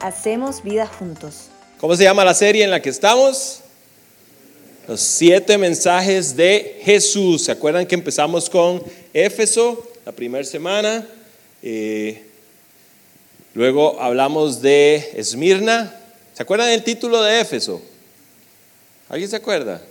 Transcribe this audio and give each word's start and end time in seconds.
Hacemos 0.00 0.62
vida 0.62 0.86
juntos. 0.86 1.48
¿Cómo 1.78 1.94
se 1.94 2.04
llama 2.04 2.24
la 2.24 2.32
serie 2.32 2.64
en 2.64 2.70
la 2.70 2.80
que 2.80 2.88
estamos? 2.88 3.60
Los 4.88 5.02
siete 5.02 5.58
mensajes 5.58 6.34
de 6.34 6.80
Jesús. 6.82 7.44
¿Se 7.44 7.52
acuerdan 7.52 7.86
que 7.86 7.96
empezamos 7.96 8.48
con 8.48 8.82
Éfeso 9.12 9.86
la 10.06 10.12
primera 10.12 10.42
semana? 10.44 11.06
Eh, 11.62 12.24
luego 13.52 14.00
hablamos 14.00 14.62
de 14.62 15.12
Esmirna. 15.16 15.94
¿Se 16.32 16.42
acuerdan 16.42 16.70
del 16.70 16.82
título 16.82 17.22
de 17.22 17.38
Éfeso? 17.38 17.82
¿Alguien 19.10 19.28
se 19.28 19.36
acuerda? 19.36 19.82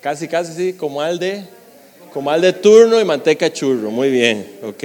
Casi, 0.00 0.28
casi, 0.28 0.52
sí, 0.52 0.72
como 0.74 1.02
al 1.02 1.18
de, 1.18 1.42
como 2.12 2.30
al 2.30 2.40
de 2.40 2.52
turno 2.52 3.00
y 3.00 3.04
manteca 3.04 3.52
churro. 3.52 3.90
Muy 3.90 4.10
bien, 4.10 4.58
ok. 4.62 4.84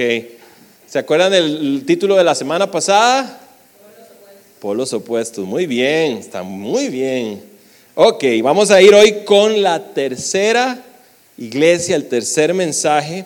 ¿Se 0.92 0.98
acuerdan 0.98 1.32
del 1.32 1.84
título 1.86 2.16
de 2.16 2.24
la 2.24 2.34
semana 2.34 2.70
pasada? 2.70 3.40
Polos 4.60 4.92
opuestos. 4.92 5.46
Muy 5.46 5.64
bien, 5.64 6.18
está 6.18 6.42
muy 6.42 6.90
bien. 6.90 7.42
Ok, 7.94 8.22
vamos 8.42 8.70
a 8.70 8.82
ir 8.82 8.92
hoy 8.92 9.24
con 9.24 9.62
la 9.62 9.94
tercera 9.94 10.84
iglesia, 11.38 11.96
el 11.96 12.10
tercer 12.10 12.52
mensaje 12.52 13.24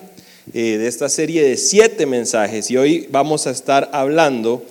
eh, 0.53 0.77
de 0.77 0.87
esta 0.87 1.09
serie 1.09 1.43
de 1.43 1.57
siete 1.57 2.05
mensajes. 2.05 2.71
Y 2.71 2.77
hoy 2.77 3.05
vamos 3.11 3.47
a 3.47 3.51
estar 3.51 3.89
hablando 3.91 4.63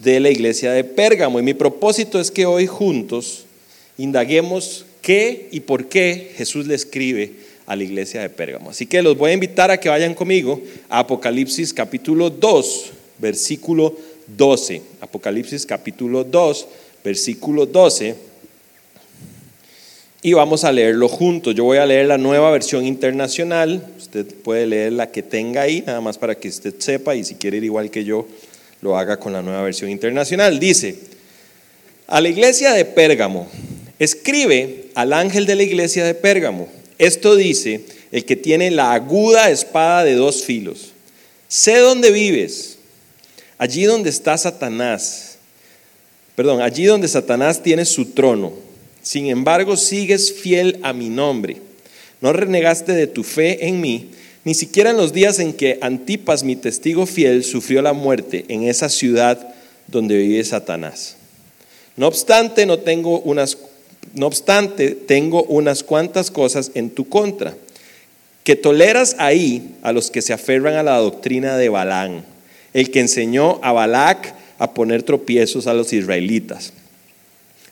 de 0.00 0.18
la 0.18 0.30
iglesia 0.30 0.72
de 0.72 0.82
Pérgamo. 0.82 1.38
Y 1.38 1.44
mi 1.44 1.54
propósito 1.54 2.18
es 2.18 2.32
que 2.32 2.46
hoy 2.46 2.66
juntos 2.66 3.44
indaguemos 3.96 4.86
qué 5.02 5.48
y 5.52 5.60
por 5.60 5.86
qué 5.86 6.32
Jesús 6.34 6.66
le 6.66 6.74
escribe 6.74 7.32
a 7.70 7.76
la 7.76 7.84
iglesia 7.84 8.20
de 8.20 8.28
Pérgamo. 8.28 8.70
Así 8.70 8.84
que 8.84 9.00
los 9.00 9.16
voy 9.16 9.30
a 9.30 9.34
invitar 9.34 9.70
a 9.70 9.78
que 9.78 9.88
vayan 9.88 10.12
conmigo 10.12 10.60
a 10.88 10.98
Apocalipsis 10.98 11.72
capítulo 11.72 12.28
2, 12.28 12.90
versículo 13.18 13.96
12. 14.26 14.82
Apocalipsis 15.00 15.64
capítulo 15.66 16.24
2, 16.24 16.66
versículo 17.04 17.66
12. 17.66 18.16
Y 20.22 20.32
vamos 20.32 20.64
a 20.64 20.72
leerlo 20.72 21.08
juntos. 21.08 21.54
Yo 21.54 21.62
voy 21.62 21.78
a 21.78 21.86
leer 21.86 22.06
la 22.06 22.18
nueva 22.18 22.50
versión 22.50 22.84
internacional. 22.84 23.86
Usted 23.96 24.26
puede 24.26 24.66
leer 24.66 24.94
la 24.94 25.12
que 25.12 25.22
tenga 25.22 25.62
ahí, 25.62 25.84
nada 25.86 26.00
más 26.00 26.18
para 26.18 26.34
que 26.34 26.48
usted 26.48 26.74
sepa 26.76 27.14
y 27.14 27.22
si 27.22 27.36
quiere 27.36 27.58
ir 27.58 27.64
igual 27.64 27.88
que 27.88 28.02
yo, 28.02 28.26
lo 28.82 28.98
haga 28.98 29.18
con 29.18 29.32
la 29.32 29.42
nueva 29.42 29.62
versión 29.62 29.90
internacional. 29.90 30.58
Dice, 30.58 30.96
a 32.08 32.20
la 32.20 32.28
iglesia 32.28 32.72
de 32.72 32.84
Pérgamo, 32.84 33.46
Escribe 34.00 34.86
al 34.94 35.12
ángel 35.12 35.44
de 35.44 35.54
la 35.54 35.62
iglesia 35.62 36.06
de 36.06 36.14
Pérgamo. 36.14 36.68
Esto 37.00 37.34
dice 37.34 37.80
el 38.12 38.26
que 38.26 38.36
tiene 38.36 38.70
la 38.70 38.92
aguda 38.92 39.50
espada 39.50 40.04
de 40.04 40.14
dos 40.16 40.44
filos. 40.44 40.92
Sé 41.48 41.78
dónde 41.78 42.10
vives, 42.10 42.76
allí 43.56 43.84
donde 43.84 44.10
está 44.10 44.36
Satanás. 44.36 45.38
Perdón, 46.36 46.60
allí 46.60 46.84
donde 46.84 47.08
Satanás 47.08 47.62
tiene 47.62 47.86
su 47.86 48.04
trono. 48.10 48.52
Sin 49.00 49.28
embargo, 49.28 49.78
sigues 49.78 50.30
fiel 50.30 50.78
a 50.82 50.92
mi 50.92 51.08
nombre. 51.08 51.56
No 52.20 52.34
renegaste 52.34 52.92
de 52.92 53.06
tu 53.06 53.24
fe 53.24 53.66
en 53.66 53.80
mí, 53.80 54.10
ni 54.44 54.52
siquiera 54.52 54.90
en 54.90 54.98
los 54.98 55.14
días 55.14 55.38
en 55.38 55.54
que 55.54 55.78
Antipas, 55.80 56.42
mi 56.42 56.54
testigo 56.54 57.06
fiel, 57.06 57.44
sufrió 57.44 57.80
la 57.80 57.94
muerte 57.94 58.44
en 58.48 58.64
esa 58.64 58.90
ciudad 58.90 59.54
donde 59.86 60.18
vive 60.18 60.44
Satanás. 60.44 61.16
No 61.96 62.08
obstante, 62.08 62.66
no 62.66 62.78
tengo 62.78 63.20
unas 63.20 63.56
no 64.14 64.26
obstante, 64.26 64.90
tengo 64.90 65.44
unas 65.44 65.82
cuantas 65.82 66.30
cosas 66.30 66.72
en 66.74 66.90
tu 66.90 67.08
contra, 67.08 67.54
que 68.44 68.56
toleras 68.56 69.16
ahí 69.18 69.76
a 69.82 69.92
los 69.92 70.10
que 70.10 70.22
se 70.22 70.32
aferran 70.32 70.74
a 70.74 70.82
la 70.82 70.96
doctrina 70.96 71.56
de 71.56 71.68
Balán, 71.68 72.24
el 72.72 72.90
que 72.90 73.00
enseñó 73.00 73.60
a 73.62 73.72
Balac 73.72 74.34
a 74.58 74.74
poner 74.74 75.02
tropiezos 75.02 75.66
a 75.66 75.74
los 75.74 75.92
israelitas, 75.92 76.72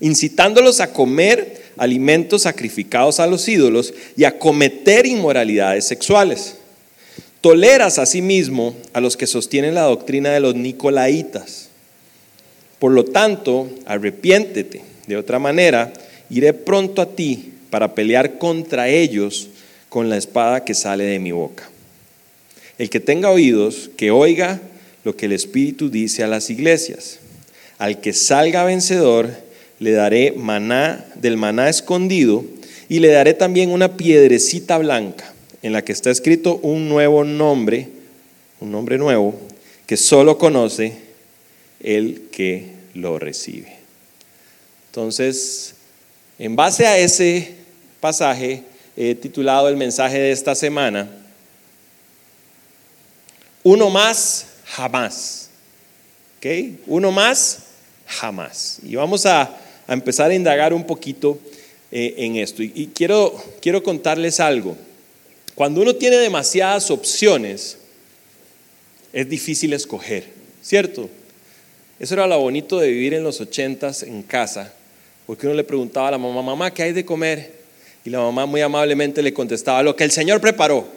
incitándolos 0.00 0.80
a 0.80 0.92
comer 0.92 1.62
alimentos 1.76 2.42
sacrificados 2.42 3.20
a 3.20 3.26
los 3.26 3.48
ídolos 3.48 3.94
y 4.16 4.24
a 4.24 4.38
cometer 4.38 5.06
inmoralidades 5.06 5.86
sexuales. 5.86 6.56
Toleras 7.40 7.98
asimismo 7.98 8.74
a 8.92 9.00
los 9.00 9.16
que 9.16 9.26
sostienen 9.26 9.74
la 9.74 9.82
doctrina 9.82 10.30
de 10.30 10.40
los 10.40 10.54
nicolaitas. 10.56 11.68
Por 12.78 12.92
lo 12.92 13.04
tanto, 13.04 13.68
arrepiéntete. 13.86 14.82
De 15.06 15.16
otra 15.16 15.38
manera, 15.38 15.92
iré 16.30 16.52
pronto 16.52 17.02
a 17.02 17.14
ti 17.14 17.52
para 17.70 17.94
pelear 17.94 18.38
contra 18.38 18.88
ellos 18.88 19.48
con 19.88 20.08
la 20.08 20.16
espada 20.16 20.64
que 20.64 20.74
sale 20.74 21.04
de 21.04 21.18
mi 21.18 21.32
boca. 21.32 21.68
El 22.78 22.90
que 22.90 23.00
tenga 23.00 23.30
oídos, 23.30 23.90
que 23.96 24.10
oiga 24.10 24.60
lo 25.04 25.16
que 25.16 25.26
el 25.26 25.32
Espíritu 25.32 25.90
dice 25.90 26.22
a 26.22 26.28
las 26.28 26.50
iglesias. 26.50 27.18
Al 27.78 28.00
que 28.00 28.12
salga 28.12 28.64
vencedor, 28.64 29.30
le 29.78 29.92
daré 29.92 30.32
maná 30.32 31.04
del 31.14 31.36
maná 31.36 31.68
escondido 31.68 32.44
y 32.88 33.00
le 33.00 33.08
daré 33.08 33.34
también 33.34 33.70
una 33.70 33.96
piedrecita 33.96 34.78
blanca 34.78 35.32
en 35.62 35.72
la 35.72 35.82
que 35.82 35.92
está 35.92 36.10
escrito 36.10 36.56
un 36.62 36.88
nuevo 36.88 37.24
nombre, 37.24 37.88
un 38.60 38.70
nombre 38.70 38.98
nuevo, 38.98 39.38
que 39.86 39.96
solo 39.96 40.38
conoce 40.38 40.92
el 41.80 42.28
que 42.30 42.66
lo 42.94 43.18
recibe. 43.18 43.76
Entonces, 44.90 45.74
en 46.38 46.54
base 46.54 46.86
a 46.86 46.96
ese 46.96 47.54
pasaje 48.00 48.62
he 48.96 49.14
titulado 49.14 49.68
el 49.68 49.76
mensaje 49.76 50.18
de 50.18 50.32
esta 50.32 50.54
semana, 50.54 51.08
Uno 53.64 53.90
más, 53.90 54.46
jamás. 54.64 55.50
¿Ok? 56.38 56.46
Uno 56.86 57.10
más, 57.10 57.58
jamás. 58.06 58.78
Y 58.82 58.94
vamos 58.94 59.26
a, 59.26 59.56
empezar 59.88 60.30
a 60.30 60.34
indagar 60.34 60.72
un 60.72 60.84
poquito 60.84 61.38
eh, 61.90 62.14
en 62.18 62.36
esto. 62.36 62.62
Y, 62.62 62.72
y 62.74 62.86
quiero, 62.86 63.34
quiero 63.60 63.82
contarles 63.82 64.40
algo. 64.40 64.76
Cuando 65.54 65.82
uno 65.82 65.94
tiene 65.94 66.16
demasiadas 66.16 66.90
opciones, 66.90 67.78
es 69.12 69.28
difícil 69.28 69.72
escoger, 69.72 70.24
¿cierto? 70.62 71.10
Eso 71.98 72.14
era 72.14 72.26
lo 72.26 72.38
bonito 72.38 72.78
de 72.78 72.88
vivir 72.88 73.14
en 73.14 73.24
los 73.24 73.40
ochentas 73.40 74.02
en 74.02 74.22
casa 74.22 74.72
porque 75.28 75.46
uno 75.46 75.54
le 75.54 75.62
preguntaba 75.62 76.08
a 76.08 76.12
la 76.12 76.16
mamá, 76.16 76.40
mamá, 76.40 76.72
¿qué 76.72 76.84
hay 76.84 76.94
de 76.94 77.04
comer? 77.04 77.52
Y 78.02 78.08
la 78.08 78.18
mamá 78.18 78.46
muy 78.46 78.62
amablemente 78.62 79.20
le 79.20 79.34
contestaba, 79.34 79.82
lo 79.82 79.94
que 79.94 80.02
el 80.02 80.10
Señor 80.10 80.40
preparó. 80.40 80.88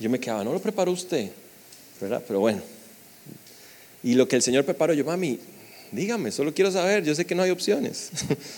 Yo 0.00 0.10
me 0.10 0.18
quedaba, 0.18 0.42
no 0.42 0.52
lo 0.52 0.58
preparó 0.58 0.90
usted, 0.90 1.30
¿verdad? 2.00 2.20
Pero 2.26 2.40
bueno. 2.40 2.60
Y 4.02 4.14
lo 4.14 4.26
que 4.26 4.34
el 4.34 4.42
Señor 4.42 4.64
preparó, 4.64 4.94
yo, 4.94 5.04
mami, 5.04 5.38
dígame, 5.92 6.32
solo 6.32 6.52
quiero 6.52 6.72
saber, 6.72 7.04
yo 7.04 7.14
sé 7.14 7.24
que 7.24 7.36
no 7.36 7.44
hay 7.44 7.50
opciones. 7.50 8.10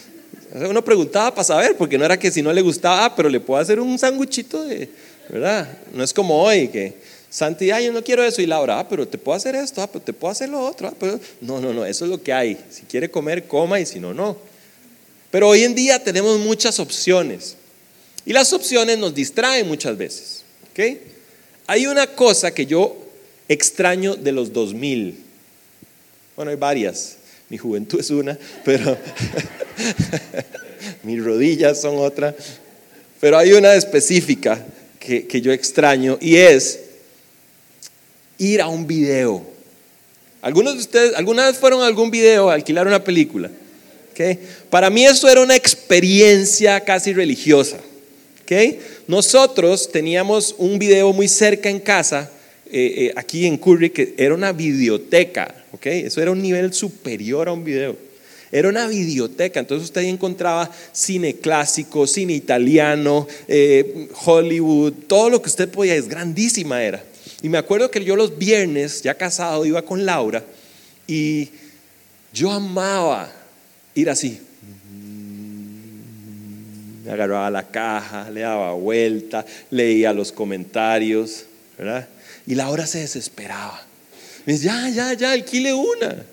Uno 0.55 0.83
preguntaba 0.83 1.35
para 1.35 1.45
saber, 1.45 1.77
porque 1.77 1.99
no 1.99 2.07
era 2.07 2.19
que 2.19 2.31
si 2.31 2.41
no 2.41 2.51
le 2.51 2.63
gustaba, 2.63 3.15
pero 3.15 3.29
le 3.29 3.41
puedo 3.41 3.61
hacer 3.61 3.79
un 3.79 3.99
sanguchito 3.99 4.65
de, 4.65 4.89
¿verdad? 5.29 5.69
No 5.93 6.03
es 6.03 6.15
como 6.15 6.43
hoy 6.43 6.69
que 6.69 6.95
Santi, 7.31 7.67
yo 7.69 7.93
no 7.93 8.03
quiero 8.03 8.25
eso. 8.25 8.43
Y 8.43 8.47
Laura, 8.47 8.81
ah, 8.81 8.89
pero 8.89 9.07
te 9.07 9.17
puedo 9.17 9.37
hacer 9.37 9.55
esto, 9.55 9.81
ah, 9.81 9.87
pero 9.87 10.05
te 10.05 10.13
puedo 10.13 10.33
hacer 10.33 10.49
lo 10.49 10.61
otro. 10.61 10.89
Ah, 10.89 10.95
pero... 10.99 11.19
No, 11.41 11.61
no, 11.61 11.73
no, 11.73 11.87
eso 11.87 12.05
es 12.05 12.11
lo 12.11 12.21
que 12.21 12.33
hay. 12.33 12.59
Si 12.71 12.83
quiere 12.83 13.09
comer, 13.09 13.47
coma 13.47 13.79
y 13.79 13.87
si 13.87 14.01
no, 14.01 14.13
no. 14.13 14.37
Pero 15.31 15.49
hoy 15.49 15.63
en 15.63 15.77
día 15.77 16.03
tenemos 16.03 16.41
muchas 16.41 16.81
opciones. 16.81 17.57
Y 18.27 18.33
las 18.33 18.53
opciones 18.53 18.99
nos 18.99 19.15
distraen 19.15 19.69
muchas 19.69 19.97
veces. 19.97 20.43
¿okay? 20.73 21.01
Hay 21.69 21.87
una 21.87 22.09
cosa 22.09 22.53
que 22.53 22.67
yo 22.67 22.97
extraño 23.49 24.17
de 24.17 24.33
los 24.33 24.53
2000. 24.53 25.17
Bueno, 26.35 26.51
hay 26.51 26.57
varias. 26.57 27.17
Mi 27.49 27.59
juventud 27.59 28.01
es 28.01 28.11
una, 28.11 28.37
pero 28.65 28.97
mis 31.05 31.23
rodillas 31.23 31.81
son 31.81 31.99
otra. 31.99 32.35
Pero 33.21 33.39
hay 33.39 33.53
una 33.53 33.75
específica 33.75 34.65
que, 34.99 35.29
que 35.29 35.41
yo 35.41 35.53
extraño 35.53 36.19
y 36.21 36.37
es 36.37 36.90
ir 38.41 38.61
a 38.61 38.67
un 38.67 38.87
video. 38.87 39.47
Algunos 40.43 40.75
de 40.75 40.81
ustedes, 40.81 41.15
¿alguna 41.15 41.47
vez 41.47 41.57
fueron 41.57 41.83
a 41.83 41.87
algún 41.87 42.11
video 42.11 42.51
a 42.51 42.55
alquilar 42.55 42.89
una 42.89 43.05
película? 43.05 43.51
Para 44.69 44.91
mí 44.91 45.05
eso 45.05 45.29
era 45.29 45.41
una 45.41 45.57
experiencia 45.57 46.81
casi 46.81 47.13
religiosa. 47.13 47.79
Nosotros 49.07 49.91
teníamos 49.93 50.55
un 50.59 50.79
video 50.79 51.13
muy 51.13 51.29
cerca 51.29 51.71
en 51.71 51.79
casa, 51.79 52.31
eh, 52.67 52.95
eh, 52.97 53.13
aquí 53.15 53.47
en 53.47 53.57
Curry, 53.57 53.91
que 53.91 54.15
era 54.17 54.35
una 54.35 54.53
videoteca. 54.53 55.55
Eso 55.83 56.21
era 56.21 56.33
un 56.33 56.43
nivel 56.43 56.73
superior 56.75 57.49
a 57.49 57.53
un 57.53 57.65
video. 57.65 57.97
Era 58.53 58.69
una 58.69 58.89
videoteca, 58.89 59.61
entonces 59.61 59.85
usted 59.85 60.01
ahí 60.01 60.09
encontraba 60.09 60.69
cine 60.93 61.37
clásico, 61.37 62.09
cine 62.09 62.33
italiano, 62.33 63.29
eh, 63.47 64.09
Hollywood, 64.25 64.93
todo 65.07 65.31
lo 65.31 65.41
que 65.41 65.49
usted 65.49 65.69
podía, 65.69 65.95
es 65.95 66.09
grandísima 66.09 66.83
era. 66.83 67.01
Y 67.43 67.49
me 67.49 67.59
acuerdo 67.59 67.91
que 67.91 68.05
yo 68.05 68.17
los 68.17 68.37
viernes, 68.37 69.03
ya 69.03 69.15
casado, 69.15 69.65
iba 69.65 69.83
con 69.83 70.05
Laura 70.05 70.45
y 71.07 71.49
yo 72.33 72.51
amaba 72.51 73.33
ir 73.95 74.11
así. 74.11 74.41
Me 77.05 77.11
agarraba 77.11 77.51
la 77.51 77.67
caja, 77.67 78.31
le 78.31 78.41
daba 78.41 78.75
vuelta, 78.75 79.45
leía 79.71 80.13
los 80.13 80.31
comentarios, 80.33 81.47
¿verdad? 81.79 82.09
Y 82.47 82.55
Laura 82.55 82.87
se 82.87 82.99
desesperaba. 82.99 83.83
Me 84.45 84.53
dice, 84.53 84.67
ya, 84.67 84.89
ya, 84.91 85.13
ya, 85.15 85.33
alquile 85.33 85.73
una. 85.73 86.25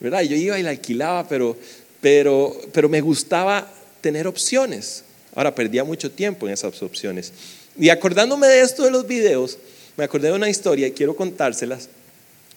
¿Verdad? 0.00 0.22
Yo 0.22 0.36
iba 0.36 0.58
y 0.58 0.62
la 0.62 0.70
alquilaba, 0.70 1.28
pero, 1.28 1.56
pero, 2.00 2.60
pero 2.72 2.88
me 2.88 3.00
gustaba 3.00 3.70
tener 4.00 4.26
opciones. 4.26 5.04
Ahora 5.34 5.54
perdía 5.54 5.84
mucho 5.84 6.10
tiempo 6.10 6.46
en 6.46 6.54
esas 6.54 6.82
opciones. 6.82 7.32
Y 7.78 7.88
acordándome 7.88 8.46
de 8.46 8.60
esto 8.60 8.84
de 8.84 8.90
los 8.90 9.06
videos, 9.06 9.58
me 9.96 10.04
acordé 10.04 10.28
de 10.28 10.34
una 10.34 10.48
historia 10.48 10.86
y 10.86 10.92
quiero 10.92 11.16
contárselas, 11.16 11.88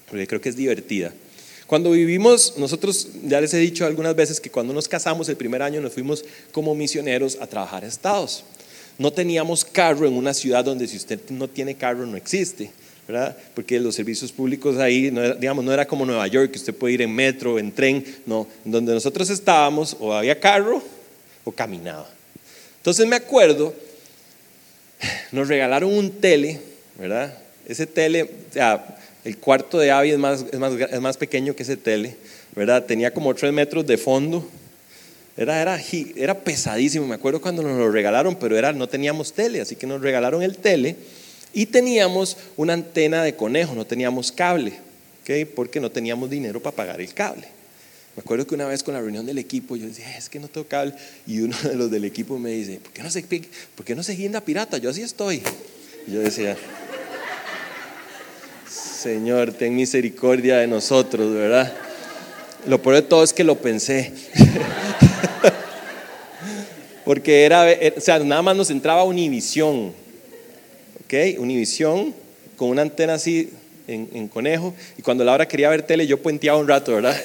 porque 0.10 0.28
creo 0.28 0.42
que 0.42 0.50
es 0.50 0.56
divertida. 0.56 1.14
Cuando 1.66 1.92
vivimos, 1.92 2.54
nosotros 2.58 3.10
ya 3.24 3.42
les 3.42 3.54
he 3.54 3.58
dicho 3.58 3.86
algunas 3.86 4.16
veces 4.16 4.40
que 4.40 4.50
cuando 4.50 4.74
nos 4.74 4.88
casamos 4.88 5.28
el 5.28 5.36
primer 5.36 5.62
año 5.62 5.82
nos 5.82 5.94
fuimos 5.94 6.24
como 6.52 6.74
misioneros 6.76 7.38
a 7.42 7.48
trabajar 7.48 7.84
a 7.84 7.88
Estados. 7.88 8.44
No 8.98 9.12
teníamos 9.12 9.66
carro 9.66 10.08
en 10.08 10.14
una 10.14 10.34
ciudad 10.34 10.64
donde 10.64 10.88
si 10.88 10.98
usted 10.98 11.20
no 11.30 11.48
tiene 11.48 11.76
carro 11.76 12.06
no 12.06 12.16
existe. 12.16 12.72
¿verdad? 13.08 13.38
Porque 13.54 13.80
los 13.80 13.96
servicios 13.96 14.32
públicos 14.34 14.78
ahí, 14.78 15.10
no 15.12 15.24
era, 15.24 15.36
digamos, 15.36 15.64
no 15.64 15.72
era 15.72 15.88
como 15.88 16.06
Nueva 16.06 16.28
York, 16.28 16.52
que 16.52 16.58
usted 16.58 16.74
puede 16.74 16.96
ir 16.96 17.02
en 17.02 17.16
metro, 17.16 17.58
en 17.58 17.72
tren, 17.72 18.04
no, 18.26 18.48
donde 18.66 18.94
nosotros 18.94 19.30
estábamos 19.30 19.96
o 20.00 20.14
había 20.14 20.38
carro 20.40 20.84
o 21.46 21.52
caminaba. 21.52 22.10
Entonces 22.78 23.08
me 23.08 23.16
acuerdo, 23.16 23.74
nos 25.32 25.48
regalaron 25.48 25.94
un 25.94 26.12
tele, 26.12 26.60
¿verdad? 26.98 27.38
Ese 27.68 27.86
tele, 27.86 28.30
el 29.24 29.38
cuarto 29.38 29.78
de 29.78 29.92
Avi 29.92 30.12
es 30.12 30.18
más, 30.18 30.46
es 30.52 30.60
más, 30.60 30.74
es 30.74 31.02
más 31.02 31.18
pequeño 31.18 31.56
que 31.56 31.64
ese 31.64 31.78
tele, 31.78 32.16
¿verdad? 32.56 32.86
Tenía 32.86 33.14
como 33.14 33.34
tres 33.36 33.52
metros 33.52 33.86
de 33.86 33.98
fondo. 33.98 34.48
Era, 35.36 35.62
era, 35.62 35.80
era 36.16 36.40
pesadísimo, 36.40 37.06
me 37.06 37.16
acuerdo 37.16 37.42
cuando 37.42 37.62
nos 37.62 37.78
lo 37.78 37.92
regalaron, 37.92 38.36
pero 38.36 38.58
era, 38.58 38.74
no 38.74 38.88
teníamos 38.88 39.34
tele, 39.34 39.62
así 39.62 39.76
que 39.76 39.86
nos 39.86 40.02
regalaron 40.02 40.42
el 40.42 40.58
tele 40.58 40.96
y 41.54 41.68
teníamos 41.68 42.38
una 42.56 42.74
antena 42.74 43.24
de 43.24 43.36
conejo, 43.36 43.76
no 43.76 43.86
teníamos 43.86 44.32
cable, 44.32 44.74
¿okay? 45.22 45.46
porque 45.46 45.80
no 45.80 45.92
teníamos 45.92 46.30
dinero 46.30 46.60
para 46.60 46.76
pagar 46.76 47.02
el 47.02 47.14
cable. 47.14 47.57
Me 48.18 48.22
acuerdo 48.22 48.48
que 48.48 48.56
una 48.56 48.66
vez 48.66 48.82
con 48.82 48.96
la 48.96 49.00
reunión 49.00 49.28
del 49.28 49.38
equipo 49.38 49.76
yo 49.76 49.86
decía, 49.86 50.18
es 50.18 50.28
que 50.28 50.40
no 50.40 50.48
tengo 50.48 50.68
cable, 50.68 50.96
y 51.28 51.42
uno 51.42 51.56
de 51.62 51.76
los 51.76 51.92
del 51.92 52.04
equipo 52.04 52.40
me 52.40 52.50
dice, 52.50 52.80
¿por 52.80 52.92
qué 52.92 53.04
no 53.04 53.12
se, 53.12 53.22
por 53.22 53.96
no 53.96 54.02
se 54.02 54.14
guinda 54.14 54.42
pirata? 54.42 54.80
Yo 54.80 54.90
así 54.90 55.04
estoy. 55.04 55.44
Yo 56.08 56.22
decía, 56.22 56.58
Señor, 58.68 59.54
ten 59.54 59.76
misericordia 59.76 60.58
de 60.58 60.66
nosotros, 60.66 61.32
¿verdad? 61.32 61.72
Lo 62.66 62.82
peor 62.82 62.96
de 62.96 63.02
todo 63.04 63.24
es 63.24 63.34
que 63.34 63.44
lo 63.44 63.62
pensé. 63.62 64.12
Porque 67.06 67.46
era, 67.46 67.68
o 67.96 68.02
sea, 68.02 68.18
nada 68.18 68.42
más 68.42 68.56
nos 68.56 68.72
entraba 68.72 69.04
Univisión, 69.04 69.94
¿ok? 71.06 71.38
Univisión 71.38 72.16
con 72.56 72.70
una 72.70 72.82
antena 72.82 73.14
así 73.14 73.52
en, 73.88 74.28
conejo. 74.28 74.74
Y 74.98 75.02
cuando 75.02 75.24
Laura 75.24 75.48
quería 75.48 75.70
ver 75.70 75.84
tele, 75.84 76.08
yo 76.08 76.22
puenteaba 76.22 76.58
un 76.58 76.68
rato, 76.68 76.96
¿verdad? 76.96 77.16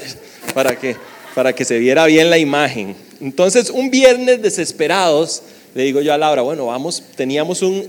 Para 0.55 0.79
que, 0.79 0.97
para 1.35 1.55
que 1.55 1.65
se 1.65 1.79
viera 1.79 2.07
bien 2.07 2.31
la 2.31 2.39
imagen. 2.39 2.95
Entonces, 3.21 3.71
un 3.71 3.91
viernes 3.91 4.43
desesperados, 4.43 5.43
le 5.75 5.85
digo 5.85 6.01
yo 6.01 6.13
a 6.13 6.19
Laura, 6.19 6.43
bueno, 6.43 6.67
vamos, 6.67 7.03
teníamos 7.17 7.63
un, 7.63 7.89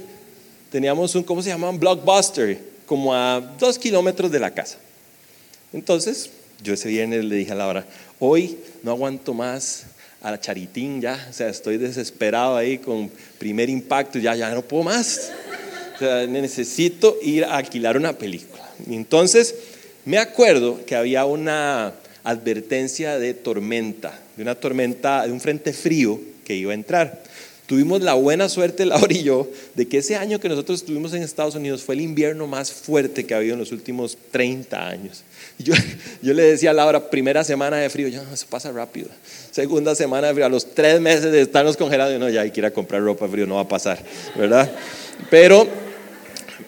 teníamos 0.71 1.15
un, 1.15 1.23
¿cómo 1.23 1.41
se 1.41 1.49
llama? 1.49 1.69
Un 1.69 1.79
blockbuster, 1.79 2.59
como 2.85 3.13
a 3.13 3.41
dos 3.59 3.77
kilómetros 3.77 4.31
de 4.31 4.39
la 4.39 4.51
casa. 4.51 4.77
Entonces, 5.73 6.29
yo 6.61 6.73
ese 6.73 6.89
viernes 6.89 7.25
le 7.25 7.35
dije 7.35 7.51
a 7.51 7.55
Laura, 7.55 7.85
hoy 8.19 8.57
no 8.83 8.91
aguanto 8.91 9.33
más 9.33 9.85
a 10.21 10.31
la 10.31 10.39
charitín 10.39 11.01
ya, 11.01 11.27
o 11.29 11.33
sea, 11.33 11.49
estoy 11.49 11.77
desesperado 11.77 12.55
ahí 12.55 12.77
con 12.77 13.11
primer 13.37 13.69
impacto, 13.69 14.19
ya, 14.19 14.35
ya 14.35 14.49
no 14.51 14.61
puedo 14.61 14.83
más. 14.83 15.31
O 15.95 15.99
sea, 15.99 16.25
necesito 16.25 17.17
ir 17.21 17.43
a 17.43 17.57
alquilar 17.57 17.97
una 17.97 18.13
película. 18.13 18.63
Entonces 18.89 19.55
me 20.05 20.17
acuerdo 20.17 20.85
que 20.85 20.95
había 20.95 21.25
una 21.25 21.93
advertencia 22.23 23.19
de 23.19 23.33
tormenta, 23.33 24.19
de 24.35 24.43
una 24.43 24.55
tormenta, 24.55 25.25
de 25.25 25.31
un 25.31 25.41
frente 25.41 25.73
frío 25.73 26.19
que 26.45 26.55
iba 26.55 26.71
a 26.71 26.75
entrar. 26.75 27.23
Tuvimos 27.65 28.01
la 28.01 28.13
buena 28.13 28.49
suerte, 28.49 28.85
Laura 28.87 29.13
y 29.13 29.23
yo, 29.23 29.47
de 29.75 29.87
que 29.87 29.99
ese 29.99 30.15
año 30.15 30.39
que 30.39 30.49
nosotros 30.49 30.81
estuvimos 30.81 31.13
en 31.13 31.23
Estados 31.23 31.55
Unidos 31.55 31.83
fue 31.83 31.95
el 31.95 32.01
invierno 32.01 32.45
más 32.47 32.71
fuerte 32.71 33.25
que 33.25 33.33
ha 33.33 33.37
habido 33.37 33.53
en 33.53 33.59
los 33.59 33.71
últimos 33.71 34.17
30 34.31 34.87
años. 34.87 35.23
Yo, 35.57 35.73
yo 36.21 36.33
le 36.33 36.43
decía 36.43 36.71
a 36.71 36.73
Laura, 36.73 37.09
primera 37.09 37.43
semana 37.43 37.77
de 37.77 37.89
frío, 37.89 38.07
ya, 38.07 38.23
eso 38.33 38.45
pasa 38.49 38.71
rápido. 38.71 39.07
Segunda 39.51 39.95
semana 39.95 40.27
de 40.27 40.33
frío, 40.33 40.45
a 40.45 40.49
los 40.49 40.73
tres 40.73 40.99
meses 40.99 41.31
de 41.31 41.41
estarnos 41.41 41.77
congelados, 41.77 42.19
no, 42.19 42.29
ya 42.29 42.41
hay 42.41 42.51
que 42.51 42.59
ir 42.59 42.65
a 42.65 42.71
comprar 42.71 43.01
ropa 43.01 43.27
frío, 43.27 43.45
no 43.47 43.55
va 43.55 43.61
a 43.61 43.67
pasar, 43.67 44.03
¿verdad? 44.35 44.71
Pero 45.29 45.67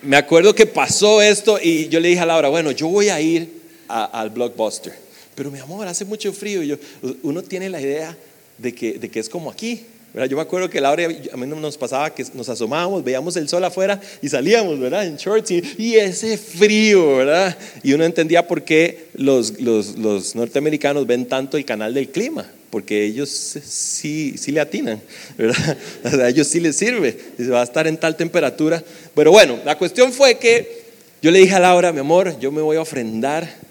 me 0.02 0.18
acuerdo 0.18 0.56
que 0.56 0.66
pasó 0.66 1.22
esto 1.22 1.60
y 1.62 1.90
yo 1.90 2.00
le 2.00 2.10
dije 2.10 2.22
a 2.22 2.26
Laura, 2.26 2.50
bueno, 2.50 2.72
yo 2.72 2.88
voy 2.88 3.10
a 3.10 3.20
ir 3.20 3.50
al 3.88 4.30
Blockbuster. 4.30 5.05
Pero 5.36 5.52
mi 5.52 5.60
amor, 5.60 5.88
hace 5.88 6.06
mucho 6.06 6.32
frío 6.34 6.64
y 6.64 6.68
yo, 6.68 6.78
uno 7.24 7.44
tiene 7.44 7.70
la 7.70 7.82
idea 7.82 8.18
de 8.58 8.74
que, 8.74 8.94
de 8.94 9.10
que 9.10 9.20
es 9.20 9.30
como 9.30 9.52
aquí, 9.52 9.86
yo 10.30 10.38
me 10.38 10.44
acuerdo 10.44 10.70
que 10.70 10.80
Laura, 10.80 11.04
a 11.34 11.38
mí 11.38 11.46
nos 11.46 11.78
pasaba 11.78 12.10
que 12.16 12.24
nos 12.34 12.48
asomábamos, 12.48 13.04
veíamos 13.04 13.36
el 13.36 13.50
sol 13.50 13.66
afuera 13.66 14.00
y 14.22 14.30
salíamos, 14.30 14.80
¿verdad? 14.80 15.06
En 15.06 15.18
shorts 15.18 15.52
y, 15.52 15.96
ese 15.96 16.38
frío, 16.38 17.18
¿verdad? 17.18 17.58
Y 17.84 17.92
uno 17.92 18.06
entendía 18.06 18.48
por 18.48 18.64
qué 18.64 19.08
los, 19.16 19.60
los, 19.60 19.98
los, 19.98 20.34
norteamericanos 20.34 21.06
ven 21.06 21.26
tanto 21.26 21.58
el 21.58 21.66
canal 21.66 21.94
del 21.94 22.08
clima, 22.10 22.50
porque 22.70 23.04
ellos 23.04 23.30
sí, 23.30 24.36
sí 24.38 24.54
le 24.54 24.62
atinan, 24.62 25.02
¿verdad? 25.38 25.78
A 26.22 26.30
ellos 26.30 26.48
sí 26.48 26.62
les 26.62 26.78
sirve, 26.78 27.18
y 27.38 27.44
se 27.44 27.50
va 27.50 27.60
a 27.60 27.66
estar 27.66 27.86
en 27.86 27.98
tal 27.98 28.16
temperatura. 28.16 28.82
Pero 29.14 29.32
bueno, 29.32 29.60
la 29.66 29.78
cuestión 29.78 30.14
fue 30.14 30.38
que 30.38 30.86
yo 31.22 31.30
le 31.30 31.40
dije 31.40 31.56
a 31.56 31.60
Laura, 31.60 31.92
mi 31.92 32.00
amor, 32.00 32.40
yo 32.40 32.54
me 32.54 32.62
voy 32.62 32.78
a 32.78 32.82
ofrendar 32.82 33.65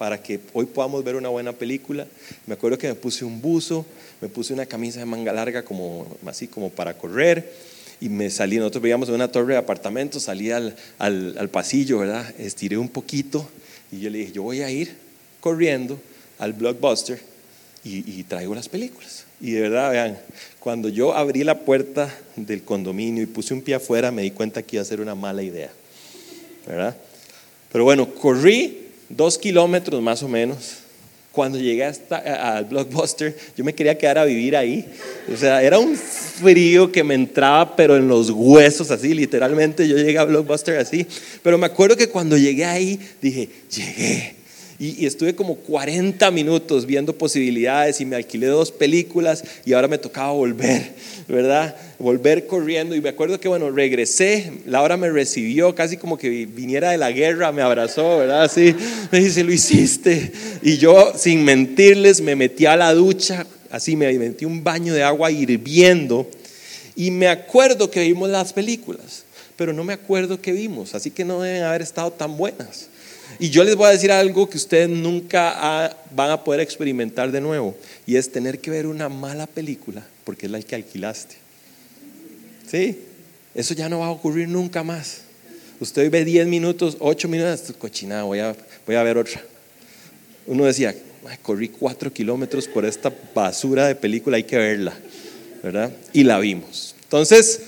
para 0.00 0.22
que 0.22 0.40
hoy 0.54 0.64
podamos 0.64 1.04
ver 1.04 1.14
una 1.14 1.28
buena 1.28 1.52
película. 1.52 2.06
Me 2.46 2.54
acuerdo 2.54 2.78
que 2.78 2.88
me 2.88 2.94
puse 2.94 3.22
un 3.22 3.42
buzo, 3.42 3.84
me 4.22 4.28
puse 4.28 4.54
una 4.54 4.64
camisa 4.64 4.98
de 4.98 5.04
manga 5.04 5.30
larga 5.30 5.62
como 5.62 6.06
así 6.24 6.46
como 6.46 6.70
para 6.70 6.96
correr 6.96 7.52
y 8.00 8.08
me 8.08 8.30
salí, 8.30 8.56
nosotros 8.56 8.80
veíamos 8.80 9.10
en 9.10 9.16
una 9.16 9.30
torre 9.30 9.52
de 9.52 9.58
apartamentos, 9.58 10.22
salí 10.22 10.52
al, 10.52 10.74
al, 10.98 11.50
pasillo, 11.50 11.98
¿verdad? 11.98 12.34
Estiré 12.38 12.78
un 12.78 12.88
poquito 12.88 13.46
y 13.92 14.00
yo 14.00 14.08
le 14.08 14.20
dije, 14.20 14.32
yo 14.32 14.42
voy 14.42 14.62
a 14.62 14.70
ir 14.70 14.96
corriendo 15.38 16.00
al 16.38 16.54
blockbuster 16.54 17.20
y, 17.84 18.22
traigo 18.22 18.54
las 18.54 18.70
películas. 18.70 19.26
Y 19.38 19.50
de 19.50 19.60
verdad, 19.60 19.90
vean, 19.90 20.18
cuando 20.60 20.88
yo 20.88 21.14
abrí 21.14 21.44
la 21.44 21.58
puerta 21.58 22.10
del 22.36 22.62
condominio 22.62 23.22
y 23.22 23.26
puse 23.26 23.52
un 23.52 23.60
pie 23.60 23.74
afuera, 23.74 24.10
me 24.10 24.22
di 24.22 24.30
cuenta 24.30 24.62
que 24.62 24.76
iba 24.76 24.82
a 24.82 24.86
ser 24.86 25.02
una 25.02 25.14
mala 25.14 25.42
idea, 25.42 25.70
¿verdad? 26.66 26.96
Pero 27.70 27.84
bueno, 27.84 28.14
corrí 28.14 28.89
dos 29.10 29.36
kilómetros 29.36 30.00
más 30.00 30.22
o 30.22 30.28
menos 30.28 30.80
cuando 31.32 31.58
llegué 31.58 31.84
hasta, 31.84 32.16
al 32.56 32.64
Blockbuster, 32.64 33.36
yo 33.56 33.62
me 33.62 33.72
quería 33.72 33.96
quedar 33.96 34.18
a 34.18 34.24
vivir 34.24 34.56
ahí. 34.56 34.84
O 35.32 35.36
sea, 35.36 35.62
era 35.62 35.78
un 35.78 35.96
frío 35.96 36.90
que 36.90 37.04
me 37.04 37.14
entraba, 37.14 37.76
pero 37.76 37.96
en 37.96 38.08
los 38.08 38.30
huesos, 38.30 38.90
así, 38.90 39.14
literalmente. 39.14 39.86
Yo 39.86 39.96
llegué 39.96 40.18
a 40.18 40.24
Blockbuster 40.24 40.78
así. 40.78 41.06
Pero 41.42 41.56
me 41.56 41.66
acuerdo 41.66 41.96
que 41.96 42.08
cuando 42.08 42.36
llegué 42.36 42.64
ahí, 42.64 42.98
dije, 43.22 43.48
llegué. 43.70 44.39
Y, 44.80 45.04
estuve 45.04 45.34
como 45.34 45.56
40 45.56 46.30
minutos 46.30 46.86
viendo 46.86 47.12
posibilidades 47.12 48.00
y 48.00 48.06
me 48.06 48.16
alquilé 48.16 48.46
dos 48.46 48.72
películas 48.72 49.44
y 49.66 49.74
ahora 49.74 49.88
me 49.88 49.98
tocaba 49.98 50.32
volver, 50.32 50.94
¿verdad? 51.28 51.76
Volver 51.98 52.46
corriendo 52.46 52.94
y 52.94 53.02
me 53.02 53.10
acuerdo 53.10 53.38
que 53.38 53.48
bueno, 53.48 53.70
regresé, 53.70 54.50
Laura 54.64 54.96
me 54.96 55.10
recibió 55.10 55.74
casi 55.74 55.98
como 55.98 56.16
que 56.16 56.46
viniera 56.46 56.92
de 56.92 56.96
la 56.96 57.12
guerra, 57.12 57.52
me 57.52 57.60
abrazó, 57.60 58.20
¿verdad? 58.20 58.44
Así, 58.44 58.74
me 59.12 59.20
dice, 59.20 59.44
lo 59.44 59.52
hiciste. 59.52 60.32
Y 60.62 60.78
yo, 60.78 61.12
sin 61.14 61.44
mentirles, 61.44 62.22
me 62.22 62.34
metí 62.34 62.64
a 62.64 62.74
la 62.74 62.94
ducha, 62.94 63.46
así 63.70 63.96
me 63.96 64.10
metí 64.18 64.46
un 64.46 64.64
baño 64.64 64.94
de 64.94 65.02
agua 65.02 65.30
hirviendo 65.30 66.26
y 66.96 67.10
me 67.10 67.28
acuerdo 67.28 67.90
que 67.90 68.02
vimos 68.02 68.30
las 68.30 68.54
películas, 68.54 69.24
pero 69.56 69.74
no 69.74 69.84
me 69.84 69.92
acuerdo 69.92 70.40
qué 70.40 70.52
vimos, 70.52 70.94
así 70.94 71.10
que 71.10 71.26
no 71.26 71.42
deben 71.42 71.64
haber 71.64 71.82
estado 71.82 72.10
tan 72.10 72.38
buenas. 72.38 72.89
Y 73.38 73.50
yo 73.50 73.64
les 73.64 73.76
voy 73.76 73.86
a 73.86 73.90
decir 73.90 74.12
algo 74.12 74.48
que 74.48 74.56
ustedes 74.56 74.88
nunca 74.88 75.96
van 76.14 76.30
a 76.30 76.44
poder 76.44 76.60
experimentar 76.60 77.30
de 77.30 77.40
nuevo, 77.40 77.76
y 78.06 78.16
es 78.16 78.30
tener 78.32 78.58
que 78.60 78.70
ver 78.70 78.86
una 78.86 79.08
mala 79.08 79.46
película 79.46 80.04
porque 80.24 80.46
es 80.46 80.52
la 80.52 80.60
que 80.62 80.74
alquilaste. 80.74 81.36
¿Sí? 82.70 82.98
Eso 83.54 83.74
ya 83.74 83.88
no 83.88 84.00
va 84.00 84.06
a 84.06 84.10
ocurrir 84.10 84.48
nunca 84.48 84.82
más. 84.82 85.22
Usted 85.80 86.10
ve 86.10 86.24
10 86.24 86.46
minutos, 86.46 86.96
8 87.00 87.26
minutos, 87.26 87.74
cochinada, 87.78 88.22
voy 88.24 88.38
a, 88.38 88.54
voy 88.86 88.96
a 88.96 89.02
ver 89.02 89.18
otra. 89.18 89.42
Uno 90.46 90.66
decía, 90.66 90.94
corrí 91.42 91.68
4 91.68 92.12
kilómetros 92.12 92.68
por 92.68 92.84
esta 92.84 93.12
basura 93.34 93.88
de 93.88 93.94
película, 93.94 94.36
hay 94.36 94.44
que 94.44 94.58
verla, 94.58 94.94
¿verdad? 95.62 95.90
Y 96.12 96.22
la 96.24 96.38
vimos. 96.38 96.94
Entonces, 97.02 97.62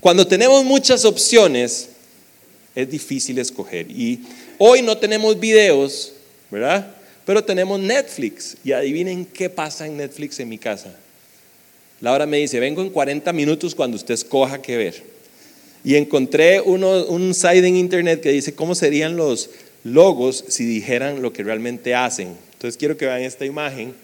cuando 0.00 0.26
tenemos 0.26 0.64
muchas 0.64 1.04
opciones, 1.04 1.90
es 2.74 2.90
difícil 2.90 3.38
escoger. 3.38 3.90
Y 3.90 4.20
Hoy 4.58 4.82
no 4.82 4.98
tenemos 4.98 5.38
videos, 5.38 6.12
¿verdad? 6.50 6.94
Pero 7.24 7.44
tenemos 7.44 7.78
Netflix. 7.78 8.56
Y 8.64 8.72
adivinen 8.72 9.24
qué 9.24 9.48
pasa 9.48 9.86
en 9.86 9.96
Netflix 9.96 10.40
en 10.40 10.48
mi 10.48 10.58
casa. 10.58 10.94
Laura 12.00 12.26
me 12.26 12.38
dice, 12.38 12.60
vengo 12.60 12.82
en 12.82 12.90
40 12.90 13.32
minutos 13.32 13.74
cuando 13.74 13.96
usted 13.96 14.14
escoja 14.14 14.60
qué 14.60 14.76
ver. 14.76 15.02
Y 15.84 15.94
encontré 15.94 16.60
uno, 16.60 17.04
un 17.06 17.34
site 17.34 17.66
en 17.66 17.76
internet 17.76 18.20
que 18.20 18.30
dice 18.30 18.54
cómo 18.54 18.74
serían 18.74 19.16
los 19.16 19.50
logos 19.84 20.44
si 20.48 20.64
dijeran 20.64 21.22
lo 21.22 21.32
que 21.32 21.44
realmente 21.44 21.94
hacen. 21.94 22.36
Entonces 22.52 22.76
quiero 22.76 22.96
que 22.96 23.06
vean 23.06 23.22
esta 23.22 23.44
imagen. 23.44 23.94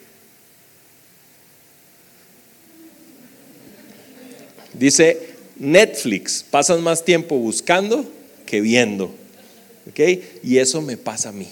Dice 4.73 5.34
Netflix, 5.56 6.44
pasan 6.49 6.82
más 6.82 7.04
tiempo 7.04 7.37
buscando 7.37 8.04
que 8.46 8.61
viendo. 8.61 9.24
¿Ok? 9.88 10.00
Y 10.43 10.59
eso 10.59 10.81
me 10.81 10.97
pasa 10.97 11.31
a 11.31 11.33
mí. 11.33 11.49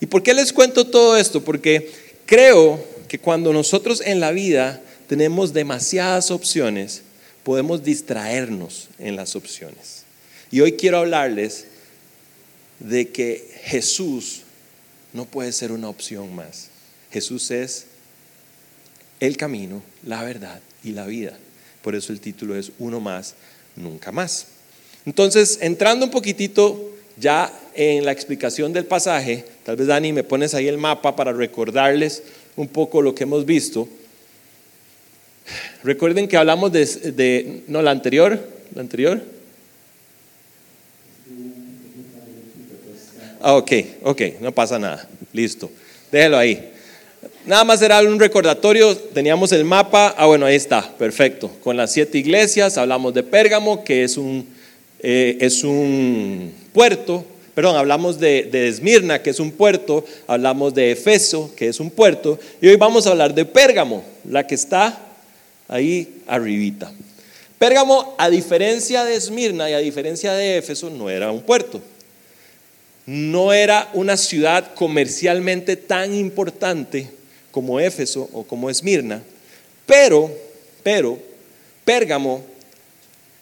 ¿Y 0.00 0.06
por 0.06 0.22
qué 0.22 0.34
les 0.34 0.52
cuento 0.52 0.86
todo 0.86 1.16
esto? 1.16 1.42
Porque 1.44 1.90
creo 2.26 2.82
que 3.08 3.18
cuando 3.18 3.52
nosotros 3.52 4.02
en 4.04 4.20
la 4.20 4.30
vida 4.30 4.80
tenemos 5.08 5.52
demasiadas 5.52 6.30
opciones, 6.30 7.02
podemos 7.42 7.82
distraernos 7.82 8.88
en 8.98 9.16
las 9.16 9.36
opciones. 9.36 10.04
Y 10.50 10.60
hoy 10.60 10.72
quiero 10.72 10.98
hablarles 10.98 11.66
de 12.78 13.08
que 13.08 13.46
Jesús 13.64 14.42
no 15.12 15.24
puede 15.24 15.52
ser 15.52 15.72
una 15.72 15.88
opción 15.88 16.34
más. 16.34 16.68
Jesús 17.10 17.50
es 17.50 17.86
el 19.20 19.36
camino, 19.36 19.82
la 20.04 20.22
verdad 20.22 20.60
y 20.82 20.92
la 20.92 21.06
vida. 21.06 21.38
Por 21.82 21.94
eso 21.94 22.12
el 22.12 22.20
título 22.20 22.56
es 22.56 22.72
Uno 22.78 23.00
más, 23.00 23.34
nunca 23.76 24.12
más. 24.12 24.46
Entonces, 25.06 25.58
entrando 25.60 26.06
un 26.06 26.10
poquitito 26.10 26.94
ya 27.20 27.52
en 27.74 28.04
la 28.04 28.12
explicación 28.12 28.72
del 28.72 28.86
pasaje, 28.86 29.44
tal 29.64 29.76
vez 29.76 29.86
Dani 29.86 30.12
me 30.12 30.24
pones 30.24 30.54
ahí 30.54 30.66
el 30.66 30.78
mapa 30.78 31.14
para 31.14 31.32
recordarles 31.32 32.22
un 32.56 32.66
poco 32.66 33.02
lo 33.02 33.14
que 33.14 33.24
hemos 33.24 33.44
visto. 33.44 33.88
Recuerden 35.84 36.28
que 36.28 36.36
hablamos 36.36 36.72
de, 36.72 37.62
no, 37.68 37.82
la 37.82 37.90
anterior, 37.90 38.40
la 38.74 38.80
anterior. 38.80 39.22
Ah, 43.42 43.54
ok, 43.54 43.72
ok, 44.02 44.22
no 44.40 44.52
pasa 44.52 44.78
nada, 44.78 45.08
listo, 45.32 45.70
déjelo 46.12 46.36
ahí. 46.36 46.72
Nada 47.46 47.64
más 47.64 47.80
era 47.80 48.00
un 48.00 48.20
recordatorio, 48.20 48.94
teníamos 48.96 49.52
el 49.52 49.64
mapa, 49.64 50.14
ah 50.16 50.26
bueno, 50.26 50.44
ahí 50.44 50.56
está, 50.56 50.94
perfecto, 50.98 51.50
con 51.62 51.76
las 51.76 51.92
siete 51.92 52.18
iglesias, 52.18 52.76
hablamos 52.76 53.14
de 53.14 53.22
Pérgamo, 53.22 53.82
que 53.82 54.04
es 54.04 54.18
un, 54.18 54.46
eh, 55.02 55.38
es 55.40 55.64
un 55.64 56.52
puerto, 56.72 57.24
perdón, 57.54 57.76
hablamos 57.76 58.18
de, 58.18 58.48
Esmirna, 58.68 59.22
que 59.22 59.30
es 59.30 59.40
un 59.40 59.52
puerto, 59.52 60.04
hablamos 60.26 60.74
de 60.74 60.92
Efeso, 60.92 61.54
que 61.56 61.68
es 61.68 61.80
un 61.80 61.90
puerto, 61.90 62.38
y 62.60 62.68
hoy 62.68 62.76
vamos 62.76 63.06
a 63.06 63.10
hablar 63.10 63.34
de 63.34 63.44
Pérgamo, 63.44 64.04
la 64.28 64.46
que 64.46 64.54
está 64.54 64.98
ahí 65.68 66.22
arribita. 66.26 66.92
Pérgamo, 67.58 68.14
a 68.18 68.30
diferencia 68.30 69.04
de 69.04 69.14
Esmirna 69.14 69.68
y 69.68 69.74
a 69.74 69.78
diferencia 69.78 70.32
de 70.32 70.58
Éfeso, 70.58 70.88
no 70.90 71.10
era 71.10 71.30
un 71.30 71.42
puerto. 71.42 71.80
No 73.06 73.52
era 73.52 73.90
una 73.92 74.16
ciudad 74.16 74.74
comercialmente 74.74 75.76
tan 75.76 76.14
importante 76.14 77.10
como 77.50 77.80
Éfeso 77.80 78.28
o 78.32 78.44
como 78.44 78.70
Esmirna, 78.70 79.22
pero, 79.84 80.30
pero, 80.82 81.18
Pérgamo 81.84 82.44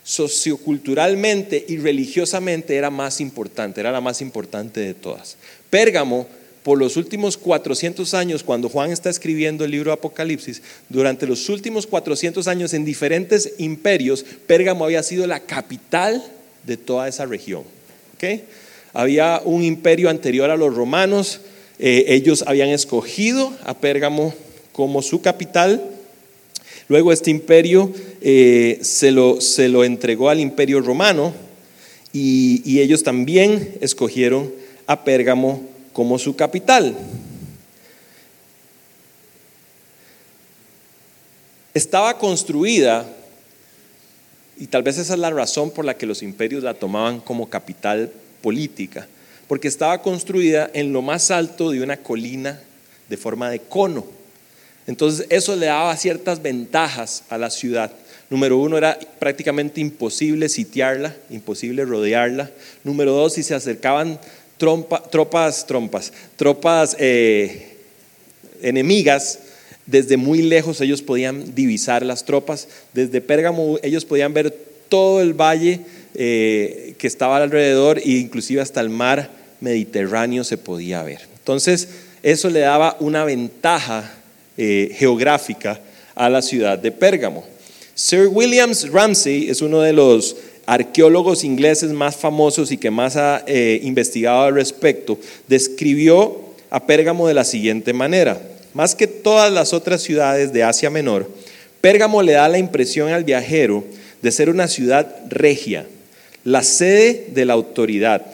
socioculturalmente 0.09 1.67
y 1.69 1.77
religiosamente 1.77 2.77
era 2.77 2.89
más 2.89 3.21
importante, 3.21 3.79
era 3.79 3.93
la 3.93 4.01
más 4.01 4.23
importante 4.23 4.81
de 4.81 4.95
todas. 4.95 5.37
Pérgamo 5.69 6.27
por 6.63 6.79
los 6.79 6.97
últimos 6.97 7.37
400 7.37 8.15
años, 8.15 8.43
cuando 8.43 8.71
Juan 8.71 8.91
está 8.91 9.11
escribiendo 9.11 9.67
el 9.67 9.71
libro 9.71 9.93
Apocalipsis, 9.93 10.63
durante 10.89 11.27
los 11.27 11.51
últimos 11.51 11.87
400 11.87 12.49
años 12.49 12.73
en 12.73 12.87
diferentes 12.87 13.53
imperios, 13.59 14.25
Pérgamo 14.47 14.87
había 14.87 15.03
sido 15.03 15.27
la 15.27 15.41
capital 15.41 16.25
de 16.65 16.79
toda 16.79 17.07
esa 17.07 17.27
región. 17.27 17.65
Había 18.95 19.43
un 19.45 19.63
imperio 19.63 20.09
anterior 20.09 20.49
a 20.49 20.57
los 20.57 20.75
romanos, 20.75 21.43
eh, 21.79 22.07
ellos 22.09 22.45
habían 22.47 22.71
escogido 22.71 23.53
a 23.63 23.75
Pérgamo 23.75 24.35
como 24.73 25.03
su 25.03 25.21
capital. 25.21 25.98
Luego 26.89 27.13
este 27.13 27.31
imperio 27.31 27.93
eh, 28.23 28.79
se, 28.83 29.11
lo, 29.11 29.41
se, 29.41 29.69
lo, 29.69 29.85
entregó 29.85 30.31
al 30.31 30.41
imperio 30.41 30.81
romano 30.81 31.35
y, 32.13 32.63
y 32.65 32.81
ellos 32.81 33.03
también 33.03 33.77
escogieron 33.81 34.51
a 34.87 35.05
Pérgamo 35.05 35.63
como 35.93 36.19
su 36.19 36.35
capital. 36.35 36.97
Estaba 41.75 42.19
construida, 42.19 43.07
y 44.57 44.67
tal 44.67 44.83
vez 44.83 44.97
esa 44.99 45.13
es 45.13 45.21
la 45.21 45.31
razón 45.31 45.71
por 45.71 45.85
la 45.85 45.97
que 45.97 46.07
los 46.07 46.23
imperios 46.23 46.63
la 46.63 46.75
tomaban 46.75 47.21
como 47.21 47.51
capital 47.51 48.11
política, 48.43 49.07
porque 49.47 49.69
estaba 49.69 50.01
construida 50.01 50.71
en 50.73 50.93
lo 50.93 51.03
más 51.03 51.31
alto 51.31 51.71
de 51.71 51.83
una 51.83 51.99
colina 51.99 52.61
de 53.09 53.17
forma 53.17 53.51
de 53.51 53.61
cono. 53.61 54.18
Entonces 54.89 55.27
eso 55.29 55.55
le 55.55 55.67
daba 55.67 55.95
ciertas 55.99 56.41
ventajas 56.41 57.23
a 57.29 57.37
la 57.37 57.51
ciudad. 57.51 57.93
Número 58.31 58.57
uno, 58.57 58.79
era 58.79 58.99
prácticamente 59.19 59.83
imposible 59.83 60.49
sitiarla, 60.49 61.15
imposible 61.29 61.85
rodearla. 61.85 62.51
Número 62.85 63.13
dos, 63.13 63.35
si 63.35 63.43
se 63.43 63.55
acercaban 63.55 64.19
tropas, 64.57 65.67
tropas 66.37 66.97
eh, 66.99 67.77
enemigas, 68.63 69.41
desde 69.85 70.17
muy 70.17 70.41
lejos 70.41 70.81
ellos 70.81 71.03
podían 71.03 71.55
divisar 71.55 72.05
las 72.05 72.25
tropas, 72.25 72.69
desde 72.95 73.21
Pérgamo 73.21 73.79
ellos 73.83 74.07
podían 74.07 74.33
ver 74.33 74.51
todo 74.89 75.21
el 75.21 75.35
valle 75.35 75.81
eh, 76.15 76.95
que 76.97 77.07
estaba 77.07 77.37
alrededor 77.37 77.99
e 77.99 78.11
inclusive 78.13 78.63
hasta 78.63 78.81
el 78.81 78.89
mar 78.89 79.31
Mediterráneo 79.61 80.45
se 80.45 80.57
podía 80.57 81.03
ver. 81.03 81.21
Entonces 81.39 81.89
eso 82.23 82.49
le 82.49 82.61
daba 82.61 82.97
una 83.01 83.25
ventaja 83.25 84.15
eh, 84.59 84.95
geográfica 84.99 85.81
a 86.17 86.29
la 86.29 86.43
ciudad 86.43 86.77
de 86.79 86.91
Pérgamo. 86.91 87.45
Sir 87.95 88.27
Williams 88.27 88.91
Ramsey 88.91 89.49
es 89.49 89.63
uno 89.63 89.81
de 89.81 89.93
los 89.93 90.37
arqueólogos 90.67 91.45
ingleses 91.45 91.93
más 91.93 92.17
famosos 92.17 92.73
y 92.73 92.77
que 92.77 92.91
más 92.91 93.17
ha 93.17 93.43
eh, 93.47 93.81
investigado 93.85 94.43
al 94.43 94.55
respecto, 94.55 95.19
describió 95.47 96.41
a 96.71 96.87
Pérgamo 96.87 97.27
de 97.27 97.35
la 97.35 97.45
siguiente 97.45 97.93
manera. 97.93 98.43
Más 98.75 98.95
que 98.95 99.07
todas 99.07 99.53
las 99.53 99.73
otras 99.73 100.03
ciudades 100.03 100.53
de 100.53 100.65
Asia 100.65 100.91
Menor, 100.91 101.31
Pérgamo 101.81 102.21
le 102.23 102.33
da 102.33 102.49
la 102.49 102.59
impresión 102.59 103.11
al 103.11 103.25
viajero 103.25 103.85
de 104.21 104.33
ser 104.33 104.51
una 104.51 104.69
ciudad 104.69 105.15
regia, 105.29 105.87
la 106.45 106.63
sede 106.63 107.29
de 107.33 107.45
la 107.45 107.55
autoridad. 107.55 108.27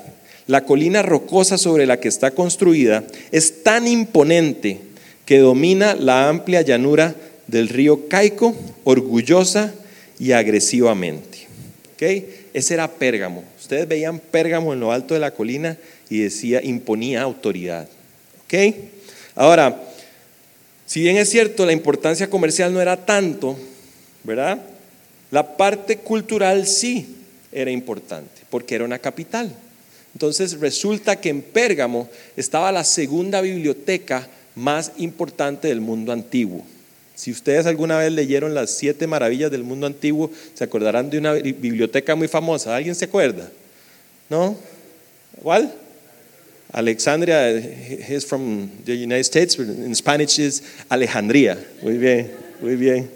La 0.47 0.64
colina 0.64 1.02
rocosa 1.02 1.59
sobre 1.59 1.87
la 1.87 2.00
que 2.00 2.09
está 2.09 2.31
construida 2.31 3.04
es 3.31 3.62
tan 3.62 3.87
imponente 3.87 4.81
que 5.26 5.38
domina 5.38 5.95
la 5.95 6.28
amplia 6.28 6.62
llanura 6.62 7.14
del 7.47 7.69
río 7.69 8.09
Caico, 8.09 8.54
orgullosa 8.85 9.75
y 10.19 10.33
agresivamente. 10.33 11.47
Ese 12.52 12.75
era 12.75 12.93
Pérgamo. 12.93 13.43
Ustedes 13.59 13.88
veían 13.88 14.19
Pérgamo 14.19 14.75
en 14.75 14.81
lo 14.81 14.93
alto 14.93 15.14
de 15.14 15.21
la 15.21 15.31
colina 15.31 15.78
y 16.11 16.19
decía, 16.19 16.62
imponía 16.62 17.23
autoridad. 17.23 17.88
Ahora, 19.35 19.83
si 20.87 21.00
bien 21.00 21.16
es 21.16 21.31
cierto, 21.31 21.66
la 21.66 21.73
importancia 21.73 22.28
comercial 22.28 22.73
no 22.73 22.81
era 22.81 23.04
tanto, 23.04 23.59
¿verdad? 24.23 24.61
La 25.31 25.57
parte 25.57 25.97
cultural 25.97 26.66
sí 26.66 27.16
era 27.50 27.71
importante, 27.71 28.43
porque 28.50 28.75
era 28.75 28.85
una 28.85 28.99
capital. 28.99 29.50
Entonces 30.12 30.61
resulta 30.61 31.21
que 31.21 31.31
en 31.31 31.43
Pérgamo 31.43 32.09
estaba 32.37 32.71
la 32.71 32.85
segunda 32.85 33.40
biblioteca 33.40 34.28
más 34.54 34.92
importante 34.99 35.68
del 35.68 35.80
mundo 35.80 36.12
antiguo. 36.12 36.64
Si 37.14 37.30
ustedes 37.30 37.66
alguna 37.66 37.99
vez 37.99 38.12
leyeron 38.12 38.54
las 38.54 38.70
siete 38.70 39.06
maravillas 39.06 39.50
del 39.50 39.62
mundo 39.62 39.87
antiguo, 39.87 40.30
se 40.54 40.64
acordarán 40.64 41.11
de 41.11 41.18
una 41.18 41.32
biblioteca 41.32 42.14
muy 42.16 42.26
famosa. 42.26 42.75
¿Alguien 42.75 42.94
se 42.94 43.04
acuerda? 43.04 43.49
¿No? 44.28 44.56
¿Cuál? 45.42 45.73
Alexandria, 46.73 47.50
es 47.50 48.26
from 48.26 48.68
the 48.84 48.94
United 48.94 49.20
States, 49.20 49.58
in 49.58 49.94
Spanish 49.94 50.40
is 50.40 50.62
Alejandría. 50.88 51.56
Muy 51.82 51.99
bien, 51.99 52.32
muy 52.61 52.75
bien. 52.75 53.08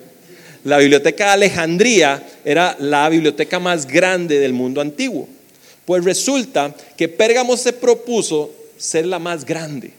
La 0.62 0.78
biblioteca 0.78 1.24
de 1.26 1.30
Alejandría 1.30 2.22
era 2.44 2.76
la 2.78 3.08
biblioteca 3.08 3.58
más 3.58 3.84
grande 3.84 4.38
del 4.38 4.52
mundo 4.52 4.80
antiguo. 4.80 5.28
Pues 5.84 6.04
resulta 6.04 6.72
que 6.96 7.08
Pérgamo 7.08 7.56
se 7.56 7.72
propuso 7.72 8.52
ser 8.76 9.06
la 9.06 9.18
más 9.18 9.44
grande. 9.44 9.97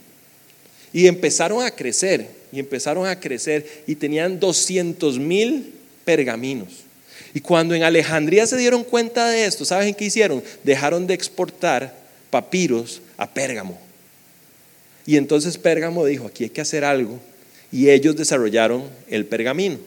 Y 0.93 1.07
empezaron 1.07 1.63
a 1.63 1.71
crecer 1.71 2.27
y 2.51 2.59
empezaron 2.59 3.05
a 3.05 3.19
crecer 3.19 3.83
y 3.85 3.95
tenían 3.95 4.39
200 4.39 5.19
mil 5.19 5.73
pergaminos. 6.05 6.69
Y 7.33 7.41
cuando 7.41 7.75
en 7.75 7.83
Alejandría 7.83 8.47
se 8.47 8.57
dieron 8.57 8.83
cuenta 8.83 9.29
de 9.29 9.45
esto, 9.45 9.65
¿saben 9.65 9.93
qué 9.93 10.05
hicieron? 10.05 10.43
Dejaron 10.63 11.05
de 11.05 11.13
exportar 11.13 11.95
papiros 12.31 13.01
a 13.17 13.29
Pérgamo. 13.29 13.79
Y 15.05 15.17
entonces 15.17 15.57
Pérgamo 15.57 16.05
dijo, 16.05 16.25
aquí 16.27 16.45
hay 16.45 16.49
que 16.49 16.61
hacer 16.61 16.83
algo. 16.83 17.19
Y 17.71 17.89
ellos 17.89 18.15
desarrollaron 18.15 18.83
el 19.07 19.25
pergamino. 19.25 19.77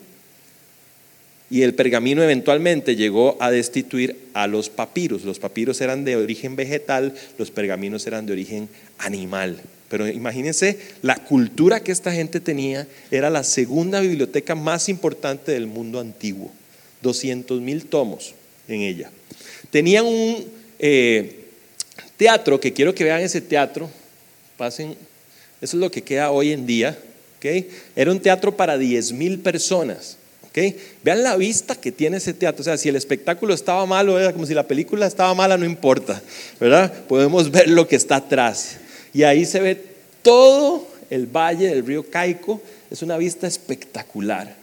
y 1.50 1.62
el 1.62 1.75
pergamino 1.75 2.23
eventualmente 2.23 2.97
llegó 2.97 3.37
a 3.38 3.50
destituir 3.50 4.16
a 4.32 4.47
los 4.47 4.71
papiros. 4.71 5.25
Los 5.25 5.38
papiros 5.38 5.80
eran 5.82 6.04
de 6.04 6.16
origen 6.16 6.56
vegetal, 6.56 7.14
los 7.37 7.50
pergaminos 7.50 8.06
eran 8.06 8.25
de 8.25 8.32
origen 8.32 8.68
animal. 8.97 9.61
Pero 9.93 10.09
imagínense, 10.09 10.79
la 11.03 11.17
cultura 11.17 11.81
que 11.81 11.93
esta 11.93 12.11
gente 12.11 12.41
tenía 12.41 12.89
era 13.11 13.29
la 13.29 13.45
segunda 13.45 14.01
biblioteca 14.01 14.55
más 14.55 14.89
importante 14.89 15.53
del 15.53 15.67
mundo 15.67 16.01
antiguo. 16.01 16.51
200 17.03 17.61
mil 17.61 17.85
tomos 17.85 18.33
en 18.69 18.81
ella. 18.81 19.11
Tenían 19.71 20.07
un 20.07 20.47
eh, 20.79 21.45
teatro, 22.17 22.59
que 22.59 22.73
quiero 22.73 22.95
que 22.95 23.05
vean 23.05 23.21
ese 23.21 23.43
teatro, 23.43 23.91
pasen, 24.57 24.93
eso 25.61 25.77
es 25.77 25.81
lo 25.81 25.91
que 25.91 26.01
queda 26.01 26.31
hoy 26.31 26.53
en 26.53 26.65
día. 26.65 26.99
¿okay? 27.37 27.69
Era 27.95 28.13
un 28.13 28.21
teatro 28.21 28.57
para 28.57 28.79
10 28.79 29.13
mil 29.13 29.41
personas. 29.41 30.17
¿okay? 30.49 30.75
Vean 31.05 31.23
la 31.23 31.37
vista 31.37 31.75
que 31.75 31.93
tiene 31.93 32.17
ese 32.17 32.33
teatro. 32.33 32.63
O 32.63 32.65
sea, 32.65 32.79
si 32.79 32.89
el 32.89 32.97
espectáculo 32.97 33.53
estaba 33.53 33.85
malo, 33.85 34.19
era 34.19 34.33
como 34.33 34.47
si 34.47 34.55
la 34.55 34.67
película 34.67 35.07
estaba 35.07 35.35
mala, 35.35 35.59
no 35.59 35.67
importa. 35.67 36.23
¿verdad? 36.59 36.91
Podemos 37.09 37.51
ver 37.51 37.69
lo 37.69 37.87
que 37.87 37.97
está 37.97 38.17
atrás. 38.17 38.79
Y 39.12 39.23
ahí 39.25 39.45
se 39.45 39.61
ve 39.61 39.83
todo 40.23 40.87
el 41.11 41.26
valle 41.26 41.69
del 41.69 41.85
río 41.85 42.09
Caico. 42.09 42.61
Es 42.90 43.02
una 43.02 43.16
vista 43.16 43.47
espectacular. 43.47 44.57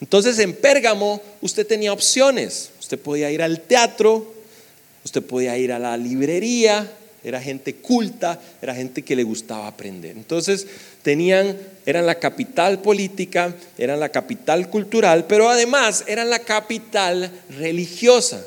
Entonces 0.00 0.38
en 0.38 0.54
Pérgamo 0.54 1.20
usted 1.40 1.66
tenía 1.66 1.92
opciones. 1.92 2.70
Usted 2.78 2.98
podía 2.98 3.30
ir 3.30 3.42
al 3.42 3.60
teatro, 3.60 4.32
usted 5.04 5.22
podía 5.22 5.58
ir 5.58 5.72
a 5.72 5.78
la 5.78 5.96
librería, 5.96 6.90
era 7.24 7.40
gente 7.40 7.74
culta, 7.74 8.40
era 8.62 8.74
gente 8.74 9.02
que 9.02 9.16
le 9.16 9.24
gustaba 9.24 9.66
aprender. 9.66 10.16
Entonces 10.16 10.66
tenían, 11.02 11.56
eran 11.84 12.06
la 12.06 12.14
capital 12.14 12.80
política, 12.80 13.54
eran 13.76 14.00
la 14.00 14.08
capital 14.08 14.70
cultural, 14.70 15.26
pero 15.26 15.48
además 15.48 16.04
eran 16.06 16.30
la 16.30 16.38
capital 16.38 17.30
religiosa. 17.58 18.44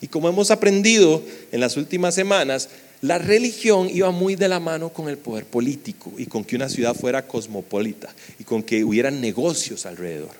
Y 0.00 0.08
como 0.08 0.28
hemos 0.28 0.50
aprendido 0.50 1.22
en 1.52 1.60
las 1.60 1.76
últimas 1.76 2.14
semanas, 2.14 2.68
la 3.04 3.18
religión 3.18 3.90
iba 3.92 4.10
muy 4.12 4.34
de 4.34 4.48
la 4.48 4.60
mano 4.60 4.88
con 4.88 5.10
el 5.10 5.18
poder 5.18 5.44
político 5.44 6.10
y 6.16 6.24
con 6.24 6.42
que 6.42 6.56
una 6.56 6.70
ciudad 6.70 6.94
fuera 6.94 7.26
cosmopolita 7.26 8.08
y 8.38 8.44
con 8.44 8.62
que 8.62 8.82
hubieran 8.82 9.20
negocios 9.20 9.84
alrededor. 9.84 10.30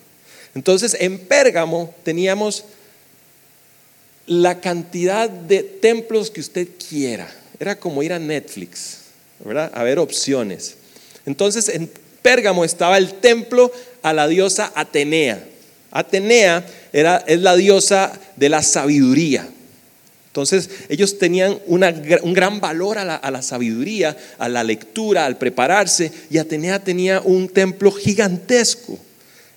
Entonces, 0.54 0.96
en 0.98 1.18
Pérgamo 1.18 1.94
teníamos 2.04 2.64
la 4.26 4.62
cantidad 4.62 5.28
de 5.28 5.62
templos 5.62 6.30
que 6.30 6.40
usted 6.40 6.68
quiera. 6.88 7.30
Era 7.60 7.78
como 7.78 8.02
ir 8.02 8.14
a 8.14 8.18
Netflix, 8.18 9.00
¿verdad? 9.44 9.70
A 9.74 9.82
ver 9.82 9.98
opciones. 9.98 10.76
Entonces, 11.26 11.68
en 11.68 11.90
Pérgamo 12.22 12.64
estaba 12.64 12.96
el 12.96 13.12
templo 13.12 13.70
a 14.02 14.14
la 14.14 14.26
diosa 14.26 14.72
Atenea. 14.74 15.44
Atenea 15.90 16.64
era, 16.94 17.22
es 17.26 17.40
la 17.42 17.56
diosa 17.56 18.18
de 18.36 18.48
la 18.48 18.62
sabiduría. 18.62 19.46
Entonces 20.34 20.68
ellos 20.88 21.16
tenían 21.16 21.60
un 21.68 22.34
gran 22.34 22.58
valor 22.58 22.98
a 22.98 23.04
la, 23.04 23.42
sabiduría, 23.42 24.16
a 24.36 24.48
la 24.48 24.64
lectura, 24.64 25.26
al 25.26 25.38
prepararse, 25.38 26.10
y 26.28 26.38
Atenea 26.38 26.82
tenía 26.82 27.20
un 27.20 27.48
templo 27.48 27.92
gigantesco 27.92 28.98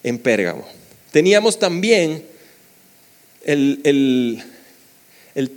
en 0.03 0.19
Pérgamo. 0.19 0.67
Teníamos 1.12 1.57
también 1.57 2.24
el, 3.43 4.43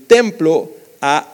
templo 0.07 0.75
a 1.03 1.31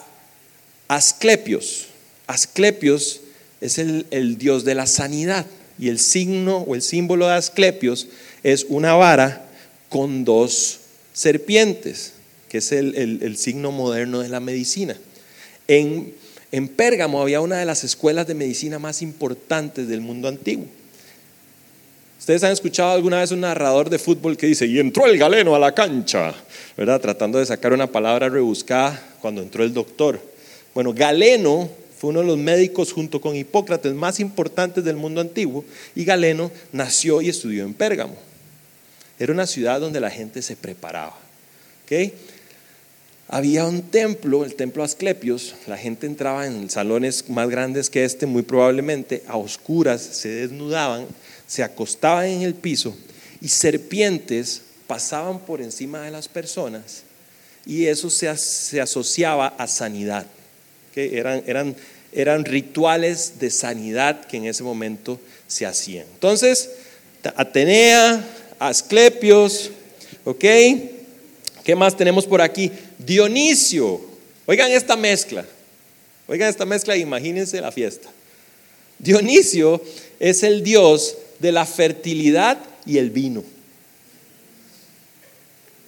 Asclepios. 0.88 1.86
Asclepios 2.26 3.20
es 3.60 3.78
el, 3.78 4.36
dios 4.36 4.64
de 4.64 4.74
la 4.74 4.86
sanidad, 4.88 5.46
y 5.78 5.90
el 5.90 6.00
signo 6.00 6.56
o 6.56 6.74
el 6.74 6.82
símbolo 6.82 7.28
de 7.28 7.34
Asclepios 7.34 8.08
es 8.42 8.66
una 8.68 8.94
vara 8.94 9.46
con 9.88 10.24
dos 10.24 10.80
serpientes 11.12 12.15
es 12.56 12.72
el, 12.72 13.36
signo 13.36 13.72
moderno 13.72 14.20
de 14.20 14.28
la 14.28 14.40
medicina. 14.40 14.96
En, 15.68 16.14
en 16.52 16.68
Pérgamo 16.68 17.20
había 17.20 17.40
una 17.40 17.58
de 17.58 17.64
las 17.64 17.84
escuelas 17.84 18.26
de 18.26 18.34
medicina 18.34 18.78
más 18.78 19.02
importantes 19.02 19.88
del 19.88 20.00
mundo 20.00 20.28
antiguo. 20.28 20.66
Ustedes 22.18 22.42
han 22.42 22.52
escuchado 22.52 22.92
alguna 22.92 23.20
vez 23.20 23.30
un 23.30 23.40
narrador 23.40 23.88
de 23.88 23.98
fútbol 23.98 24.36
que 24.36 24.46
dice, 24.46 24.66
y 24.66 24.80
entró 24.80 25.06
el 25.06 25.16
galeno 25.18 25.54
a 25.54 25.58
la 25.58 25.72
cancha, 25.72 26.34
¿verdad? 26.76 27.00
Tratando 27.00 27.38
de 27.38 27.46
sacar 27.46 27.72
una 27.72 27.86
palabra 27.86 28.28
rebuscada 28.28 29.00
cuando 29.20 29.42
entró 29.42 29.62
el 29.62 29.72
doctor. 29.72 30.20
Bueno, 30.74 30.92
Galeno 30.92 31.70
fue 31.96 32.10
uno 32.10 32.20
de 32.20 32.26
los 32.26 32.36
médicos 32.36 32.92
junto 32.92 33.20
con 33.20 33.36
Hipócrates 33.36 33.94
más 33.94 34.20
importantes 34.20 34.84
del 34.84 34.96
mundo 34.96 35.20
antiguo 35.20 35.64
y 35.94 36.04
Galeno 36.04 36.50
nació 36.72 37.22
y 37.22 37.28
estudió 37.28 37.64
en 37.64 37.74
Pérgamo. 37.74 38.16
Era 39.18 39.32
una 39.32 39.46
ciudad 39.46 39.80
donde 39.80 40.00
la 40.00 40.10
gente 40.10 40.42
se 40.42 40.56
preparaba. 40.56 41.16
¿okay? 41.84 42.12
Había 43.28 43.64
un 43.64 43.82
templo, 43.82 44.44
el 44.44 44.54
templo 44.54 44.84
Asclepios, 44.84 45.54
la 45.66 45.76
gente 45.76 46.06
entraba 46.06 46.46
en 46.46 46.70
salones 46.70 47.28
más 47.28 47.48
grandes 47.48 47.90
que 47.90 48.04
este, 48.04 48.26
muy 48.26 48.42
probablemente, 48.42 49.22
a 49.26 49.36
oscuras, 49.36 50.00
se 50.00 50.28
desnudaban, 50.28 51.06
se 51.46 51.62
acostaban 51.62 52.26
en 52.26 52.42
el 52.42 52.54
piso 52.54 52.96
y 53.40 53.48
serpientes 53.48 54.62
pasaban 54.86 55.40
por 55.40 55.60
encima 55.60 56.02
de 56.02 56.12
las 56.12 56.28
personas 56.28 57.02
y 57.64 57.86
eso 57.86 58.10
se, 58.10 58.28
asociaba 58.80 59.48
a 59.48 59.66
sanidad. 59.66 60.26
que 60.94 61.18
Eran, 61.18 61.42
eran, 61.46 61.76
eran 62.12 62.44
rituales 62.44 63.40
de 63.40 63.50
sanidad 63.50 64.24
que 64.26 64.36
en 64.36 64.46
ese 64.46 64.62
momento 64.62 65.20
se 65.48 65.66
hacían. 65.66 66.06
Entonces, 66.14 66.70
Atenea, 67.34 68.24
Asclepios, 68.60 69.72
¿ok? 70.24 70.44
¿Qué 71.66 71.74
más 71.74 71.96
tenemos 71.96 72.26
por 72.26 72.40
aquí? 72.40 72.70
Dionisio. 72.96 74.00
Oigan 74.46 74.70
esta 74.70 74.94
mezcla. 74.94 75.44
Oigan 76.28 76.48
esta 76.48 76.64
mezcla 76.64 76.94
e 76.94 77.00
imagínense 77.00 77.60
la 77.60 77.72
fiesta. 77.72 78.08
Dionisio 79.00 79.82
es 80.20 80.44
el 80.44 80.62
dios 80.62 81.16
de 81.40 81.50
la 81.50 81.66
fertilidad 81.66 82.56
y 82.86 82.98
el 82.98 83.10
vino. 83.10 83.42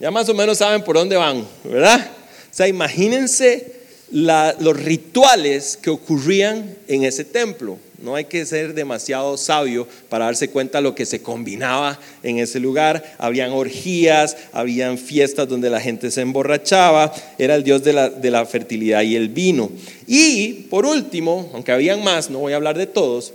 Ya 0.01 0.11
más 0.11 0.29
o 0.29 0.35
menos 0.35 0.59
saben 0.59 0.83
por 0.83 0.97
dónde 0.97 1.15
van, 1.15 1.47
¿verdad? 1.63 2.11
O 2.51 2.55
sea, 2.55 2.67
imagínense 2.67 3.77
los 4.11 4.77
rituales 4.77 5.79
que 5.81 5.91
ocurrían 5.91 6.77
en 6.89 7.05
ese 7.05 7.25
templo. 7.25 7.79
No 8.01 8.15
hay 8.15 8.27
que 8.27 8.47
ser 8.47 8.75
demasiado 8.75 9.37
sabio 9.37 9.87
para 10.09 10.27
darse 10.27 10.51
cuenta 10.51 10.79
de 10.79 10.83
lo 10.83 10.95
que 10.95 11.05
se 11.05 11.21
combinaba 11.21 11.99
en 12.23 12.39
ese 12.39 12.61
lugar. 12.61 13.17
Habían 13.19 13.51
orgías, 13.51 14.37
habían 14.53 14.99
fiestas 14.99 15.49
donde 15.49 15.69
la 15.69 15.81
gente 15.81 16.13
se 16.13 16.21
emborrachaba. 16.21 17.13
Era 17.39 17.57
el 17.57 17.65
dios 17.65 17.83
de 17.83 17.93
la, 17.93 18.09
de 18.09 18.31
la 18.31 18.47
fertilidad 18.47 19.03
y 19.03 19.17
el 19.17 19.29
vino. 19.29 19.71
Y 20.07 20.53
por 20.71 20.87
último, 20.87 21.51
aunque 21.53 21.73
habían 21.73 22.05
más, 22.05 22.31
no 22.31 22.39
voy 22.39 22.53
a 22.53 22.57
hablar 22.57 22.79
de 22.79 22.87
todos, 22.87 23.33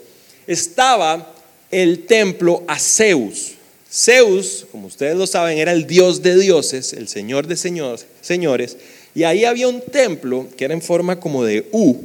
estaba 0.47 1.33
el 1.69 2.05
templo 2.05 2.63
a 2.67 2.79
Zeus. 2.79 3.53
Zeus, 3.91 4.65
como 4.71 4.87
ustedes 4.87 5.15
lo 5.15 5.27
saben, 5.27 5.57
era 5.57 5.73
el 5.73 5.85
dios 5.85 6.21
de 6.21 6.35
dioses, 6.37 6.93
el 6.93 7.07
señor 7.09 7.47
de 7.47 7.57
señores, 7.57 8.05
señores. 8.21 8.77
Y 9.13 9.23
ahí 9.23 9.45
había 9.45 9.67
un 9.67 9.81
templo 9.81 10.47
que 10.57 10.65
era 10.65 10.73
en 10.73 10.81
forma 10.81 11.19
como 11.19 11.43
de 11.43 11.67
U, 11.71 11.97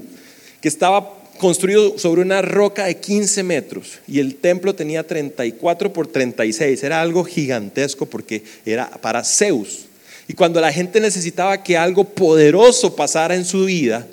que 0.60 0.68
estaba 0.68 1.17
construido 1.38 1.98
sobre 1.98 2.20
una 2.20 2.42
roca 2.42 2.84
de 2.84 2.98
15 2.98 3.42
metros 3.42 4.00
y 4.06 4.18
el 4.18 4.34
templo 4.34 4.74
tenía 4.74 5.06
34 5.06 5.92
por 5.92 6.06
36. 6.06 6.82
Era 6.82 7.00
algo 7.00 7.24
gigantesco 7.24 8.06
porque 8.06 8.42
era 8.66 8.90
para 8.90 9.24
Zeus. 9.24 9.86
Y 10.28 10.34
cuando 10.34 10.60
la 10.60 10.72
gente 10.72 11.00
necesitaba 11.00 11.62
que 11.62 11.78
algo 11.78 12.04
poderoso 12.04 12.94
pasara 12.94 13.34
en 13.34 13.46
su 13.46 13.64
vida, 13.64 14.06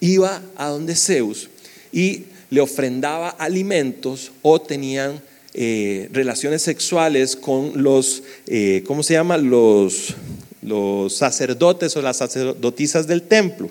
iba 0.00 0.42
a 0.56 0.68
donde 0.68 0.94
Zeus 0.94 1.50
y 1.92 2.24
le 2.48 2.60
ofrendaba 2.60 3.28
alimentos 3.28 4.32
o 4.40 4.60
tenían 4.60 5.20
eh, 5.54 6.08
relaciones 6.12 6.62
sexuales 6.62 7.36
con 7.36 7.82
los, 7.82 8.22
eh, 8.46 8.82
¿cómo 8.86 9.02
se 9.02 9.14
llama? 9.14 9.36
Los, 9.36 10.14
los 10.62 11.14
sacerdotes 11.14 11.96
o 11.96 12.02
las 12.02 12.16
sacerdotisas 12.16 13.06
del 13.06 13.22
templo. 13.22 13.68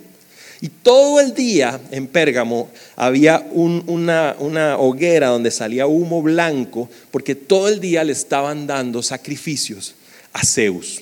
Y 0.61 0.69
todo 0.69 1.19
el 1.19 1.33
día 1.33 1.81
en 1.89 2.05
Pérgamo 2.05 2.69
había 2.95 3.47
una, 3.51 4.35
una, 4.37 4.77
hoguera 4.77 5.29
donde 5.29 5.49
salía 5.49 5.87
humo 5.87 6.21
blanco, 6.21 6.87
porque 7.09 7.33
todo 7.33 7.67
el 7.67 7.79
día 7.79 8.03
le 8.03 8.11
estaban 8.11 8.67
dando 8.67 9.01
sacrificios 9.01 9.95
a 10.31 10.45
Zeus. 10.45 11.01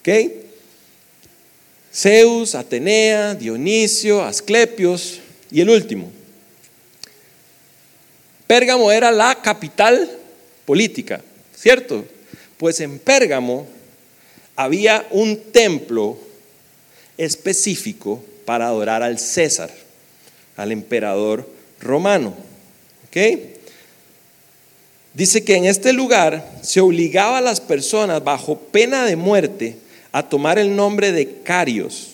¿Ok? 0.00 0.08
Zeus, 1.92 2.54
Atenea, 2.54 3.34
Dionisio, 3.34 4.22
Asclepios 4.22 5.20
y 5.50 5.60
el 5.60 5.68
último. 5.68 6.10
Pérgamo 8.46 8.90
era 8.90 9.12
la 9.12 9.34
capital 9.42 10.10
política, 10.64 11.22
¿cierto? 11.54 12.06
Pues 12.56 12.80
en 12.80 12.98
Pérgamo 12.98 13.66
había 14.56 15.06
un 15.10 15.38
templo 15.52 16.18
específico 17.18 18.24
para 18.44 18.66
adorar 18.66 19.02
al 19.02 19.18
César, 19.18 19.70
al 20.56 20.72
emperador 20.72 21.48
romano. 21.80 22.34
¿Ok? 23.08 23.16
dice 25.14 25.44
que 25.44 25.54
en 25.54 25.64
este 25.64 25.92
lugar 25.92 26.58
se 26.62 26.80
obligaba 26.80 27.38
a 27.38 27.40
las 27.40 27.60
personas 27.60 28.22
bajo 28.22 28.58
pena 28.58 29.06
de 29.06 29.16
muerte 29.16 29.76
a 30.12 30.28
tomar 30.28 30.58
el 30.58 30.74
nombre 30.74 31.12
de 31.12 31.40
Carios 31.42 32.10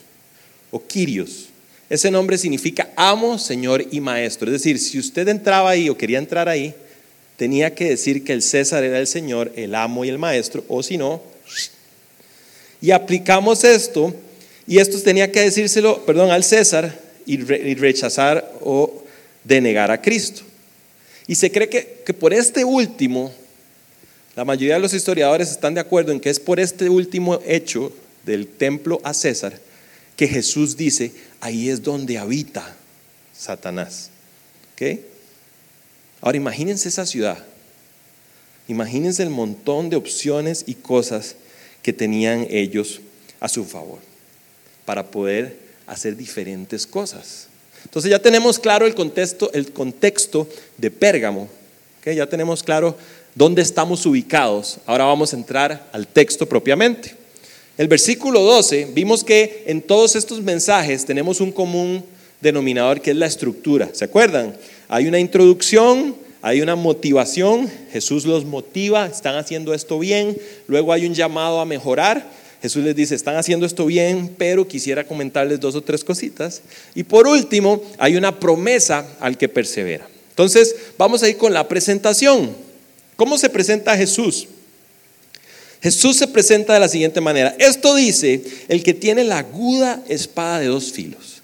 o 0.71 0.87
Quirios. 0.87 1.49
Ese 1.89 2.11
nombre 2.11 2.39
significa 2.39 2.91
amo, 2.95 3.39
señor 3.39 3.85
y 3.91 4.01
maestro. 4.01 4.47
Es 4.47 4.63
decir, 4.63 4.79
si 4.79 4.99
usted 4.99 5.27
entraba 5.29 5.71
ahí 5.71 5.89
o 5.89 5.97
quería 5.97 6.19
entrar 6.19 6.49
ahí, 6.49 6.73
tenía 7.37 7.75
que 7.75 7.89
decir 7.89 8.23
que 8.23 8.33
el 8.33 8.43
César 8.43 8.85
era 8.85 8.99
el 8.99 9.07
señor, 9.07 9.51
el 9.57 9.75
amo 9.75 10.05
y 10.05 10.09
el 10.09 10.19
maestro, 10.19 10.63
o 10.69 10.83
si 10.83 10.97
no, 10.97 11.23
y 12.83 12.93
aplicamos 12.93 13.65
esto, 13.65 14.15
y 14.67 14.79
esto 14.79 15.01
tenía 15.01 15.31
que 15.33 15.41
decírselo, 15.41 16.05
perdón, 16.05 16.31
al 16.31 16.45
César 16.45 16.99
y, 17.27 17.39
rechazar 17.39 18.53
o 18.61 19.05
denegar 19.45 19.91
a 19.91 20.01
Cristo. 20.01 20.43
Y 21.27 21.35
se 21.35 21.51
cree 21.51 21.69
que, 21.69 22.03
que 22.05 22.15
por 22.15 22.33
este 22.33 22.65
último, 22.65 23.33
la 24.37 24.45
mayoría 24.45 24.75
de 24.75 24.81
los 24.81 24.95
historiadores 24.95 25.51
están 25.51 25.75
de 25.75 25.81
acuerdo 25.81 26.13
en 26.13 26.21
que 26.21 26.31
es 26.31 26.41
por 26.41 26.61
este 26.61 26.89
último 26.89 27.41
hecho 27.47 27.93
del 28.25 28.47
templo 28.47 29.01
a 29.03 29.15
César 29.15 29.59
que 30.17 30.29
Jesús 30.29 30.77
dice, 30.77 31.13
ahí 31.41 31.71
es 31.71 31.83
donde 31.83 32.19
habita 32.19 32.77
Satanás. 33.37 34.11
¿Ok? 34.75 35.01
Ahora 36.21 36.37
imagínense 36.37 36.89
esa 36.89 37.07
ciudad. 37.07 37.43
Imagínense 38.69 39.23
el 39.23 39.31
montón 39.31 39.89
de 39.89 39.97
opciones 39.97 40.65
y 40.67 40.75
cosas 40.75 41.37
que 41.83 41.93
tenían 41.93 42.47
ellos 42.51 43.01
a 43.41 43.49
su 43.49 43.65
favor 43.65 44.10
para 44.91 45.09
poder 45.09 45.57
hacer 45.87 46.17
diferentes 46.17 46.85
cosas. 46.85 47.47
Entonces 47.85 48.11
ya 48.11 48.19
tenemos 48.19 48.59
claro 48.59 48.89
el 48.89 48.95
contexto, 48.97 49.49
el 49.53 49.71
contexto 49.71 50.49
de 50.79 50.91
Pérgamo, 50.91 51.49
ya 52.05 52.27
tenemos 52.27 52.65
claro 52.65 52.97
dónde 53.37 53.63
estamos 53.63 54.05
ubicados. 54.05 54.79
Ahora 54.87 55.05
vamos 55.05 55.33
a 55.33 55.37
entrar 55.37 55.89
al 55.93 56.09
texto 56.09 56.45
propiamente. 56.45 57.15
El 57.79 57.87
versículo 57.87 58.43
12, 58.43 58.89
vimos 58.93 59.23
que 59.23 59.63
en 59.69 59.81
todos 59.81 60.17
estos 60.17 60.43
mensajes 60.43 61.05
tenemos 61.05 61.41
un 61.41 61.53
común 61.53 62.05
denominador 62.41 63.01
que 63.01 63.13
es 63.13 63.17
la 63.17 63.27
estructura. 63.27 63.91
¿Se 63.93 64.07
acuerdan? 64.07 64.57
Hay 64.89 65.07
una 65.07 65.21
introducción, 65.21 66.17
hay 66.43 66.63
una 66.63 66.75
motivación, 66.75 67.71
Jesús 67.93 68.25
los 68.25 68.45
motiva, 68.45 69.07
están 69.07 69.37
haciendo 69.37 69.73
esto 69.73 70.01
bien, 70.01 70.37
luego 70.67 70.93
hay 70.93 71.07
un 71.07 71.15
llamado 71.15 71.61
a 71.61 71.65
mejorar, 71.65 72.41
Jesús 72.63 72.85
les 72.85 72.95
dice, 72.95 73.15
están 73.15 73.37
haciendo 73.37 73.65
esto 73.65 73.87
bien, 73.87 74.35
pero 74.37 74.69
quisiera 74.69 75.05
comentarles 75.05 75.61
dos 75.61 75.75
o 75.75 75.83
tres 75.83 76.05
cositas. 76.05 76.63
Y 76.95 77.05
por 77.05 77.27
último, 77.27 77.83
hay 77.99 78.17
una 78.17 78.39
promesa 78.39 79.07
al 79.21 79.39
que 79.39 79.49
persevera. 79.49 80.07
Entonces, 80.31 80.75
vamos 80.99 81.23
a 81.23 81.29
ir 81.29 81.37
con 81.37 81.53
la 81.53 81.69
presentación. 81.69 82.55
¿Cómo 83.17 83.39
se 83.39 83.49
presenta 83.49 83.97
Jesús? 83.97 84.49
Jesús 85.83 86.17
se 86.17 86.29
presenta 86.29 86.75
de 86.75 86.81
la 86.81 86.89
siguiente 86.89 87.21
manera. 87.21 87.55
Esto 87.59 87.95
dice 87.95 88.43
el 88.69 88.83
que 88.83 88.93
tiene 88.93 89.25
la 89.25 89.39
aguda 89.39 90.03
espada 90.09 90.61
de 90.61 90.67
dos 90.67 90.93
filos. 90.93 91.41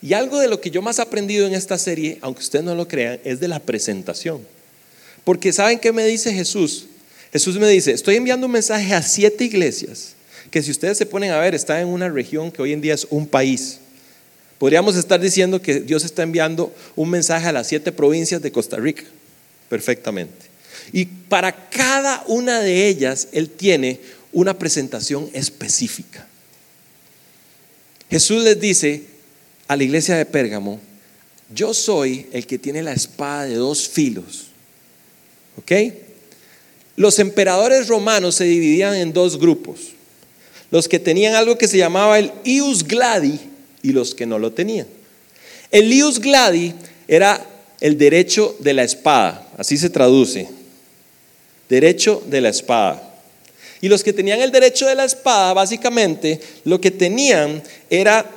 Y 0.00 0.14
algo 0.14 0.38
de 0.38 0.48
lo 0.48 0.60
que 0.60 0.70
yo 0.70 0.82
más 0.82 0.98
he 0.98 1.02
aprendido 1.02 1.46
en 1.46 1.54
esta 1.54 1.78
serie, 1.78 2.18
aunque 2.20 2.42
ustedes 2.42 2.64
no 2.64 2.74
lo 2.74 2.88
crean, 2.88 3.20
es 3.24 3.40
de 3.40 3.48
la 3.48 3.60
presentación. 3.60 4.46
Porque 5.24 5.52
¿saben 5.52 5.78
qué 5.78 5.92
me 5.92 6.06
dice 6.06 6.32
Jesús? 6.32 6.86
Jesús 7.32 7.58
me 7.58 7.68
dice, 7.68 7.92
estoy 7.92 8.16
enviando 8.16 8.46
un 8.46 8.52
mensaje 8.52 8.94
a 8.94 9.02
siete 9.02 9.44
iglesias, 9.44 10.13
que 10.54 10.62
si 10.62 10.70
ustedes 10.70 10.96
se 10.96 11.04
ponen 11.04 11.32
a 11.32 11.40
ver, 11.40 11.52
está 11.52 11.80
en 11.80 11.88
una 11.88 12.08
región 12.08 12.52
que 12.52 12.62
hoy 12.62 12.72
en 12.72 12.80
día 12.80 12.94
es 12.94 13.08
un 13.10 13.26
país. 13.26 13.80
Podríamos 14.56 14.94
estar 14.94 15.18
diciendo 15.18 15.60
que 15.60 15.80
Dios 15.80 16.04
está 16.04 16.22
enviando 16.22 16.72
un 16.94 17.10
mensaje 17.10 17.48
a 17.48 17.52
las 17.52 17.66
siete 17.66 17.90
provincias 17.90 18.40
de 18.40 18.52
Costa 18.52 18.76
Rica, 18.76 19.02
perfectamente. 19.68 20.46
Y 20.92 21.06
para 21.06 21.68
cada 21.70 22.22
una 22.28 22.60
de 22.60 22.86
ellas, 22.86 23.26
Él 23.32 23.50
tiene 23.50 23.98
una 24.32 24.56
presentación 24.56 25.28
específica. 25.32 26.24
Jesús 28.08 28.44
les 28.44 28.60
dice, 28.60 29.02
a 29.66 29.74
la 29.74 29.82
iglesia 29.82 30.16
de 30.16 30.24
Pérgamo, 30.24 30.78
yo 31.52 31.74
soy 31.74 32.28
el 32.30 32.46
que 32.46 32.60
tiene 32.60 32.80
la 32.80 32.92
espada 32.92 33.46
de 33.46 33.56
dos 33.56 33.88
filos. 33.88 34.50
¿Ok? 35.56 35.72
Los 36.94 37.18
emperadores 37.18 37.88
romanos 37.88 38.36
se 38.36 38.44
dividían 38.44 38.94
en 38.94 39.12
dos 39.12 39.36
grupos. 39.36 39.93
Los 40.74 40.88
que 40.88 40.98
tenían 40.98 41.36
algo 41.36 41.56
que 41.56 41.68
se 41.68 41.78
llamaba 41.78 42.18
el 42.18 42.32
ius 42.42 42.82
gladi 42.82 43.38
y 43.80 43.92
los 43.92 44.12
que 44.12 44.26
no 44.26 44.40
lo 44.40 44.50
tenían. 44.50 44.88
El 45.70 45.92
ius 45.92 46.18
gladi 46.18 46.74
era 47.06 47.46
el 47.80 47.96
derecho 47.96 48.56
de 48.58 48.72
la 48.72 48.82
espada, 48.82 49.46
así 49.56 49.76
se 49.76 49.88
traduce. 49.88 50.48
Derecho 51.68 52.24
de 52.26 52.40
la 52.40 52.48
espada. 52.48 53.00
Y 53.82 53.88
los 53.88 54.02
que 54.02 54.12
tenían 54.12 54.40
el 54.40 54.50
derecho 54.50 54.86
de 54.86 54.96
la 54.96 55.04
espada, 55.04 55.52
básicamente, 55.52 56.40
lo 56.64 56.80
que 56.80 56.90
tenían 56.90 57.62
era 57.88 58.28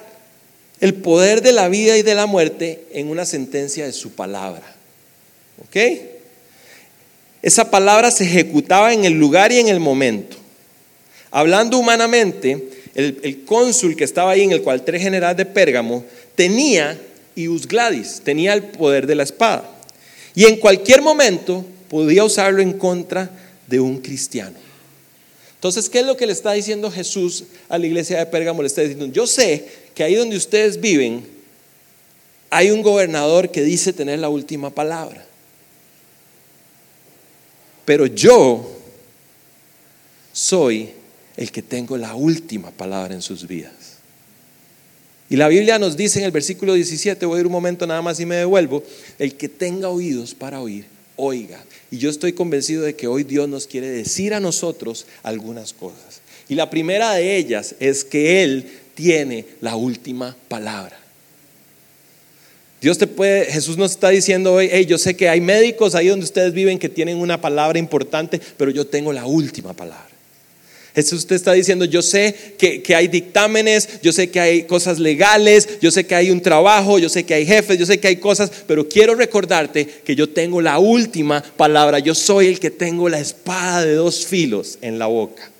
el 0.80 0.94
poder 0.94 1.42
de 1.42 1.54
la 1.54 1.70
vida 1.70 1.98
y 1.98 2.04
de 2.04 2.14
la 2.14 2.28
muerte 2.28 2.84
en 2.94 3.10
una 3.10 3.26
sentencia 3.26 3.84
de 3.88 3.94
su 3.94 4.12
palabra. 4.12 4.76
¿Ok? 5.64 5.76
Esa 7.42 7.72
palabra 7.72 8.12
se 8.12 8.26
ejecutaba 8.26 8.94
en 8.94 9.06
el 9.06 9.14
lugar 9.14 9.52
y 9.52 9.58
en 9.58 9.70
el 9.70 9.80
momento. 9.80 10.38
Hablando 11.38 11.78
humanamente, 11.78 12.68
el, 12.96 13.44
cónsul 13.46 13.96
que 13.96 14.04
estaba 14.04 14.32
ahí 14.32 14.42
en 14.42 14.54
el 14.54 14.64
cuartel 14.64 14.98
general 14.98 15.36
de 15.36 15.46
Pérgamo 15.46 16.04
tenía 16.34 17.00
ius 17.36 17.68
gladis, 17.68 18.22
tenía 18.24 18.56
el 18.56 18.64
poder 18.64 19.06
de 19.06 19.14
la 19.14 19.22
espada. 19.22 19.70
Y 20.34 20.46
en 20.46 20.58
cualquier 20.58 21.04
momento 21.04 21.64
podía 21.92 22.24
usarlo 22.24 22.60
en 22.64 22.74
contra 22.74 23.30
de 23.68 23.80
un 23.80 24.00
cristiano. 24.00 24.58
Entonces, 25.54 25.92
¿qué 25.92 26.00
es 26.00 26.08
lo 26.08 26.18
que 26.18 26.26
le 26.26 26.34
está 26.34 26.54
diciendo 26.54 26.90
Jesús 26.90 27.44
a 27.70 27.78
la 27.78 27.86
iglesia 27.86 28.18
de 28.18 28.26
Pérgamo? 28.26 28.64
Le 28.64 28.68
está 28.68 28.82
diciendo, 28.82 29.06
yo 29.06 29.28
sé 29.28 29.64
que 29.94 30.04
ahí 30.04 30.16
donde 30.16 30.38
ustedes 30.38 30.82
viven 30.82 31.24
hay 32.50 32.72
un 32.72 32.82
gobernador 32.82 33.52
que 33.52 33.62
dice 33.62 33.94
tener 33.94 34.18
la 34.18 34.30
última 34.30 34.72
palabra. 34.72 35.24
Pero 37.86 38.08
yo 38.08 38.72
soy 40.34 40.97
el 41.38 41.52
que 41.52 41.62
tengo 41.62 41.98
la 41.98 42.16
última 42.16 42.72
palabra 42.72 43.14
en 43.14 43.22
sus 43.22 43.48
vidas. 43.48 43.98
Y 45.30 45.36
la 45.36 45.48
Biblia 45.48 45.78
nos 45.78 45.96
dice 45.96 46.20
en 46.20 46.26
el 46.26 46.32
versículo 46.32 46.74
17, 46.74 47.26
voy 47.26 47.38
a 47.38 47.40
ir 47.42 47.46
un 47.46 47.52
momento 47.52 47.86
nada 47.86 48.02
más 48.02 48.20
y 48.20 48.26
me 48.26 48.38
devuelvo, 48.38 48.84
el 49.20 49.36
que 49.36 49.50
tenga 49.50 49.90
oídos 49.90 50.34
para 50.34 50.62
oír, 50.62 50.86
oiga. 51.16 51.64
Y 51.92 51.98
yo 51.98 52.10
estoy 52.10 52.34
convencido 52.34 52.84
de 52.84 52.96
que 52.96 53.08
hoy 53.08 53.24
Dios 53.24 53.48
nos 53.48 53.68
quiere 53.68 53.90
decir 53.90 54.34
a 54.34 54.40
nosotros 54.40 55.06
algunas 55.24 55.74
cosas. 55.74 56.22
Y 56.50 56.56
la 56.56 56.70
primera 56.70 57.14
de 57.14 57.36
ellas 57.36 57.76
es 57.80 58.04
que 58.04 58.44
Él 58.44 58.70
tiene 58.96 59.46
la 59.62 59.76
última 59.76 60.36
palabra. 60.48 60.98
Dios 62.80 62.98
te 62.98 63.08
puede, 63.08 63.46
Jesús 63.46 63.76
nos 63.76 63.92
está 63.92 64.10
diciendo 64.10 64.54
hoy, 64.54 64.70
hey, 64.72 64.86
yo 64.86 64.98
sé 64.98 65.16
que 65.16 65.28
hay 65.28 65.42
médicos 65.42 65.94
ahí 65.94 66.08
donde 66.08 66.26
ustedes 66.26 66.54
viven 66.54 66.80
que 66.80 66.90
tienen 66.90 67.18
una 67.18 67.42
palabra 67.42 67.80
importante, 67.80 68.40
pero 68.56 68.72
yo 68.72 68.88
tengo 68.88 69.12
la 69.12 69.26
última 69.26 69.74
palabra. 69.74 70.17
Jesús 70.98 71.28
te 71.28 71.36
está 71.36 71.54
diciendo, 71.54 71.86
yo 71.86 72.02
sé 72.02 72.34
que, 72.58 72.82
que, 72.82 72.96
hay 72.96 73.08
dictámenes, 73.08 74.02
yo 74.02 74.12
sé 74.12 74.32
que 74.32 74.40
hay 74.40 74.64
cosas 74.64 74.98
legales, 74.98 75.80
yo 75.80 75.92
sé 75.92 76.08
que 76.08 76.16
hay 76.16 76.32
un 76.32 76.42
trabajo, 76.42 76.98
yo 76.98 77.08
sé 77.08 77.24
que 77.24 77.36
hay 77.36 77.46
jefes, 77.46 77.78
yo 77.78 77.86
sé 77.86 78.00
que 78.00 78.08
hay 78.08 78.16
cosas, 78.16 78.52
pero 78.66 78.90
quiero 78.90 79.14
recordarte 79.14 79.86
que 79.86 80.16
yo 80.16 80.28
tengo 80.28 80.60
la 80.60 80.80
última 80.80 81.44
palabra, 81.56 82.00
yo 82.00 82.16
soy 82.16 82.48
el 82.48 82.60
que 82.60 82.72
tengo 82.72 83.10
la 83.10 83.20
espada 83.20 83.86
de 83.86 83.94
dos 83.94 84.26
filos 84.26 84.80
en 84.82 84.98
la 84.98 85.06
boca. 85.06 85.52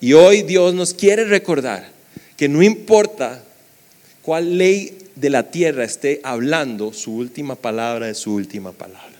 Y 0.00 0.12
hoy 0.14 0.42
Dios 0.42 0.74
nos 0.74 0.92
quiere 0.92 1.22
recordar 1.22 1.88
que 2.36 2.48
no 2.48 2.64
importa 2.64 3.44
cuál 4.22 4.58
ley 4.58 4.98
de 5.14 5.30
la 5.30 5.52
tierra 5.52 5.84
esté 5.84 6.20
hablando, 6.24 6.92
su 6.92 7.14
última 7.14 7.54
palabra 7.54 8.10
es 8.10 8.18
su 8.18 8.34
última 8.34 8.72
palabra. 8.72 9.13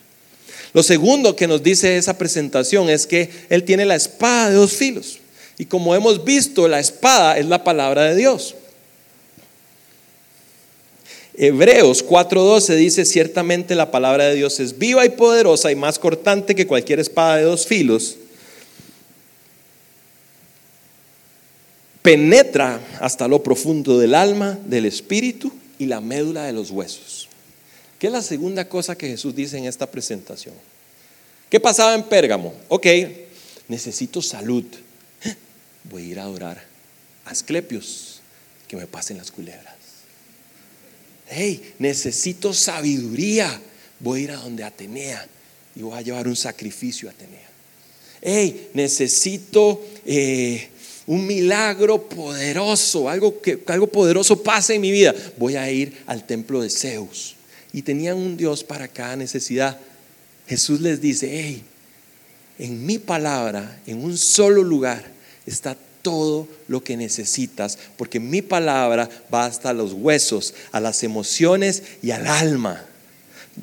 Lo 0.75 0.83
segundo 0.83 1.37
que 1.37 1.47
nos 1.47 1.63
dice 1.63 1.97
esa 1.97 2.19
presentación 2.19 2.91
es 2.91 3.07
que 3.07 3.31
Él 3.49 3.65
tiene 3.65 3.87
la 3.87 3.95
espada 3.95 4.51
de 4.51 4.57
dos 4.57 4.73
filos. 4.73 5.21
Y 5.57 5.65
como 5.65 5.95
hemos 5.95 6.25
visto, 6.25 6.69
la 6.69 6.81
espada 6.81 7.39
es 7.39 7.47
la 7.47 7.65
palabra 7.65 8.03
de 8.03 8.17
Dios. 8.17 8.57
Hebreos 11.37 12.05
4:12 12.05 12.75
dice, 12.75 13.05
ciertamente 13.05 13.75
la 13.75 13.91
palabra 13.91 14.25
de 14.25 14.35
Dios 14.35 14.61
es 14.61 14.77
viva 14.77 15.07
y 15.07 15.11
poderosa 15.11 15.73
y 15.73 15.77
más 15.77 15.99
cortante 15.99 16.55
que 16.55 16.67
cualquier 16.67 17.01
espada 17.01 17.37
de 17.37 17.45
dos 17.45 17.67
filos 17.67 18.19
penetra 22.03 22.81
hasta 23.01 23.27
lo 23.27 23.43
profundo 23.43 23.99
del 23.99 24.15
alma, 24.15 24.59
del 24.67 24.85
espíritu 24.85 25.51
y 25.79 25.87
la 25.87 26.03
médula 26.03 26.45
de 26.45 26.53
los 26.53 26.71
huesos. 26.71 27.14
¿Qué 27.99 28.09
es 28.09 28.13
la 28.13 28.23
segunda 28.23 28.69
cosa 28.69 28.97
que 28.97 29.09
Jesús 29.09 29.35
dice 29.35 29.59
en 29.59 29.67
esta 29.67 29.91
presentación? 29.91 30.55
¿Qué 31.51 31.61
pasaba 31.61 31.95
en 31.95 32.03
Pérgamo? 32.03 32.55
Ok, 32.69 32.87
necesito 33.69 34.21
salud. 34.21 34.65
Voy 35.85 36.03
a 36.03 36.07
ir 36.07 36.19
a 36.19 36.25
adorar 36.25 36.65
a 37.25 37.31
Asclepios, 37.31 38.21
que 38.67 38.77
me 38.77 38.87
pasen 38.87 39.19
las 39.19 39.31
culebras. 39.31 39.75
Hey, 41.29 41.75
necesito 41.79 42.53
sabiduría. 42.53 43.61
Voy 44.01 44.21
a 44.21 44.25
ir 44.25 44.31
a 44.33 44.37
donde 44.37 44.65
Atenea, 44.65 45.27
y 45.77 45.83
voy 45.83 45.97
a 45.97 46.03
llevar 46.03 46.29
un 46.29 46.37
sacrificio 46.37 47.09
a 47.09 47.13
Atenea. 47.13 47.49
Hey, 48.21 48.71
necesito 48.75 49.83
eh, 50.05 50.69
un 51.07 51.27
milagro 51.27 52.09
poderoso, 52.09 53.09
algo, 53.09 53.41
que, 53.41 53.63
algo 53.67 53.87
poderoso 53.87 54.43
pase 54.43 54.75
en 54.75 54.81
mi 54.81 54.91
vida. 54.91 55.15
Voy 55.37 55.57
a 55.57 55.71
ir 55.71 56.03
al 56.07 56.27
templo 56.27 56.63
de 56.63 56.71
Zeus. 56.71 57.37
Y 57.75 57.83
tenían 57.83 58.17
un 58.17 58.37
Dios 58.37 58.63
para 58.63 58.87
cada 58.87 59.17
necesidad. 59.17 59.77
Jesús 60.47 60.81
les 60.81 61.01
dice, 61.01 61.29
hey, 61.29 61.65
en 62.57 62.87
mi 62.87 63.01
palabra, 63.01 63.81
en 63.85 64.05
un 64.05 64.17
solo 64.17 64.63
lugar, 64.63 65.05
está 65.45 65.77
todo 66.01 66.47
lo 66.69 66.85
que 66.85 66.97
necesitas, 66.97 67.77
porque 67.97 68.21
mi 68.21 68.43
palabra 68.43 69.11
va 69.33 69.47
hasta 69.47 69.73
los 69.73 69.93
huesos, 69.93 70.55
a 70.71 70.79
las 70.79 71.03
emociones 71.03 71.83
y 72.01 72.13
al 72.13 72.29
alma. 72.29 72.85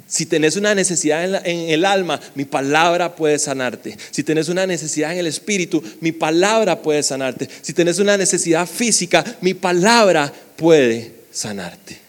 Si 0.07 0.25
tenés 0.25 0.57
una 0.57 0.75
necesidad 0.75 1.45
en, 1.47 1.69
el 1.69 1.85
alma, 1.85 2.19
mi 2.35 2.43
palabra 2.43 3.15
puede 3.15 3.39
sanarte. 3.39 3.95
Si 4.11 4.23
tenés 4.23 4.49
una 4.49 4.67
necesidad 4.67 5.13
en 5.13 5.19
el 5.19 5.27
espíritu, 5.27 5.81
mi 6.01 6.11
palabra 6.11 6.81
puede 6.81 7.01
sanarte. 7.01 7.47
Si 7.61 7.71
tenés 7.71 7.97
una 7.97 8.17
necesidad 8.17 8.67
física, 8.67 9.23
mi 9.39 9.53
palabra 9.53 10.33
puede 10.57 11.13
sanarte. 11.31 12.00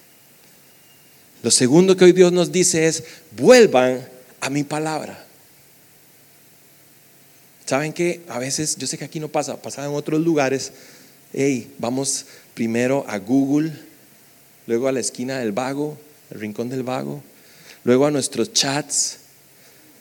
Lo 1.43 1.51
segundo 1.51 1.97
que 1.97 2.05
hoy 2.05 2.13
Dios 2.13 2.33
nos 2.33 2.53
dice 2.53 2.87
es, 2.87 3.03
vuelvan 3.33 4.09
a 4.41 4.49
mi 4.49 4.63
palabra. 4.63 5.27
¿Saben 7.67 7.93
que 7.93 8.21
A 8.29 8.39
veces, 8.39 8.77
yo 8.77 8.87
sé 8.87 8.99
que 8.99 9.05
aquí 9.05 9.19
no 9.19 9.29
pasa, 9.29 9.61
pasa 9.61 9.85
en 9.85 9.93
otros 9.93 10.21
lugares. 10.21 10.73
Hey, 11.33 11.73
vamos 11.79 12.27
primero 12.55 13.05
a 13.09 13.19
Google, 13.19 13.73
luego 14.67 14.89
a 14.89 14.93
la 14.93 15.01
esquina 15.01 15.39
del 15.39 15.53
vago, 15.53 15.99
el 16.31 16.41
rincón 16.41 16.69
del 16.69 16.83
vago, 16.83 17.23
luego 17.85 18.07
a 18.07 18.11
nuestros 18.11 18.53
chats. 18.53 19.19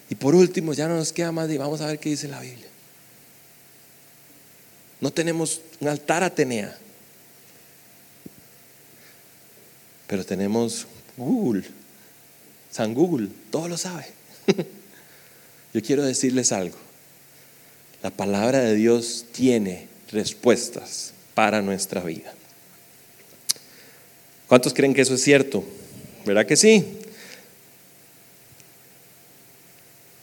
Y 0.09 0.15
por 0.15 0.35
último, 0.35 0.73
ya 0.73 0.87
no 0.87 0.95
nos 0.95 1.13
queda 1.13 1.31
más 1.31 1.47
de 1.47 1.57
vamos 1.57 1.81
a 1.81 1.87
ver 1.87 1.99
qué 1.99 2.09
dice 2.09 2.27
la 2.27 2.41
Biblia. 2.41 2.67
No 4.99 5.11
tenemos 5.11 5.61
un 5.79 5.87
altar 5.87 6.23
Atenea, 6.23 6.77
pero 10.07 10.23
tenemos 10.25 10.85
Google, 11.17 11.63
San 12.71 12.93
Google, 12.93 13.29
todo 13.49 13.67
lo 13.67 13.77
sabe. 13.77 14.05
Yo 15.73 15.81
quiero 15.81 16.03
decirles 16.03 16.51
algo. 16.51 16.77
La 18.03 18.09
palabra 18.09 18.59
de 18.59 18.75
Dios 18.75 19.25
tiene 19.31 19.87
respuestas 20.11 21.13
para 21.33 21.61
nuestra 21.61 22.01
vida. 22.01 22.33
¿Cuántos 24.47 24.73
creen 24.73 24.93
que 24.93 25.01
eso 25.01 25.13
es 25.13 25.21
cierto? 25.21 25.63
¿Verdad 26.25 26.45
que 26.45 26.57
sí? 26.57 26.85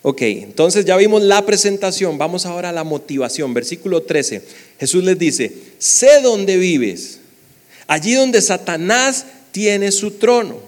Ok, 0.03 0.23
entonces 0.23 0.85
ya 0.85 0.97
vimos 0.97 1.23
la 1.23 1.45
presentación, 1.45 2.19
vamos 2.19 2.47
ahora 2.47 2.69
a 2.69 2.73
la 2.73 2.85
motivación. 2.85 3.53
Versículo 3.53 4.03
13, 4.03 4.43
Jesús 4.79 5.05
les 5.05 5.19
dice, 5.19 5.53
sé 5.79 6.21
dónde 6.23 6.57
vives, 6.57 7.21
allí 7.87 8.15
donde 8.15 8.41
Satanás 8.41 9.27
tiene 9.51 9.91
su 9.93 10.13
trono. 10.13 10.68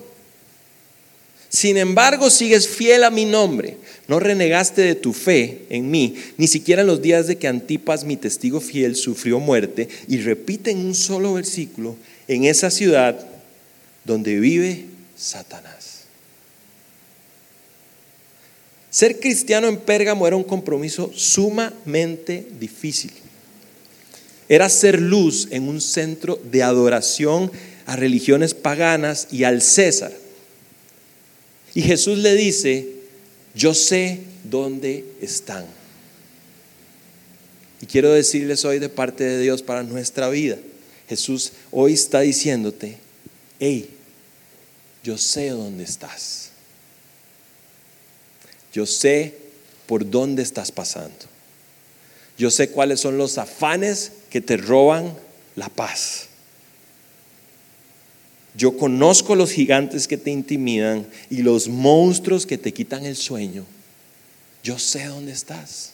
Sin 1.50 1.76
embargo, 1.76 2.30
sigues 2.30 2.68
fiel 2.68 3.02
a 3.02 3.10
mi 3.10 3.24
nombre. 3.24 3.76
No 4.06 4.20
renegaste 4.20 4.82
de 4.82 4.94
tu 4.94 5.12
fe 5.12 5.66
en 5.68 5.90
mí, 5.90 6.14
ni 6.36 6.46
siquiera 6.46 6.82
en 6.82 6.86
los 6.86 7.02
días 7.02 7.26
de 7.26 7.38
que 7.38 7.48
Antipas, 7.48 8.04
mi 8.04 8.16
testigo 8.16 8.60
fiel, 8.60 8.94
sufrió 8.94 9.40
muerte. 9.40 9.88
Y 10.06 10.18
repite 10.18 10.70
en 10.70 10.78
un 10.78 10.94
solo 10.94 11.34
versículo, 11.34 11.96
en 12.28 12.44
esa 12.44 12.70
ciudad 12.70 13.26
donde 14.04 14.38
vive 14.38 14.86
Satanás. 15.16 16.04
Ser 18.90 19.18
cristiano 19.18 19.66
en 19.66 19.76
Pérgamo 19.76 20.26
era 20.26 20.36
un 20.36 20.44
compromiso 20.44 21.10
sumamente 21.14 22.46
difícil. 22.58 23.12
Era 24.48 24.68
ser 24.68 25.00
luz 25.00 25.48
en 25.50 25.68
un 25.68 25.80
centro 25.80 26.40
de 26.50 26.62
adoración 26.62 27.50
a 27.86 27.96
religiones 27.96 28.54
paganas 28.54 29.28
y 29.32 29.44
al 29.44 29.62
César. 29.62 30.12
Y 31.74 31.82
Jesús 31.82 32.18
le 32.18 32.34
dice, 32.34 32.88
yo 33.54 33.74
sé 33.74 34.20
dónde 34.44 35.04
están. 35.20 35.64
Y 37.80 37.86
quiero 37.86 38.12
decirles 38.12 38.64
hoy 38.64 38.78
de 38.78 38.88
parte 38.88 39.24
de 39.24 39.40
Dios 39.40 39.62
para 39.62 39.82
nuestra 39.82 40.28
vida. 40.28 40.56
Jesús 41.08 41.52
hoy 41.70 41.94
está 41.94 42.20
diciéndote, 42.20 42.98
hey, 43.58 43.90
yo 45.02 45.16
sé 45.16 45.48
dónde 45.50 45.84
estás. 45.84 46.50
Yo 48.72 48.86
sé 48.86 49.34
por 49.86 50.08
dónde 50.08 50.42
estás 50.42 50.70
pasando. 50.70 51.26
Yo 52.38 52.50
sé 52.50 52.70
cuáles 52.70 53.00
son 53.00 53.18
los 53.18 53.38
afanes 53.38 54.12
que 54.30 54.40
te 54.40 54.56
roban 54.56 55.16
la 55.56 55.68
paz. 55.68 56.29
Yo 58.54 58.76
conozco 58.76 59.34
los 59.34 59.52
gigantes 59.52 60.08
que 60.08 60.16
te 60.16 60.30
intimidan 60.30 61.06
y 61.30 61.42
los 61.42 61.68
monstruos 61.68 62.46
que 62.46 62.58
te 62.58 62.72
quitan 62.72 63.04
el 63.04 63.16
sueño. 63.16 63.64
Yo 64.62 64.78
sé 64.78 65.06
dónde 65.06 65.32
estás. 65.32 65.92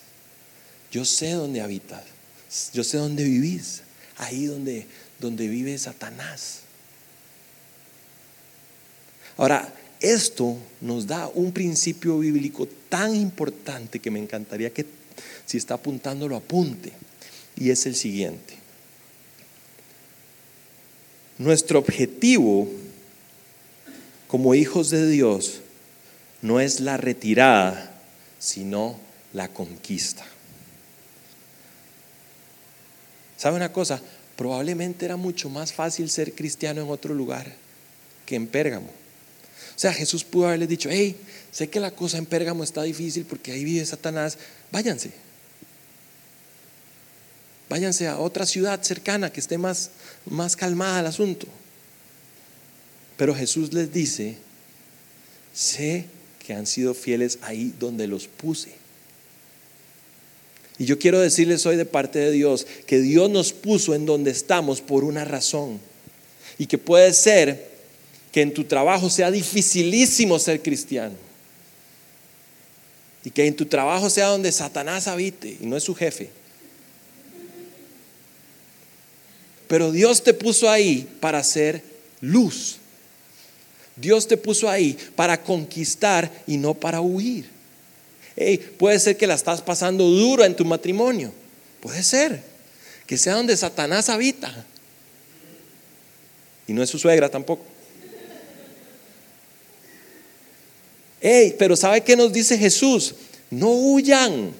Yo 0.90 1.04
sé 1.04 1.32
dónde 1.32 1.60
habitas. 1.60 2.04
Yo 2.72 2.82
sé 2.82 2.96
dónde 2.96 3.24
vivís. 3.24 3.82
Ahí 4.16 4.46
donde, 4.46 4.86
donde 5.20 5.48
vive 5.48 5.76
Satanás. 5.76 6.60
Ahora, 9.36 9.72
esto 10.00 10.56
nos 10.80 11.06
da 11.06 11.28
un 11.28 11.52
principio 11.52 12.18
bíblico 12.18 12.66
tan 12.88 13.14
importante 13.14 13.98
que 13.98 14.10
me 14.10 14.18
encantaría 14.18 14.72
que 14.72 14.86
si 15.44 15.58
está 15.58 15.74
apuntando 15.74 16.28
lo 16.28 16.36
apunte. 16.36 16.92
Y 17.56 17.70
es 17.70 17.84
el 17.86 17.94
siguiente. 17.94 18.55
Nuestro 21.38 21.78
objetivo 21.78 22.68
como 24.26 24.54
hijos 24.54 24.90
de 24.90 25.08
Dios 25.08 25.60
no 26.42 26.60
es 26.60 26.80
la 26.80 26.96
retirada, 26.96 27.92
sino 28.38 28.98
la 29.32 29.48
conquista. 29.48 30.24
¿Sabe 33.36 33.56
una 33.56 33.72
cosa? 33.72 34.00
Probablemente 34.36 35.04
era 35.04 35.16
mucho 35.16 35.48
más 35.48 35.72
fácil 35.72 36.08
ser 36.10 36.34
cristiano 36.34 36.82
en 36.82 36.90
otro 36.90 37.14
lugar 37.14 37.54
que 38.24 38.36
en 38.36 38.46
Pérgamo. 38.46 38.88
O 38.88 39.78
sea, 39.78 39.92
Jesús 39.92 40.24
pudo 40.24 40.46
haberles 40.46 40.68
dicho, 40.68 40.88
hey, 40.90 41.16
sé 41.50 41.68
que 41.68 41.80
la 41.80 41.90
cosa 41.90 42.16
en 42.16 42.26
Pérgamo 42.26 42.64
está 42.64 42.82
difícil 42.82 43.26
porque 43.26 43.52
ahí 43.52 43.62
vive 43.62 43.84
Satanás, 43.84 44.38
váyanse. 44.72 45.10
Váyanse 47.68 48.06
a 48.06 48.18
otra 48.18 48.46
ciudad 48.46 48.82
cercana 48.82 49.32
que 49.32 49.40
esté 49.40 49.58
más, 49.58 49.90
más 50.26 50.54
calmada 50.54 51.00
el 51.00 51.06
asunto. 51.06 51.46
Pero 53.16 53.34
Jesús 53.34 53.72
les 53.72 53.92
dice, 53.92 54.36
sé 55.52 56.06
que 56.46 56.54
han 56.54 56.66
sido 56.66 56.94
fieles 56.94 57.38
ahí 57.42 57.74
donde 57.78 58.06
los 58.06 58.28
puse. 58.28 58.72
Y 60.78 60.84
yo 60.84 60.98
quiero 60.98 61.20
decirles 61.20 61.64
hoy 61.64 61.76
de 61.76 61.86
parte 61.86 62.18
de 62.18 62.30
Dios 62.30 62.66
que 62.86 63.00
Dios 63.00 63.30
nos 63.30 63.52
puso 63.52 63.94
en 63.94 64.06
donde 64.06 64.30
estamos 64.30 64.80
por 64.80 65.04
una 65.04 65.24
razón. 65.24 65.80
Y 66.58 66.66
que 66.66 66.78
puede 66.78 67.12
ser 67.14 67.70
que 68.30 68.42
en 68.42 68.52
tu 68.52 68.64
trabajo 68.64 69.08
sea 69.08 69.30
dificilísimo 69.30 70.38
ser 70.38 70.62
cristiano. 70.62 71.14
Y 73.24 73.30
que 73.30 73.46
en 73.46 73.56
tu 73.56 73.66
trabajo 73.66 74.10
sea 74.10 74.28
donde 74.28 74.52
Satanás 74.52 75.08
habite 75.08 75.56
y 75.60 75.66
no 75.66 75.76
es 75.76 75.82
su 75.82 75.94
jefe. 75.94 76.30
Pero 79.68 79.92
Dios 79.92 80.22
te 80.22 80.34
puso 80.34 80.70
ahí 80.70 81.08
para 81.20 81.38
hacer 81.38 81.82
luz. 82.20 82.76
Dios 83.96 84.28
te 84.28 84.36
puso 84.36 84.68
ahí 84.68 84.96
para 85.14 85.42
conquistar 85.42 86.30
y 86.46 86.56
no 86.56 86.74
para 86.74 87.00
huir. 87.00 87.48
puede 88.78 88.98
ser 89.00 89.16
que 89.16 89.26
la 89.26 89.34
estás 89.34 89.62
pasando 89.62 90.04
duro 90.04 90.44
en 90.44 90.54
tu 90.54 90.64
matrimonio. 90.64 91.32
Puede 91.80 92.02
ser. 92.02 92.42
Que 93.06 93.16
sea 93.16 93.34
donde 93.34 93.56
Satanás 93.56 94.08
habita. 94.08 94.66
Y 96.66 96.72
no 96.72 96.82
es 96.82 96.90
su 96.90 96.98
suegra 96.98 97.28
tampoco. 97.28 97.64
pero 101.58 101.76
¿sabe 101.76 102.02
qué 102.02 102.16
nos 102.16 102.32
dice 102.32 102.56
Jesús? 102.56 103.14
No 103.50 103.70
huyan. 103.70 104.52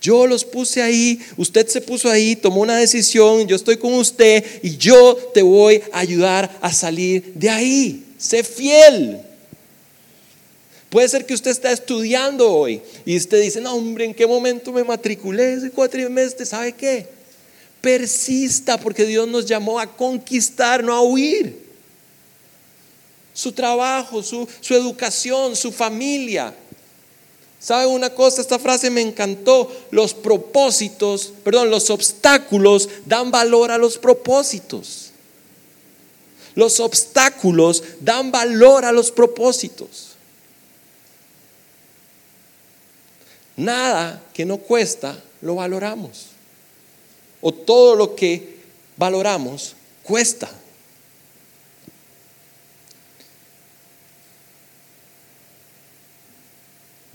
Yo 0.00 0.26
los 0.26 0.44
puse 0.44 0.80
ahí, 0.80 1.20
usted 1.36 1.66
se 1.68 1.80
puso 1.80 2.08
ahí, 2.08 2.34
tomó 2.34 2.62
una 2.62 2.78
decisión, 2.78 3.46
yo 3.46 3.54
estoy 3.54 3.76
con 3.76 3.92
usted 3.94 4.44
y 4.62 4.76
yo 4.78 5.14
te 5.34 5.42
voy 5.42 5.82
a 5.92 5.98
ayudar 5.98 6.58
a 6.62 6.72
salir 6.72 7.32
de 7.34 7.50
ahí. 7.50 8.04
Sé 8.16 8.42
fiel. 8.42 9.20
Puede 10.88 11.08
ser 11.08 11.26
que 11.26 11.34
usted 11.34 11.50
está 11.50 11.70
estudiando 11.70 12.50
hoy 12.50 12.80
y 13.04 13.16
usted 13.16 13.42
dice, 13.42 13.60
no 13.60 13.74
hombre, 13.74 14.06
¿en 14.06 14.14
qué 14.14 14.26
momento 14.26 14.72
me 14.72 14.82
matriculé 14.82 15.52
ese 15.52 15.70
cuatrimestre? 15.70 16.46
¿Sabe 16.46 16.72
qué? 16.72 17.06
Persista 17.80 18.78
porque 18.78 19.04
Dios 19.04 19.28
nos 19.28 19.44
llamó 19.44 19.78
a 19.78 19.86
conquistar, 19.86 20.82
no 20.82 20.94
a 20.94 21.02
huir. 21.02 21.70
Su 23.34 23.52
trabajo, 23.52 24.22
su, 24.22 24.48
su 24.60 24.74
educación, 24.74 25.54
su 25.54 25.70
familia. 25.70 26.54
¿Sabe 27.60 27.86
una 27.86 28.08
cosa? 28.10 28.40
Esta 28.40 28.58
frase 28.58 28.88
me 28.88 29.02
encantó. 29.02 29.70
Los 29.90 30.14
propósitos, 30.14 31.32
perdón, 31.44 31.70
los 31.70 31.90
obstáculos 31.90 32.88
dan 33.04 33.30
valor 33.30 33.70
a 33.70 33.76
los 33.76 33.98
propósitos. 33.98 35.10
Los 36.54 36.80
obstáculos 36.80 37.84
dan 38.00 38.32
valor 38.32 38.86
a 38.86 38.92
los 38.92 39.12
propósitos. 39.12 40.16
Nada 43.56 44.22
que 44.32 44.46
no 44.46 44.56
cuesta 44.56 45.22
lo 45.42 45.56
valoramos. 45.56 46.28
O 47.42 47.52
todo 47.52 47.94
lo 47.94 48.16
que 48.16 48.58
valoramos 48.96 49.76
cuesta. 50.02 50.50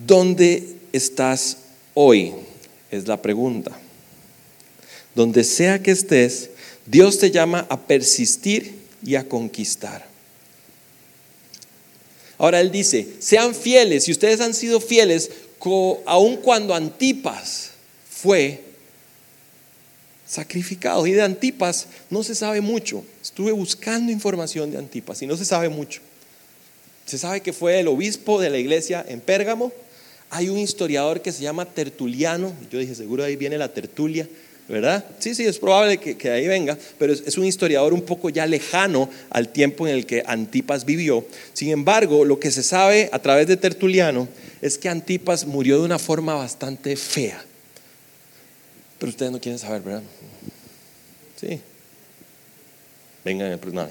¿Dónde 0.05 0.75
estás 0.91 1.57
hoy? 1.93 2.33
Es 2.91 3.07
la 3.07 3.21
pregunta. 3.21 3.71
Donde 5.15 5.43
sea 5.43 5.81
que 5.81 5.91
estés, 5.91 6.49
Dios 6.85 7.17
te 7.17 7.31
llama 7.31 7.65
a 7.69 7.81
persistir 7.81 8.75
y 9.03 9.15
a 9.15 9.27
conquistar. 9.27 10.05
Ahora 12.37 12.59
Él 12.59 12.71
dice, 12.71 13.07
sean 13.19 13.55
fieles, 13.55 14.07
y 14.07 14.11
ustedes 14.11 14.41
han 14.41 14.53
sido 14.53 14.79
fieles, 14.79 15.31
aun 16.05 16.37
cuando 16.37 16.75
Antipas 16.75 17.71
fue 18.07 18.61
sacrificado. 20.27 21.07
Y 21.07 21.13
de 21.13 21.23
Antipas 21.23 21.87
no 22.09 22.23
se 22.23 22.35
sabe 22.35 22.61
mucho. 22.61 23.03
Estuve 23.23 23.51
buscando 23.51 24.11
información 24.11 24.69
de 24.69 24.77
Antipas 24.77 25.21
y 25.21 25.27
no 25.27 25.35
se 25.37 25.45
sabe 25.45 25.69
mucho. 25.69 26.01
Se 27.05 27.17
sabe 27.17 27.41
que 27.41 27.53
fue 27.53 27.79
el 27.79 27.87
obispo 27.87 28.39
de 28.39 28.49
la 28.49 28.57
iglesia 28.57 29.03
en 29.07 29.21
Pérgamo. 29.21 29.71
Hay 30.35 30.49
un 30.49 30.59
historiador 30.59 31.21
que 31.21 31.31
se 31.31 31.41
llama 31.41 31.63
Tertuliano. 31.63 32.51
Yo 32.69 32.77
dije, 32.77 32.93
seguro 32.93 33.23
ahí 33.23 33.37
viene 33.37 33.57
la 33.57 33.73
tertulia. 33.73 34.27
¿verdad? 34.67 35.05
Sí, 35.19 35.33
sí, 35.33 35.45
es 35.45 35.59
probable 35.59 35.97
que, 35.97 36.29
ahí 36.29 36.47
venga, 36.47 36.77
pero 36.97 37.13
es, 37.13 37.37
un 37.37 37.45
historiador 37.45 37.93
un 37.93 38.01
poco 38.01 38.29
ya 38.29 38.45
lejano 38.45 39.09
al 39.29 39.49
tiempo 39.49 39.87
en 39.87 39.93
el 39.93 40.05
que 40.05 40.23
Antipas 40.25 40.83
vivió. 40.83 41.25
Sin 41.53 41.69
embargo, 41.69 42.25
lo 42.25 42.37
que 42.37 42.51
se 42.51 42.63
sabe 42.63 43.09
a 43.13 43.19
través 43.19 43.47
de 43.47 43.55
Tertuliano 43.55 44.27
es 44.61 44.77
que 44.77 44.89
Antipas 44.89 45.45
murió 45.45 45.79
de 45.79 45.85
una 45.85 45.99
forma 45.99 46.33
bastante 46.33 46.97
fea. 46.97 47.41
Pero 48.99 49.11
ustedes 49.11 49.31
no 49.31 49.39
quieren 49.39 49.59
saber, 49.59 49.83
¿verdad? 49.83 50.03
Sí. 51.39 51.61
Vengan, 53.23 53.57
pues 53.59 53.73
no, 53.73 53.87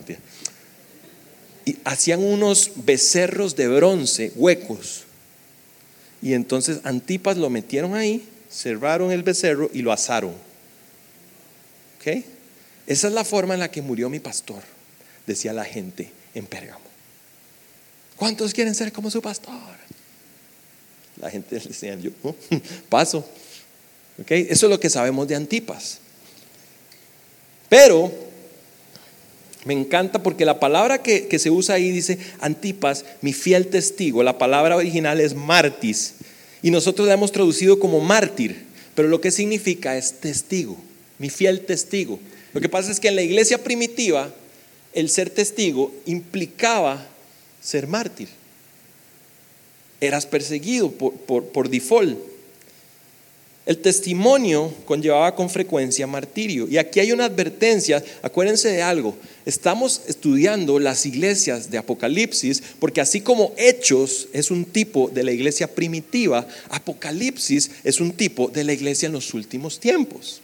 Y 1.65 1.77
hacían 1.85 2.23
unos 2.23 2.73
becerros 2.85 3.57
de 3.57 3.69
bronce, 3.69 4.33
huecos. 4.37 5.04
Y 6.25 6.33
entonces 6.33 6.81
Antipas 6.85 7.37
lo 7.37 7.51
metieron 7.51 7.95
ahí, 7.95 8.27
cerraron 8.51 9.13
el 9.13 9.23
becerro 9.23 9.71
y 9.75 9.83
lo 9.83 9.93
asaron. 9.93 10.33
Esa 12.87 13.09
es 13.09 13.13
la 13.13 13.25
forma 13.25 13.53
en 13.55 13.61
la 13.61 13.71
que 13.71 13.83
murió 13.83 14.09
mi 14.09 14.21
pastor, 14.21 14.63
decía 15.27 15.53
la 15.53 15.65
gente 15.65 16.11
en 16.35 16.47
Pérgamo. 16.47 16.85
¿Cuántos 18.17 18.55
quieren 18.55 18.75
ser 18.75 18.91
como 18.91 19.11
su 19.11 19.21
pastor? 19.21 19.77
La 21.19 21.31
gente 21.31 21.59
decía, 21.59 21.95
yo 21.97 22.11
paso. 22.89 23.29
Eso 24.27 24.67
es 24.67 24.71
lo 24.71 24.81
que 24.81 24.89
sabemos 24.89 25.29
de 25.29 25.35
Antipas. 25.35 25.99
Pero 27.69 28.11
me 29.65 29.75
encanta 29.75 30.23
porque 30.23 30.45
la 30.45 30.61
palabra 30.61 31.03
que, 31.03 31.27
que, 31.27 31.39
se 31.39 31.51
usa 31.51 31.77
ahí 31.77 31.91
dice 31.91 32.19
Antipas, 32.41 33.05
mi 33.23 33.33
fiel 33.33 33.69
testigo. 33.69 34.23
La 34.23 34.39
palabra 34.39 34.77
original 34.77 35.21
es 35.21 35.35
martis 35.35 36.15
y 36.63 36.71
nosotros 36.71 37.09
la 37.09 37.15
hemos 37.15 37.33
traducido 37.33 37.79
como 37.79 38.01
mártir, 38.01 38.65
pero 38.95 39.09
lo 39.09 39.21
que 39.21 39.31
significa 39.31 39.97
es 39.97 40.21
testigo 40.21 40.77
mi 41.19 41.31
fiel 41.31 41.61
testigo. 41.61 42.19
Lo 42.53 42.61
que 42.61 42.69
pasa 42.69 42.91
es 42.91 43.01
que 43.01 43.09
en 43.09 43.17
la 43.17 43.23
iglesia 43.23 43.63
primitiva 43.63 44.33
el 44.93 45.09
ser 45.09 45.31
testigo 45.31 45.93
implicaba 46.07 47.07
ser 47.61 47.87
mártir. 47.87 48.29
Eras 50.01 50.27
perseguido 50.27 50.91
por, 50.91 51.15
por, 51.15 51.69
default. 51.69 52.19
El 53.67 53.79
testimonio 53.79 54.73
conllevaba 54.85 55.35
con 55.35 55.49
frecuencia 55.49 56.07
martirio. 56.07 56.69
Y 56.69 56.77
aquí 56.77 57.01
hay 57.01 57.13
una 57.13 57.25
advertencia, 57.25 58.05
acuérdense 58.21 58.69
de 58.69 58.83
algo, 58.83 59.17
estamos 59.47 60.03
estudiando 60.07 60.79
las 60.79 61.07
iglesias 61.07 61.71
de 61.71 61.79
Apocalipsis, 61.79 62.63
porque 62.79 63.01
así 63.01 63.23
como 63.23 63.55
Hechos 63.57 64.29
es 64.33 64.51
un 64.51 64.67
tipo 64.67 65.09
de 65.09 65.23
la 65.23 65.33
iglesia 65.33 65.67
primitiva, 65.67 66.47
Apocalipsis 66.69 67.71
es 67.85 68.01
un 68.01 68.13
tipo 68.13 68.49
de 68.49 68.65
la 68.65 68.75
iglesia 68.75 69.07
en 69.07 69.13
los 69.13 69.33
últimos 69.33 69.81
tiempos 69.81 70.43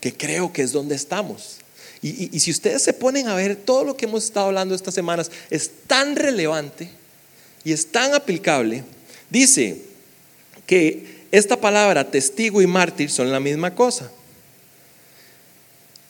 que 0.00 0.12
creo 0.16 0.52
que 0.52 0.62
es 0.62 0.72
donde 0.72 0.94
estamos. 0.94 1.56
Y, 2.02 2.38
si 2.38 2.52
ustedes 2.52 2.82
se 2.82 2.92
ponen 2.92 3.26
a 3.26 3.34
ver, 3.34 3.56
todo 3.56 3.82
lo 3.82 3.96
que 3.96 4.04
hemos 4.04 4.22
estado 4.24 4.46
hablando 4.46 4.74
estas 4.74 4.94
semanas 4.94 5.30
es 5.50 5.68
tan 5.88 6.14
relevante 6.14 6.88
y 7.64 7.72
es 7.72 7.86
tan 7.90 8.14
aplicable. 8.14 8.84
Dice 9.30 9.80
que 10.66 11.15
esta 11.30 11.60
palabra 11.60 12.10
testigo 12.10 12.62
y 12.62 12.66
mártir 12.66 13.10
son 13.10 13.32
la 13.32 13.40
misma 13.40 13.74
cosa. 13.74 14.10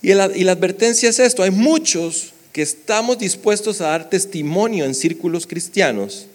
Y 0.02 0.14
la, 0.14 0.24
advertencia 0.24 1.09
es 1.09 1.18
esto, 1.18 1.42
hay 1.42 1.50
muchos 1.50 2.33
que 2.52 2.62
estamos 2.62 3.18
dispuestos 3.18 3.81
a 3.81 3.88
dar 3.88 4.09
testimonio 4.09 4.85
en 4.85 4.94
círculos 4.94 5.46
cristianos, 5.46 6.26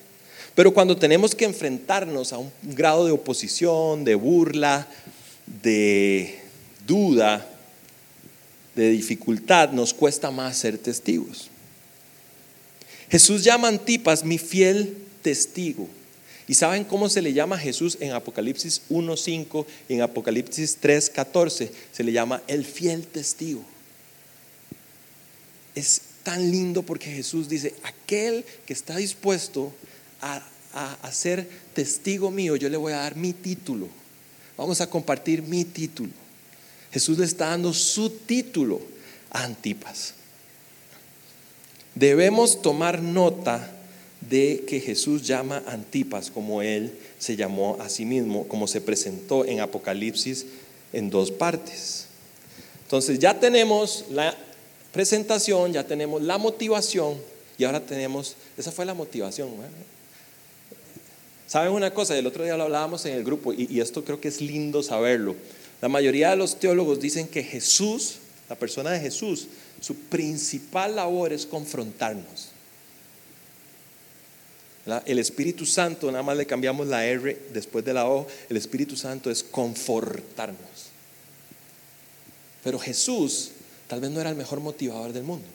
pero 0.55 0.73
cuando 0.73 0.97
tenemos 0.97 1.33
que 1.33 1.45
enfrentarnos 1.45 2.33
a 2.33 2.37
un 2.37 2.51
grado 2.63 3.05
de 3.05 3.11
oposición, 3.11 4.03
de 4.03 4.15
burla, 4.15 4.87
de 5.63 6.39
duda, 6.85 7.47
de 8.75 8.89
dificultad, 8.89 9.71
nos 9.71 9.93
cuesta 9.93 10.31
más 10.31 10.57
ser 10.57 10.77
testigos. 10.77 11.49
Jesús 13.09 13.43
llama 13.43 13.67
a 13.67 13.71
Antipas 13.71 14.23
mi 14.23 14.37
fiel 14.37 14.97
testigo. 15.21 15.87
¿Y 16.47 16.55
saben 16.55 16.83
cómo 16.83 17.09
se 17.09 17.21
le 17.21 17.33
llama 17.33 17.55
a 17.55 17.59
Jesús 17.59 17.97
en 17.99 18.11
Apocalipsis 18.11 18.81
1.5 18.89 19.65
y 19.87 19.93
en 19.93 20.01
Apocalipsis 20.01 20.77
3.14? 20.81 21.69
Se 21.91 22.03
le 22.03 22.11
llama 22.11 22.41
el 22.47 22.65
fiel 22.65 23.07
testigo. 23.07 23.63
Es 25.75 26.01
tan 26.23 26.51
lindo 26.51 26.83
porque 26.83 27.11
Jesús 27.11 27.47
dice, 27.47 27.73
aquel 27.83 28.43
que 28.65 28.73
está 28.73 28.97
dispuesto 28.97 29.71
a, 30.21 30.43
a 30.73 31.11
ser 31.11 31.47
testigo 31.73 32.31
mío, 32.31 32.55
yo 32.55 32.69
le 32.69 32.77
voy 32.77 32.93
a 32.93 32.97
dar 32.97 33.15
mi 33.15 33.33
título. 33.33 33.87
Vamos 34.57 34.81
a 34.81 34.89
compartir 34.89 35.41
mi 35.41 35.65
título. 35.65 36.11
Jesús 36.91 37.17
le 37.17 37.25
está 37.25 37.49
dando 37.49 37.73
su 37.73 38.09
título 38.09 38.81
a 39.31 39.43
Antipas. 39.43 40.13
Debemos 41.95 42.61
tomar 42.61 43.01
nota 43.01 43.71
de 44.31 44.63
que 44.65 44.79
Jesús 44.79 45.27
llama 45.27 45.61
Antipas 45.67 46.31
como 46.31 46.61
él 46.61 46.93
se 47.19 47.35
llamó 47.35 47.77
a 47.81 47.89
sí 47.89 48.05
mismo, 48.05 48.47
como 48.47 48.65
se 48.65 48.79
presentó 48.79 49.45
en 49.45 49.59
Apocalipsis 49.59 50.45
en 50.93 51.09
dos 51.09 51.31
partes. 51.31 52.05
Entonces 52.83 53.19
ya 53.19 53.37
tenemos 53.37 54.05
la 54.09 54.33
presentación, 54.93 55.73
ya 55.73 55.85
tenemos 55.85 56.21
la 56.21 56.37
motivación 56.37 57.17
y 57.57 57.65
ahora 57.65 57.85
tenemos, 57.85 58.37
esa 58.57 58.71
fue 58.71 58.85
la 58.85 58.93
motivación. 58.93 59.49
¿Saben 61.45 61.73
una 61.73 61.93
cosa? 61.93 62.17
El 62.17 62.25
otro 62.25 62.45
día 62.45 62.55
lo 62.55 62.63
hablábamos 62.63 63.05
en 63.05 63.15
el 63.15 63.25
grupo 63.25 63.51
y, 63.51 63.67
y 63.69 63.81
esto 63.81 64.05
creo 64.05 64.21
que 64.21 64.29
es 64.29 64.39
lindo 64.39 64.81
saberlo. 64.81 65.35
La 65.81 65.89
mayoría 65.89 66.29
de 66.29 66.37
los 66.37 66.57
teólogos 66.57 67.01
dicen 67.01 67.27
que 67.27 67.43
Jesús, 67.43 68.19
la 68.47 68.55
persona 68.55 68.91
de 68.91 69.01
Jesús, 69.01 69.47
su 69.81 69.93
principal 69.95 70.95
labor 70.95 71.33
es 71.33 71.45
confrontarnos. 71.45 72.50
El 74.99 75.19
Espíritu 75.19 75.65
Santo, 75.65 76.11
nada 76.11 76.23
más 76.23 76.37
le 76.37 76.45
cambiamos 76.45 76.87
la 76.87 77.05
R 77.05 77.37
después 77.53 77.85
de 77.85 77.93
la 77.93 78.07
O, 78.07 78.27
el 78.49 78.57
Espíritu 78.57 78.95
Santo 78.95 79.29
es 79.29 79.43
confortarnos. 79.43 80.59
Pero 82.63 82.79
Jesús 82.79 83.51
tal 83.87 83.99
vez 83.99 84.11
no 84.11 84.21
era 84.21 84.29
el 84.29 84.35
mejor 84.35 84.59
motivador 84.59 85.13
del 85.13 85.23
mundo, 85.23 85.45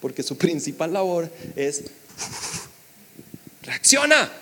porque 0.00 0.22
su 0.22 0.36
principal 0.36 0.92
labor 0.92 1.30
es, 1.54 1.84
reacciona, 3.62 4.32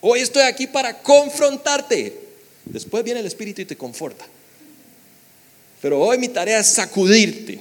hoy 0.00 0.20
estoy 0.20 0.42
aquí 0.42 0.66
para 0.66 1.00
confrontarte. 1.02 2.28
Después 2.64 3.04
viene 3.04 3.20
el 3.20 3.26
Espíritu 3.26 3.62
y 3.62 3.66
te 3.66 3.76
conforta. 3.76 4.26
Pero 5.80 6.00
hoy 6.00 6.18
mi 6.18 6.28
tarea 6.28 6.58
es 6.58 6.66
sacudirte. 6.66 7.60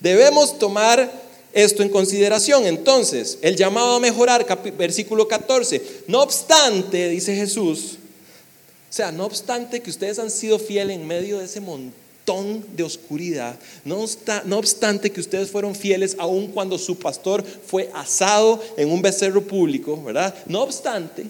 Debemos 0.00 0.58
tomar 0.58 1.27
esto 1.58 1.82
en 1.82 1.88
consideración. 1.88 2.66
Entonces, 2.66 3.38
el 3.42 3.56
llamado 3.56 3.96
a 3.96 4.00
mejorar, 4.00 4.46
versículo 4.76 5.26
14. 5.26 5.82
No 6.06 6.22
obstante, 6.22 7.08
dice 7.08 7.34
Jesús, 7.34 7.98
o 8.88 8.92
sea, 8.92 9.10
no 9.10 9.26
obstante 9.26 9.80
que 9.80 9.90
ustedes 9.90 10.18
han 10.18 10.30
sido 10.30 10.58
fieles 10.58 10.96
en 10.96 11.06
medio 11.06 11.38
de 11.38 11.46
ese 11.46 11.60
montón 11.60 12.64
de 12.76 12.82
oscuridad, 12.84 13.58
no, 13.84 14.04
obstante 14.56 15.10
que 15.10 15.20
ustedes 15.20 15.50
fueron 15.50 15.74
fieles 15.74 16.14
aun 16.18 16.48
cuando 16.48 16.78
su 16.78 16.98
pastor 16.98 17.44
fue 17.44 17.90
asado 17.92 18.62
en 18.76 18.90
un 18.90 19.02
becerro 19.02 19.42
público, 19.42 20.00
¿verdad? 20.02 20.34
No 20.46 20.62
obstante, 20.62 21.26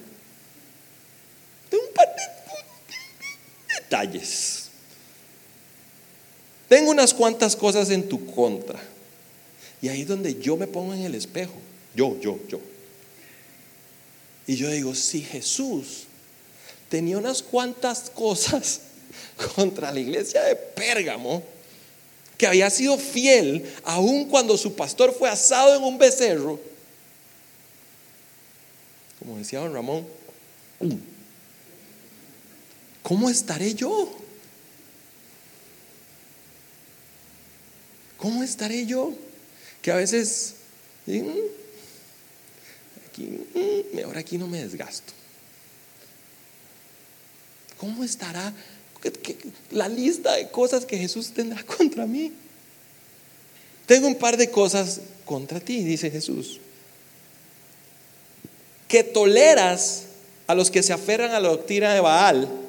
detalles. 3.80 4.68
Tengo 6.68 6.90
unas 6.90 7.14
cuantas 7.14 7.56
cosas 7.56 7.88
en 7.90 8.06
tu 8.08 8.26
contra. 8.26 8.78
Y 9.80 9.88
ahí 9.88 10.02
es 10.02 10.08
donde 10.08 10.40
yo 10.40 10.56
me 10.56 10.66
pongo 10.66 10.94
en 10.94 11.02
el 11.02 11.14
espejo. 11.14 11.54
Yo, 11.94 12.18
yo, 12.20 12.38
yo. 12.48 12.60
Y 14.46 14.56
yo 14.56 14.70
digo, 14.70 14.94
si 14.94 15.20
Jesús 15.20 16.04
tenía 16.88 17.18
unas 17.18 17.42
cuantas 17.42 18.10
cosas 18.10 18.80
contra 19.54 19.92
la 19.92 20.00
iglesia 20.00 20.42
de 20.42 20.56
Pérgamo, 20.56 21.42
que 22.36 22.46
había 22.46 22.70
sido 22.70 22.96
fiel 22.96 23.68
aun 23.84 24.26
cuando 24.26 24.56
su 24.56 24.74
pastor 24.74 25.12
fue 25.12 25.28
asado 25.28 25.76
en 25.76 25.82
un 25.82 25.98
becerro, 25.98 26.58
como 29.18 29.36
decía 29.36 29.58
don 29.58 29.74
Ramón, 29.74 30.06
¿cómo 33.02 33.28
estaré 33.28 33.74
yo? 33.74 34.16
¿Cómo 38.16 38.42
estaré 38.42 38.86
yo? 38.86 39.12
Que 39.82 39.90
a 39.90 39.96
veces, 39.96 40.54
mm, 41.06 41.28
aquí, 43.06 43.22
mm, 43.22 44.04
ahora 44.04 44.20
aquí 44.20 44.38
no 44.38 44.46
me 44.46 44.62
desgasto. 44.62 45.12
¿Cómo 47.76 48.02
estará 48.04 48.52
la 49.70 49.88
lista 49.88 50.34
de 50.34 50.50
cosas 50.50 50.84
que 50.84 50.98
Jesús 50.98 51.30
tendrá 51.30 51.62
contra 51.78 52.06
mí? 52.06 52.32
Tengo 53.86 54.06
un 54.06 54.16
par 54.16 54.36
de 54.36 54.50
cosas 54.50 55.00
contra 55.24 55.60
ti, 55.60 55.82
dice 55.82 56.10
Jesús. 56.10 56.60
Que 58.86 59.04
toleras 59.04 60.04
a 60.46 60.54
los 60.54 60.70
que 60.70 60.82
se 60.82 60.92
aferran 60.92 61.30
a 61.30 61.40
la 61.40 61.48
doctrina 61.48 61.94
de 61.94 62.00
Baal 62.00 62.67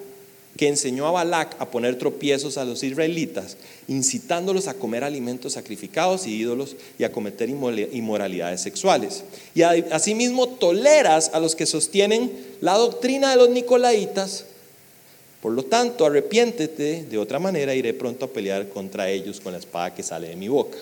que 0.60 0.68
enseñó 0.68 1.07
a 1.07 1.12
Balac 1.12 1.55
a 1.62 1.72
poner 1.72 1.97
tropiezos 1.97 2.57
a 2.57 2.66
los 2.66 2.84
israelitas, 2.84 3.55
incitándolos 3.88 4.68
a 4.68 4.74
comer 4.74 5.05
alimentos 5.05 5.53
sacrificados 5.53 6.28
y 6.28 6.36
ídolos 6.36 6.76
y 6.97 7.05
a 7.05 7.14
cometer 7.14 7.47
inmoralidades 7.47 8.60
sexuales. 8.60 9.24
Y 9.55 9.62
asimismo 9.62 10.49
toleras 10.49 11.32
a 11.34 11.39
los 11.39 11.55
que 11.55 11.66
sostienen 11.66 12.30
la 12.60 12.74
doctrina 12.74 13.30
de 13.30 13.38
los 13.38 13.49
nicolaitas. 13.51 14.43
Por 15.41 15.53
lo 15.53 15.64
tanto, 15.64 16.05
arrepiéntete, 16.05 17.05
de 17.05 17.18
otra 17.18 17.39
manera 17.39 17.74
iré 17.74 17.93
pronto 17.93 18.26
a 18.26 18.30
pelear 18.30 18.68
contra 18.68 19.10
ellos 19.10 19.39
con 19.39 19.53
la 19.53 19.60
espada 19.60 19.95
que 19.95 20.03
sale 20.03 20.28
de 20.28 20.36
mi 20.36 20.49
boca. 20.49 20.78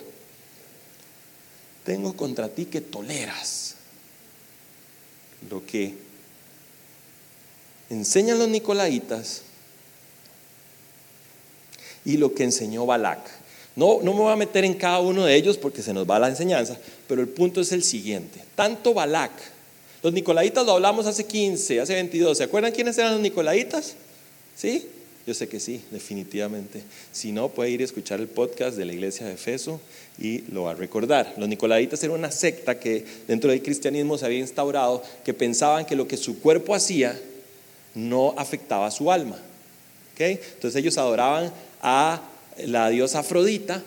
Tengo 1.84 2.18
contra 2.18 2.50
ti 2.50 2.66
que 2.66 2.82
toleras 2.82 3.76
lo 5.52 5.64
que 5.64 5.94
enseñan 7.92 8.40
los 8.40 8.50
nicolaitas 8.50 9.44
y 12.08 12.16
lo 12.16 12.34
que 12.34 12.46
enseñó 12.46 12.86
Balac. 12.86 13.20
No, 13.76 14.00
no 14.02 14.14
me 14.14 14.22
voy 14.22 14.32
a 14.32 14.38
meter 14.38 14.64
en 14.64 14.74
cada 14.74 15.02
uno 15.02 15.26
de 15.26 15.36
ellos 15.36 15.58
porque 15.58 15.84
se 15.84 15.94
nos 15.94 16.10
va 16.10 16.18
la 16.18 16.30
enseñanza, 16.30 16.78
pero 17.06 17.22
el 17.22 17.28
punto 17.28 17.60
es 17.60 17.74
el 17.74 17.84
siguiente. 17.84 18.42
Tanto 18.56 18.94
Balac, 18.94 19.34
los 20.02 20.14
nicolaitas 20.14 20.66
lo 20.66 20.72
hablamos 20.72 21.06
hace 21.06 21.26
15, 21.26 21.82
hace 21.82 21.94
22, 21.96 22.38
¿se 22.38 22.46
acuerdan 22.46 22.72
quiénes 22.72 22.98
eran 22.98 23.12
los 23.12 23.22
nicolaitas? 23.22 23.96
¿Sí? 24.56 24.88
Yo 25.28 25.34
sé 25.34 25.50
que 25.50 25.60
sí, 25.60 25.82
definitivamente. 25.92 26.82
Si 27.12 27.34
no, 27.34 27.50
puede 27.50 27.72
ir 27.72 27.82
a 27.82 27.84
escuchar 27.84 28.22
el 28.22 28.30
podcast 28.30 28.78
de 28.78 28.86
la 28.86 28.94
iglesia 28.94 29.28
de 29.28 29.34
Efeso 29.34 29.82
y 30.18 30.46
lo 30.54 30.64
va 30.64 30.72
a 30.72 30.76
recordar. 30.76 31.34
Los 31.38 31.50
nicolaitas 31.50 32.02
eran 32.02 32.16
una 32.16 32.32
secta 32.32 32.80
que 32.80 33.04
dentro 33.28 33.52
del 33.52 33.62
cristianismo 33.62 34.18
se 34.18 34.26
había 34.26 34.40
instaurado, 34.40 35.04
que 35.26 35.34
pensaban 35.34 35.86
que 35.86 35.98
lo 35.98 36.08
que 36.08 36.16
su 36.16 36.40
cuerpo 36.40 36.74
hacía 36.74 37.20
no 37.96 38.34
afectaba 38.38 38.88
a 38.88 38.92
su 38.92 39.12
alma. 39.12 39.38
Entonces 40.26 40.76
ellos 40.80 40.98
adoraban 40.98 41.52
a 41.82 42.22
la 42.66 42.90
diosa 42.90 43.20
Afrodita 43.20 43.84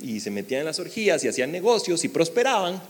y 0.00 0.20
se 0.20 0.30
metían 0.30 0.60
en 0.60 0.66
las 0.66 0.78
orgías 0.78 1.22
y 1.24 1.28
hacían 1.28 1.52
negocios 1.52 2.04
y 2.04 2.08
prosperaban 2.08 2.82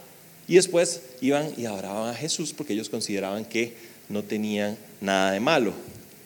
y 0.48 0.56
después 0.56 1.02
iban 1.20 1.52
y 1.56 1.66
adoraban 1.66 2.10
a 2.10 2.14
Jesús 2.14 2.52
porque 2.52 2.72
ellos 2.72 2.88
consideraban 2.88 3.44
que 3.44 3.74
no 4.08 4.22
tenían 4.22 4.76
nada 5.00 5.32
de 5.32 5.40
malo. 5.40 5.72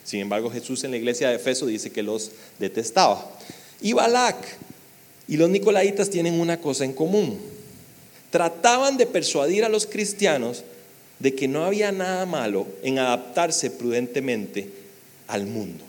Sin 0.04 0.20
embargo, 0.20 0.50
Jesús 0.50 0.84
en 0.84 0.92
la 0.92 0.96
iglesia 0.96 1.28
de 1.28 1.36
Efeso 1.36 1.66
dice 1.66 1.90
que 1.90 2.02
los 2.02 2.30
detestaba. 2.58 3.28
Y 3.80 3.92
Balac 3.92 4.36
y 5.28 5.36
los 5.36 5.50
nicolaitas 5.50 6.10
tienen 6.10 6.40
una 6.40 6.60
cosa 6.60 6.84
en 6.84 6.92
común. 6.92 7.38
Trataban 8.30 8.96
de 8.96 9.06
persuadir 9.06 9.64
a 9.64 9.68
los 9.68 9.86
cristianos 9.86 10.64
de 11.18 11.34
que 11.34 11.48
no 11.48 11.64
había 11.64 11.92
nada 11.92 12.26
malo 12.26 12.66
en 12.82 12.98
adaptarse 12.98 13.70
prudentemente 13.70 14.70
al 15.26 15.46
mundo. 15.46 15.84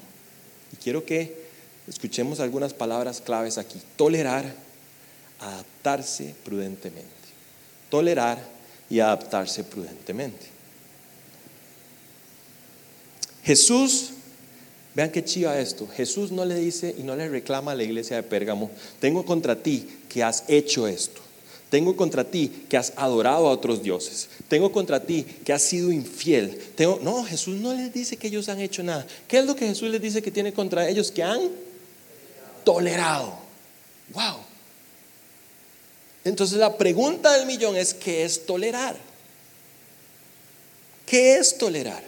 Y 0.74 0.78
quiero 0.78 1.06
que 1.06 1.47
Escuchemos 1.88 2.40
algunas 2.40 2.74
palabras 2.74 3.22
claves 3.22 3.58
aquí. 3.58 3.80
Tolerar, 3.96 4.46
adaptarse 5.40 6.36
prudentemente. 6.44 7.08
Tolerar 7.90 8.38
y 8.90 9.00
adaptarse 9.00 9.64
prudentemente. 9.64 10.48
Jesús, 13.44 14.10
vean 14.94 15.12
qué 15.12 15.24
chiva 15.24 15.58
esto. 15.58 15.88
Jesús 15.88 16.32
no 16.32 16.44
le 16.44 16.56
dice 16.56 16.94
y 16.98 17.04
no 17.04 17.16
le 17.16 17.30
reclama 17.30 17.72
a 17.72 17.76
la 17.76 17.84
iglesia 17.84 18.18
de 18.18 18.24
Pérgamo, 18.24 18.70
tengo 19.00 19.24
contra 19.24 19.64
ti 19.64 19.88
que 20.10 20.24
has 20.24 20.44
hecho 20.50 20.88
esto. 20.88 21.22
Tengo 21.70 21.96
contra 21.98 22.24
ti 22.24 22.66
que 22.70 22.78
has 22.78 22.94
adorado 22.96 23.48
a 23.48 23.52
otros 23.52 23.84
dioses. 23.84 24.30
Tengo 24.48 24.72
contra 24.72 25.02
ti 25.02 25.24
que 25.24 25.52
has 25.52 25.62
sido 25.62 25.92
infiel. 25.92 26.58
Tengo, 26.76 27.00
no, 27.04 27.24
Jesús 27.26 27.58
no 27.58 27.74
les 27.74 27.94
dice 27.94 28.16
que 28.16 28.28
ellos 28.28 28.48
han 28.48 28.62
hecho 28.62 28.84
nada. 28.84 29.06
¿Qué 29.28 29.40
es 29.40 29.46
lo 29.46 29.56
que 29.56 29.68
Jesús 29.68 29.90
les 29.90 30.02
dice 30.02 30.22
que 30.22 30.32
tiene 30.32 30.54
contra 30.54 30.88
ellos? 30.88 31.12
Que 31.12 31.24
han 31.24 31.42
tolerado. 32.68 33.34
Wow. 34.14 34.40
Entonces 36.26 36.58
la 36.58 36.78
pregunta 36.78 37.32
del 37.38 37.48
millón 37.48 37.78
es, 37.78 37.94
¿qué 37.94 38.26
es 38.26 38.46
tolerar? 38.46 38.98
¿Qué 41.06 41.38
es 41.38 41.58
tolerar? 41.58 42.04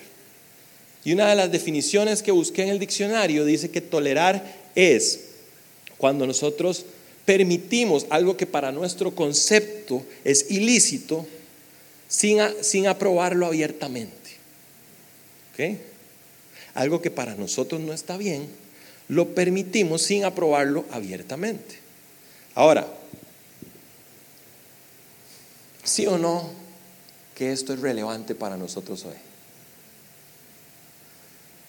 Y 1.05 1.13
una 1.13 1.29
de 1.29 1.35
las 1.37 1.49
definiciones 1.49 2.21
que 2.21 2.33
busqué 2.33 2.63
en 2.63 2.69
el 2.69 2.79
diccionario 2.79 3.45
dice 3.45 3.71
que 3.71 3.79
tolerar 3.79 4.53
es 4.75 5.21
cuando 5.97 6.27
nosotros 6.27 6.85
permitimos 7.23 8.05
algo 8.09 8.35
que 8.35 8.45
para 8.45 8.73
nuestro 8.73 9.15
concepto 9.15 10.05
es 10.25 10.51
ilícito 10.51 11.25
sin, 12.09 12.39
sin 12.59 12.87
aprobarlo 12.87 13.45
abiertamente. 13.45 14.17
Algo 16.73 17.01
que 17.01 17.11
para 17.11 17.35
nosotros 17.35 17.79
no 17.79 17.93
está 17.93 18.17
bien, 18.17 18.49
lo 19.09 19.33
permitimos 19.35 20.03
sin 20.03 20.23
aprobarlo 20.23 20.85
abiertamente. 20.91 21.79
Ahora, 22.55 22.87
¿sí 25.83 26.05
o 26.07 26.17
no 26.17 26.49
que 27.35 27.51
esto 27.51 27.73
es 27.73 27.81
relevante 27.81 28.35
para 28.35 28.55
nosotros 28.55 29.03
hoy? 29.05 29.15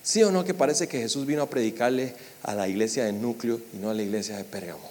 ¿Sí 0.02 0.22
o 0.22 0.30
no 0.30 0.44
que 0.44 0.54
parece 0.54 0.88
que 0.88 0.98
Jesús 0.98 1.26
vino 1.26 1.42
a 1.42 1.50
predicarle 1.50 2.14
a 2.42 2.54
la 2.54 2.68
iglesia 2.68 3.04
de 3.04 3.12
núcleo 3.12 3.60
y 3.72 3.78
no 3.78 3.90
a 3.90 3.94
la 3.94 4.02
iglesia 4.02 4.36
de 4.36 4.44
Pérgamo? 4.44 4.90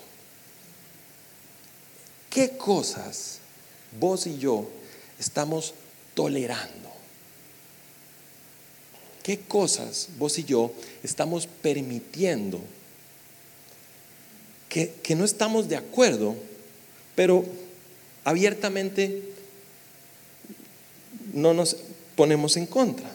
¿Qué 2.29 2.57
cosas 2.57 3.39
vos 3.99 4.27
y 4.27 4.37
yo 4.37 4.69
estamos 5.19 5.73
tolerando? 6.13 6.88
Qué 9.29 9.37
cosas 9.37 10.09
vos 10.17 10.39
y 10.39 10.43
yo 10.43 10.73
estamos 11.03 11.45
permitiendo 11.45 12.59
que, 14.67 14.91
que 15.03 15.13
no 15.13 15.23
estamos 15.23 15.69
de 15.69 15.75
acuerdo, 15.75 16.35
pero 17.13 17.45
abiertamente 18.23 19.21
no 21.31 21.53
nos 21.53 21.77
ponemos 22.15 22.57
en 22.57 22.65
contra. 22.65 23.07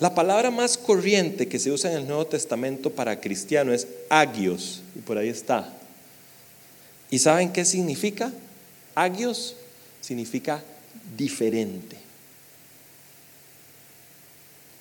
La 0.00 0.12
palabra 0.12 0.50
más 0.50 0.76
corriente 0.76 1.46
que 1.46 1.60
se 1.60 1.70
usa 1.70 1.92
en 1.92 1.98
el 1.98 2.08
Nuevo 2.08 2.26
Testamento 2.26 2.90
para 2.90 3.20
cristiano 3.20 3.72
es 3.72 3.86
agios, 4.08 4.82
y 4.96 4.98
por 4.98 5.18
ahí 5.18 5.28
está. 5.28 5.72
¿Y 7.10 7.20
saben 7.20 7.52
qué 7.52 7.64
significa? 7.64 8.32
Agios 8.96 9.54
significa 10.04 10.62
diferente, 11.16 11.96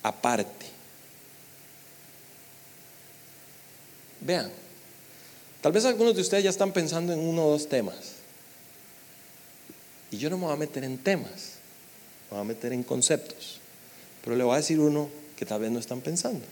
aparte. 0.01 0.65
Vean, 4.19 4.51
tal 5.61 5.71
vez 5.71 5.85
algunos 5.85 6.13
de 6.13 6.21
ustedes 6.21 6.43
ya 6.43 6.49
están 6.49 6.73
pensando 6.73 7.13
en 7.13 7.19
uno 7.19 7.45
o 7.45 7.51
dos 7.51 7.69
temas. 7.69 8.15
Y 10.11 10.17
yo 10.17 10.29
no 10.29 10.37
me 10.37 10.45
voy 10.45 10.53
a 10.53 10.57
meter 10.57 10.83
en 10.83 10.97
temas, 10.97 11.55
me 12.29 12.37
voy 12.37 12.41
a 12.41 12.43
meter 12.43 12.73
en 12.73 12.83
conceptos. 12.83 13.61
Pero 14.23 14.35
le 14.35 14.43
voy 14.43 14.55
a 14.55 14.57
decir 14.57 14.79
uno 14.79 15.09
que 15.37 15.45
tal 15.45 15.61
vez 15.61 15.71
no 15.71 15.79
están 15.79 16.01
pensando. 16.01 16.45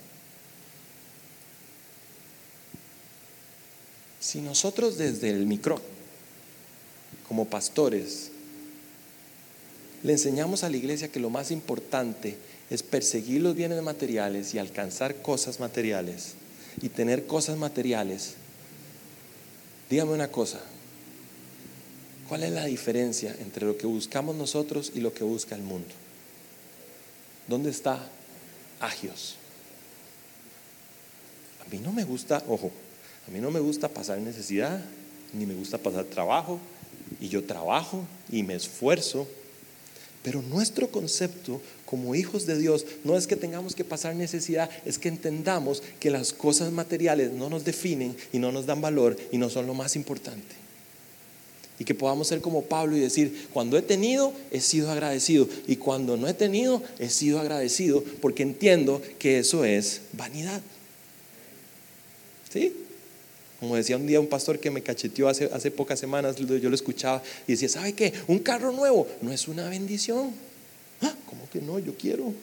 Si 4.22 4.40
nosotros 4.40 4.98
desde 4.98 5.30
el 5.30 5.46
micro, 5.46 5.82
como 7.28 7.46
pastores, 7.46 8.31
le 10.04 10.14
enseñamos 10.14 10.64
a 10.64 10.70
la 10.70 10.78
iglesia 10.78 11.12
que 11.12 11.20
lo 11.20 11.30
más 11.30 11.52
importante 11.52 12.38
es 12.70 12.84
perseguir 12.84 13.42
los 13.42 13.56
bienes 13.56 13.82
materiales 13.84 14.54
y 14.54 14.60
alcanzar 14.60 15.22
cosas 15.22 15.60
materiales 15.60 16.34
y 16.82 16.90
tener 16.90 17.28
cosas 17.28 17.58
materiales, 17.58 18.36
dígame 19.90 20.14
una 20.14 20.30
cosa, 20.30 20.60
¿cuál 22.28 22.44
es 22.44 22.52
la 22.52 22.66
diferencia 22.66 23.36
entre 23.40 23.66
lo 23.66 23.78
que 23.78 23.88
buscamos 23.88 24.36
nosotros 24.36 24.92
y 24.96 25.02
lo 25.02 25.14
que 25.14 25.24
busca 25.24 25.56
el 25.56 25.64
mundo? 25.64 25.94
¿Dónde 27.48 27.70
está 27.70 28.08
agios? 28.80 29.36
A 31.66 31.70
mí 31.70 31.80
no 31.80 31.92
me 31.92 32.06
gusta, 32.06 32.44
ojo, 32.48 32.72
a 33.28 33.32
mí 33.32 33.40
no 33.40 33.52
me 33.52 33.60
gusta 33.60 33.90
pasar 33.90 34.18
necesidad, 34.20 34.84
ni 35.34 35.46
me 35.46 35.54
gusta 35.54 35.78
pasar 35.78 36.06
trabajo, 36.06 36.60
y 37.20 37.28
yo 37.28 37.44
trabajo 37.44 38.06
y 38.32 38.44
me 38.44 38.56
esfuerzo 38.56 39.28
pero 40.24 40.42
nuestro 40.42 40.90
concepto 40.90 41.62
como 41.86 42.16
hijos 42.16 42.46
de 42.46 42.58
Dios 42.58 42.86
no 43.04 43.18
es 43.18 43.28
que 43.28 43.36
tengamos 43.36 43.76
que 43.76 43.84
pasar 43.84 44.16
necesidad, 44.16 44.70
es 44.86 45.00
que 45.00 45.10
entendamos 45.10 45.82
que 46.00 46.12
las 46.12 46.32
cosas 46.32 46.72
materiales 46.72 47.32
no 47.32 47.50
nos 47.50 47.66
definen 47.66 48.16
y 48.32 48.40
no 48.40 48.52
nos 48.52 48.66
dan 48.66 48.82
valor 48.82 49.18
y 49.32 49.38
no 49.38 49.50
son 49.50 49.68
lo 49.68 49.74
más 49.74 49.96
importante. 49.96 50.62
Y 51.80 51.84
que 51.84 51.96
podamos 51.96 52.28
ser 52.28 52.42
como 52.42 52.62
Pablo 52.62 52.96
y 52.96 53.00
decir, 53.00 53.48
cuando 53.52 53.76
he 53.76 53.82
tenido, 53.82 54.34
he 54.52 54.62
sido 54.62 54.92
agradecido. 54.92 55.50
Y 55.66 55.78
cuando 55.78 56.16
no 56.16 56.28
he 56.28 56.36
tenido, 56.36 56.84
he 57.00 57.10
sido 57.10 57.40
agradecido 57.40 58.04
porque 58.22 58.44
entiendo 58.44 59.02
que 59.18 59.40
eso 59.40 59.66
es 59.66 60.02
vanidad. 60.14 60.62
¿Sí? 62.54 62.76
Como 63.62 63.76
decía 63.76 63.96
un 63.96 64.08
día 64.08 64.20
un 64.20 64.26
pastor 64.26 64.60
que 64.60 64.72
me 64.72 64.82
cacheteó 64.82 65.30
hace, 65.30 65.70
pocas 65.70 66.00
semanas, 66.00 66.36
yo 66.36 66.68
lo 66.68 66.76
escuchaba 66.76 67.22
y 67.46 67.52
decía, 67.52 67.70
¿sabe 67.70 67.94
qué? 67.94 68.12
Un 68.26 68.40
carro 68.40 68.72
nuevo 68.72 69.08
no 69.22 69.32
es 69.32 69.48
una 69.48 69.70
bendición. 69.70 70.32
¿Ah? 71.00 71.14
¿Cómo 71.28 71.48
que 71.48 71.62
no? 71.62 71.78
Yo 71.78 71.96
quiero. 71.96 72.34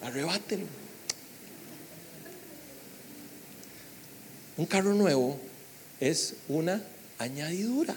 Arrebátelo. 0.00 0.64
Un 4.56 4.66
carro 4.66 4.94
nuevo 4.94 5.40
es 5.98 6.34
una 6.48 6.80
añadidura. 7.18 7.96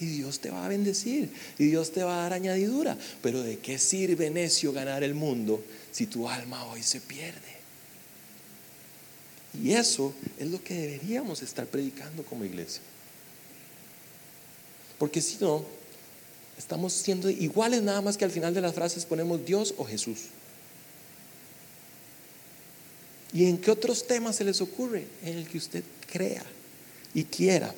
Y 0.00 0.06
Dios 0.06 0.40
te 0.40 0.50
va 0.50 0.66
a 0.66 0.68
bendecir. 0.68 1.30
Y 1.60 1.66
Dios 1.66 1.92
te 1.92 2.02
va 2.02 2.18
a 2.18 2.22
dar 2.22 2.32
añadidura. 2.32 2.98
Pero 3.22 3.40
¿de 3.40 3.60
qué 3.60 3.78
sirve 3.78 4.30
necio 4.30 4.72
ganar 4.72 5.04
el 5.04 5.14
mundo 5.14 5.62
si 5.92 6.06
tu 6.06 6.28
alma 6.28 6.64
hoy 6.64 6.82
se 6.82 7.00
pierde? 7.00 7.55
Y 9.62 9.72
eso 9.72 10.12
es 10.38 10.50
lo 10.50 10.62
que 10.62 10.74
deberíamos 10.74 11.42
estar 11.42 11.66
predicando 11.66 12.24
como 12.24 12.44
iglesia. 12.44 12.82
Porque 14.98 15.20
si 15.20 15.36
no, 15.40 15.64
estamos 16.58 16.92
siendo 16.92 17.28
iguales 17.30 17.82
nada 17.82 18.00
más 18.00 18.16
que 18.16 18.24
al 18.24 18.30
final 18.30 18.54
de 18.54 18.60
las 18.60 18.74
frases 18.74 19.04
ponemos 19.04 19.44
Dios 19.44 19.74
o 19.76 19.84
Jesús. 19.84 20.26
¿Y 23.32 23.46
en 23.46 23.58
qué 23.58 23.70
otros 23.70 24.06
temas 24.06 24.36
se 24.36 24.44
les 24.44 24.60
ocurre? 24.60 25.06
En 25.22 25.36
el 25.38 25.46
que 25.46 25.58
usted 25.58 25.84
crea 26.10 26.44
y 27.14 27.24
quiera. 27.24 27.74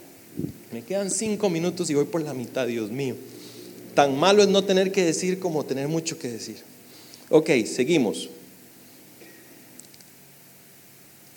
Me 0.72 0.82
quedan 0.82 1.10
cinco 1.10 1.50
minutos 1.50 1.90
y 1.90 1.94
voy 1.94 2.04
por 2.04 2.22
la 2.22 2.34
mitad, 2.34 2.66
Dios 2.66 2.90
mío. 2.90 3.16
Tan 3.94 4.16
malo 4.16 4.42
es 4.42 4.48
no 4.48 4.62
tener 4.62 4.92
que 4.92 5.04
decir 5.04 5.40
como 5.40 5.64
tener 5.64 5.88
mucho 5.88 6.18
que 6.18 6.28
decir. 6.28 6.58
Ok, 7.30 7.50
seguimos. 7.66 8.30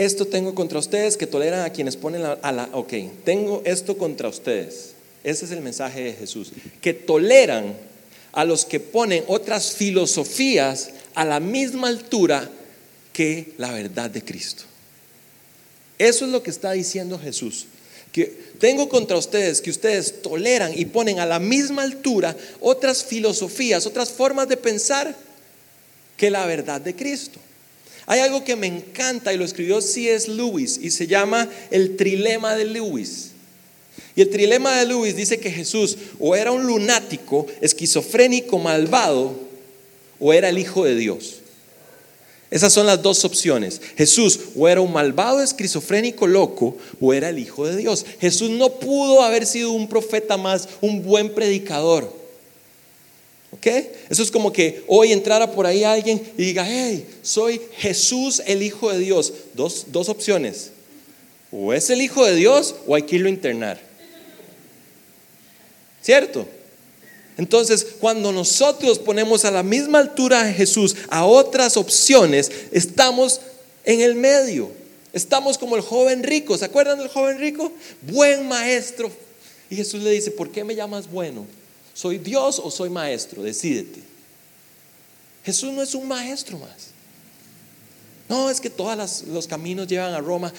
Esto 0.01 0.25
tengo 0.25 0.55
contra 0.55 0.79
ustedes 0.79 1.15
que 1.15 1.27
toleran 1.27 1.61
a 1.61 1.69
quienes 1.69 1.95
ponen 1.95 2.23
a 2.25 2.51
la... 2.51 2.69
Ok, 2.73 2.91
tengo 3.23 3.61
esto 3.65 3.99
contra 3.99 4.29
ustedes. 4.29 4.93
Ese 5.23 5.45
es 5.45 5.51
el 5.51 5.61
mensaje 5.61 6.01
de 6.01 6.13
Jesús. 6.13 6.53
Que 6.81 6.95
toleran 6.95 7.75
a 8.31 8.43
los 8.43 8.65
que 8.65 8.79
ponen 8.79 9.23
otras 9.27 9.73
filosofías 9.73 10.89
a 11.13 11.23
la 11.23 11.39
misma 11.39 11.89
altura 11.89 12.49
que 13.13 13.53
la 13.59 13.71
verdad 13.71 14.09
de 14.09 14.23
Cristo. 14.23 14.63
Eso 15.99 16.25
es 16.25 16.31
lo 16.31 16.41
que 16.41 16.49
está 16.49 16.71
diciendo 16.71 17.19
Jesús. 17.19 17.67
Que 18.11 18.25
tengo 18.59 18.89
contra 18.89 19.17
ustedes 19.17 19.61
que 19.61 19.69
ustedes 19.69 20.23
toleran 20.23 20.71
y 20.75 20.85
ponen 20.85 21.19
a 21.19 21.27
la 21.27 21.37
misma 21.37 21.83
altura 21.83 22.35
otras 22.59 23.03
filosofías, 23.03 23.85
otras 23.85 24.09
formas 24.09 24.49
de 24.49 24.57
pensar 24.57 25.15
que 26.17 26.31
la 26.31 26.47
verdad 26.47 26.81
de 26.81 26.95
Cristo. 26.95 27.39
Hay 28.05 28.19
algo 28.19 28.43
que 28.43 28.55
me 28.55 28.67
encanta 28.67 29.33
y 29.33 29.37
lo 29.37 29.45
escribió 29.45 29.81
C.S. 29.81 30.29
Lewis 30.29 30.79
y 30.81 30.91
se 30.91 31.07
llama 31.07 31.47
el 31.69 31.95
trilema 31.95 32.55
de 32.55 32.65
Lewis. 32.65 33.31
Y 34.15 34.21
el 34.21 34.29
trilema 34.29 34.77
de 34.77 34.85
Lewis 34.85 35.15
dice 35.15 35.39
que 35.39 35.51
Jesús 35.51 35.97
o 36.19 36.35
era 36.35 36.51
un 36.51 36.65
lunático, 36.65 37.47
esquizofrénico, 37.61 38.59
malvado, 38.59 39.35
o 40.19 40.33
era 40.33 40.49
el 40.49 40.57
Hijo 40.57 40.83
de 40.83 40.95
Dios. 40.95 41.37
Esas 42.49 42.73
son 42.73 42.85
las 42.85 43.01
dos 43.01 43.23
opciones. 43.23 43.79
Jesús 43.95 44.39
o 44.57 44.67
era 44.67 44.81
un 44.81 44.91
malvado, 44.91 45.41
esquizofrénico, 45.41 46.27
loco, 46.27 46.75
o 46.99 47.13
era 47.13 47.29
el 47.29 47.39
Hijo 47.39 47.65
de 47.65 47.77
Dios. 47.77 48.05
Jesús 48.19 48.49
no 48.49 48.73
pudo 48.73 49.21
haber 49.21 49.45
sido 49.45 49.71
un 49.71 49.87
profeta 49.87 50.35
más, 50.35 50.67
un 50.81 51.01
buen 51.01 51.33
predicador. 51.33 52.20
¿Ok? 53.51 53.67
Eso 54.09 54.23
es 54.23 54.31
como 54.31 54.53
que 54.53 54.83
hoy 54.87 55.11
entrara 55.11 55.51
por 55.51 55.65
ahí 55.65 55.83
alguien 55.83 56.21
y 56.37 56.45
diga, 56.45 56.65
hey, 56.67 57.05
soy 57.21 57.61
Jesús 57.77 58.41
el 58.45 58.63
Hijo 58.63 58.91
de 58.91 58.99
Dios. 58.99 59.33
Dos, 59.53 59.87
dos 59.87 60.09
opciones. 60.09 60.71
O 61.51 61.73
es 61.73 61.89
el 61.89 62.01
Hijo 62.01 62.25
de 62.25 62.35
Dios 62.35 62.75
o 62.87 62.95
hay 62.95 63.03
que 63.03 63.17
irlo 63.17 63.27
internar. 63.27 63.79
¿Cierto? 66.01 66.47
Entonces, 67.37 67.85
cuando 67.99 68.31
nosotros 68.31 68.99
ponemos 68.99 69.45
a 69.45 69.51
la 69.51 69.63
misma 69.63 69.99
altura 69.99 70.41
a 70.41 70.53
Jesús 70.53 70.95
a 71.09 71.25
otras 71.25 71.75
opciones, 71.77 72.51
estamos 72.71 73.41
en 73.83 74.01
el 74.01 74.15
medio. 74.15 74.71
Estamos 75.13 75.57
como 75.57 75.75
el 75.75 75.81
joven 75.81 76.23
rico. 76.23 76.57
¿Se 76.57 76.65
acuerdan 76.65 76.99
del 76.99 77.09
joven 77.09 77.39
rico? 77.39 77.71
Buen 78.01 78.47
maestro. 78.47 79.11
Y 79.69 79.75
Jesús 79.75 80.01
le 80.01 80.11
dice, 80.11 80.31
¿por 80.31 80.51
qué 80.51 80.63
me 80.63 80.75
llamas 80.75 81.09
bueno? 81.09 81.45
¿Soy 82.01 82.17
Dios 82.17 82.57
o 82.57 82.71
soy 82.71 82.89
maestro? 82.89 83.43
Decídete. 83.43 83.99
Jesús 85.45 85.71
no 85.71 85.83
es 85.83 85.93
un 85.93 86.07
maestro 86.07 86.57
más. 86.57 86.87
No, 88.27 88.49
es 88.49 88.59
que 88.59 88.71
todos 88.71 89.23
los 89.27 89.45
caminos 89.45 89.85
llevan 89.85 90.15
a 90.15 90.19
Roma. 90.19 90.51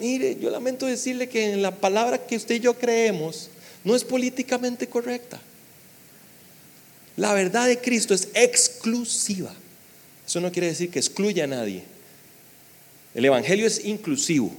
Mire, 0.00 0.38
yo 0.40 0.50
lamento 0.50 0.86
decirle 0.86 1.28
que 1.28 1.52
en 1.52 1.62
la 1.62 1.74
palabra 1.74 2.24
que 2.24 2.36
usted 2.36 2.54
y 2.54 2.60
yo 2.60 2.78
creemos 2.78 3.50
no 3.82 3.96
es 3.96 4.04
políticamente 4.04 4.88
correcta. 4.88 5.40
La 7.16 7.32
verdad 7.32 7.66
de 7.66 7.80
Cristo 7.80 8.14
es 8.14 8.28
exclusiva. 8.34 9.52
Eso 10.24 10.40
no 10.40 10.52
quiere 10.52 10.68
decir 10.68 10.92
que 10.92 11.00
excluya 11.00 11.42
a 11.42 11.48
nadie. 11.48 11.82
El 13.16 13.24
Evangelio 13.24 13.66
es 13.66 13.84
inclusivo. 13.84 14.52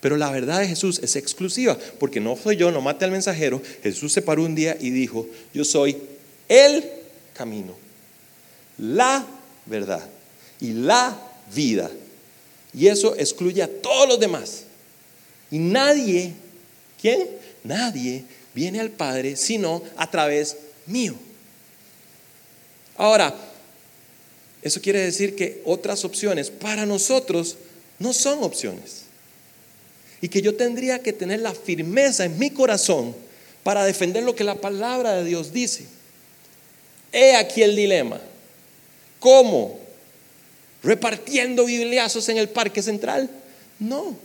Pero 0.00 0.16
la 0.16 0.30
verdad 0.30 0.60
de 0.60 0.68
Jesús 0.68 1.00
es 1.02 1.16
exclusiva, 1.16 1.76
porque 1.98 2.20
no 2.20 2.36
soy 2.36 2.56
yo, 2.56 2.70
no 2.70 2.80
mate 2.80 3.04
al 3.04 3.10
mensajero. 3.10 3.62
Jesús 3.82 4.12
se 4.12 4.22
paró 4.22 4.42
un 4.44 4.54
día 4.54 4.76
y 4.78 4.90
dijo, 4.90 5.26
yo 5.54 5.64
soy 5.64 5.96
el 6.48 6.84
camino, 7.32 7.74
la 8.78 9.26
verdad 9.64 10.08
y 10.60 10.72
la 10.72 11.18
vida. 11.54 11.90
Y 12.74 12.88
eso 12.88 13.16
excluye 13.16 13.62
a 13.62 13.68
todos 13.68 14.08
los 14.08 14.20
demás. 14.20 14.64
Y 15.50 15.58
nadie, 15.58 16.32
¿quién? 17.00 17.28
Nadie 17.64 18.24
viene 18.54 18.80
al 18.80 18.90
Padre 18.90 19.36
sino 19.36 19.82
a 19.96 20.10
través 20.10 20.56
mío. 20.86 21.14
Ahora, 22.96 23.34
eso 24.62 24.80
quiere 24.80 25.00
decir 25.00 25.36
que 25.36 25.62
otras 25.64 26.04
opciones 26.04 26.50
para 26.50 26.86
nosotros 26.86 27.56
no 27.98 28.12
son 28.12 28.42
opciones 28.42 29.05
y 30.20 30.28
que 30.28 30.42
yo 30.42 30.54
tendría 30.54 31.00
que 31.00 31.12
tener 31.12 31.40
la 31.40 31.52
firmeza 31.52 32.24
en 32.24 32.38
mi 32.38 32.50
corazón 32.50 33.14
para 33.62 33.84
defender 33.84 34.22
lo 34.22 34.34
que 34.34 34.44
la 34.44 34.54
palabra 34.54 35.14
de 35.14 35.24
Dios 35.24 35.52
dice. 35.52 35.86
He 37.12 37.34
aquí 37.36 37.62
el 37.62 37.76
dilema. 37.76 38.20
¿Cómo? 39.18 39.78
¿Repartiendo 40.82 41.64
bibliazos 41.64 42.28
en 42.28 42.38
el 42.38 42.48
parque 42.48 42.82
central? 42.82 43.28
No. 43.78 44.16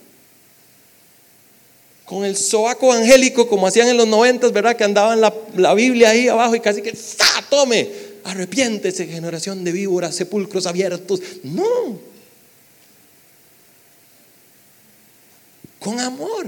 Con 2.05 2.25
el 2.25 2.35
soaco 2.35 2.91
angélico, 2.91 3.47
como 3.47 3.67
hacían 3.67 3.87
en 3.87 3.97
los 3.97 4.07
noventas, 4.07 4.51
¿verdad? 4.51 4.75
Que 4.75 4.83
andaban 4.83 5.21
la, 5.21 5.33
la 5.55 5.73
Biblia 5.73 6.09
ahí 6.09 6.27
abajo 6.27 6.55
y 6.55 6.59
casi 6.59 6.81
que 6.81 6.95
¡sa! 6.95 7.25
Tome, 7.49 7.89
arrepiéntese, 8.23 9.07
generación 9.07 9.63
de 9.63 9.71
víboras, 9.71 10.15
sepulcros 10.15 10.65
abiertos. 10.65 11.21
No. 11.43 12.10
Con 15.81 15.99
amor. 15.99 16.47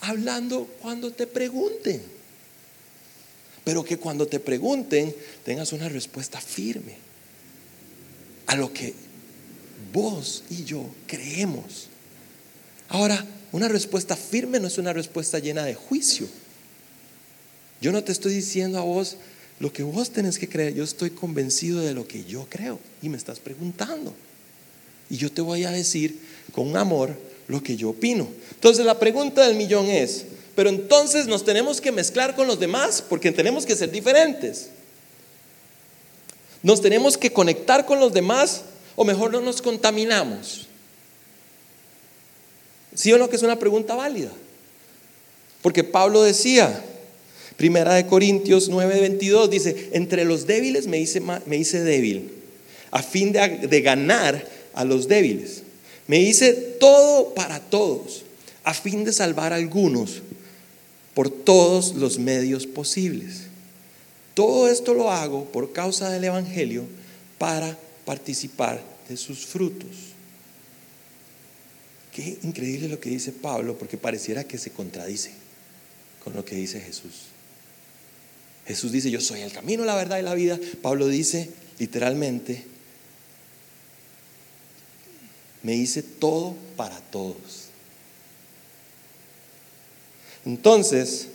Hablando 0.00 0.64
cuando 0.80 1.12
te 1.12 1.26
pregunten. 1.26 2.02
Pero 3.62 3.84
que 3.84 3.98
cuando 3.98 4.26
te 4.26 4.40
pregunten 4.40 5.14
tengas 5.44 5.72
una 5.72 5.88
respuesta 5.90 6.40
firme 6.40 6.96
a 8.46 8.56
lo 8.56 8.72
que 8.72 8.94
vos 9.92 10.44
y 10.48 10.64
yo 10.64 10.86
creemos. 11.06 11.88
Ahora, 12.88 13.24
una 13.52 13.68
respuesta 13.68 14.16
firme 14.16 14.58
no 14.58 14.68
es 14.68 14.78
una 14.78 14.94
respuesta 14.94 15.38
llena 15.38 15.62
de 15.64 15.74
juicio. 15.74 16.26
Yo 17.82 17.92
no 17.92 18.02
te 18.02 18.12
estoy 18.12 18.34
diciendo 18.34 18.78
a 18.78 18.82
vos 18.82 19.18
lo 19.58 19.72
que 19.74 19.82
vos 19.82 20.10
tenés 20.10 20.38
que 20.38 20.48
creer. 20.48 20.74
Yo 20.74 20.84
estoy 20.84 21.10
convencido 21.10 21.80
de 21.80 21.92
lo 21.92 22.08
que 22.08 22.24
yo 22.24 22.46
creo. 22.48 22.80
Y 23.02 23.10
me 23.10 23.18
estás 23.18 23.40
preguntando. 23.40 24.14
Y 25.10 25.18
yo 25.18 25.30
te 25.30 25.42
voy 25.42 25.64
a 25.64 25.70
decir 25.70 26.18
con 26.50 26.76
amor 26.76 27.16
lo 27.48 27.62
que 27.62 27.76
yo 27.76 27.90
opino. 27.90 28.28
Entonces 28.54 28.84
la 28.84 28.98
pregunta 28.98 29.46
del 29.46 29.56
millón 29.56 29.86
es, 29.86 30.24
pero 30.54 30.68
entonces 30.68 31.26
nos 31.26 31.44
tenemos 31.44 31.80
que 31.80 31.92
mezclar 31.92 32.34
con 32.34 32.46
los 32.46 32.60
demás 32.60 33.02
porque 33.06 33.32
tenemos 33.32 33.66
que 33.66 33.76
ser 33.76 33.90
diferentes. 33.90 34.70
Nos 36.62 36.80
tenemos 36.82 37.16
que 37.16 37.32
conectar 37.32 37.86
con 37.86 37.98
los 38.00 38.12
demás 38.12 38.62
o 38.96 39.04
mejor 39.04 39.32
no 39.32 39.40
nos 39.40 39.62
contaminamos. 39.62 40.68
¿Sí 42.94 43.12
o 43.12 43.18
no 43.18 43.28
que 43.30 43.36
es 43.36 43.42
una 43.42 43.58
pregunta 43.58 43.94
válida? 43.94 44.30
Porque 45.62 45.84
Pablo 45.84 46.22
decía, 46.22 46.84
Primera 47.56 47.94
de 47.94 48.06
Corintios 48.06 48.70
9:22 48.70 49.48
dice, 49.48 49.90
entre 49.92 50.24
los 50.24 50.46
débiles 50.46 50.86
me 50.86 50.98
hice, 50.98 51.84
débil, 51.84 52.32
a 52.90 53.02
fin 53.02 53.32
de 53.32 53.80
ganar 53.82 54.44
a 54.74 54.84
los 54.84 55.08
débiles. 55.08 55.62
Me 56.06 56.20
hice 56.20 56.52
todo 56.52 57.34
para 57.34 57.60
todos, 57.60 58.24
a 58.64 58.74
fin 58.74 59.04
de 59.04 59.12
salvar 59.12 59.52
a 59.52 59.56
algunos 59.56 60.22
por 61.14 61.30
todos 61.30 61.94
los 61.94 62.18
medios 62.18 62.66
posibles. 62.66 63.42
Todo 64.34 64.68
esto 64.68 64.94
lo 64.94 65.10
hago 65.10 65.44
por 65.46 65.72
causa 65.72 66.10
del 66.10 66.24
Evangelio 66.24 66.84
para 67.38 67.76
participar 68.04 68.82
de 69.08 69.16
sus 69.16 69.46
frutos. 69.46 69.90
Qué 72.12 72.38
increíble 72.42 72.88
lo 72.88 73.00
que 73.00 73.10
dice 73.10 73.32
Pablo, 73.32 73.78
porque 73.78 73.96
pareciera 73.96 74.44
que 74.44 74.58
se 74.58 74.70
contradice 74.70 75.30
con 76.24 76.34
lo 76.34 76.44
que 76.44 76.56
dice 76.56 76.80
Jesús. 76.80 77.26
Jesús 78.66 78.92
dice, 78.92 79.10
yo 79.10 79.20
soy 79.20 79.40
el 79.40 79.52
camino, 79.52 79.84
la 79.84 79.94
verdad 79.94 80.18
y 80.18 80.22
la 80.22 80.34
vida. 80.34 80.58
Pablo 80.82 81.08
dice 81.08 81.50
literalmente, 81.78 82.64
me 85.62 85.74
hice 85.74 86.02
todo 86.02 86.54
para 86.76 86.98
todos. 87.10 87.68
Entonces, 90.46 91.28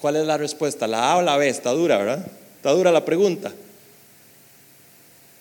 ¿cuál 0.00 0.16
es 0.16 0.26
la 0.26 0.36
respuesta? 0.36 0.86
¿La 0.86 1.12
A 1.12 1.18
o 1.18 1.22
la 1.22 1.36
B? 1.36 1.48
Está 1.48 1.70
dura, 1.70 1.98
¿verdad? 1.98 2.26
Está 2.56 2.72
dura 2.72 2.90
la 2.90 3.04
pregunta. 3.04 3.52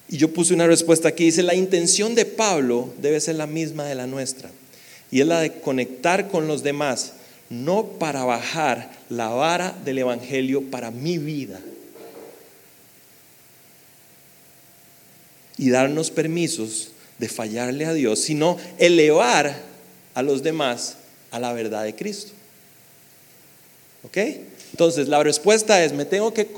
Y 0.07 0.17
yo 0.17 0.33
puse 0.33 0.53
una 0.53 0.67
respuesta 0.67 1.07
aquí, 1.07 1.25
dice, 1.25 1.41
la 1.41 1.55
intención 1.55 2.15
de 2.15 2.25
Pablo 2.25 2.93
debe 2.97 3.19
ser 3.21 3.35
la 3.35 3.47
misma 3.47 3.85
de 3.85 3.95
la 3.95 4.07
nuestra. 4.07 4.51
Y 5.09 5.21
es 5.21 5.27
la 5.27 5.39
de 5.39 5.61
conectar 5.61 6.27
con 6.27 6.47
los 6.47 6.63
demás, 6.63 7.13
no 7.49 7.85
para 7.85 8.23
bajar 8.23 8.91
la 9.09 9.29
vara 9.29 9.75
del 9.83 9.99
Evangelio 9.99 10.69
para 10.69 10.91
mi 10.91 11.17
vida. 11.17 11.59
Y 15.57 15.69
darnos 15.69 16.11
permisos 16.11 16.90
de 17.21 17.29
fallarle 17.29 17.85
a 17.85 17.93
Dios, 17.93 18.19
sino 18.19 18.57
elevar 18.79 19.55
a 20.15 20.23
los 20.23 20.41
demás 20.41 20.97
a 21.29 21.39
la 21.39 21.53
verdad 21.53 21.83
de 21.83 21.95
Cristo. 21.95 22.33
¿Ok? 24.03 24.17
Entonces, 24.71 25.07
la 25.07 25.21
respuesta 25.21 25.83
es, 25.85 25.93
me 25.93 26.05
tengo 26.05 26.33
que, 26.33 26.49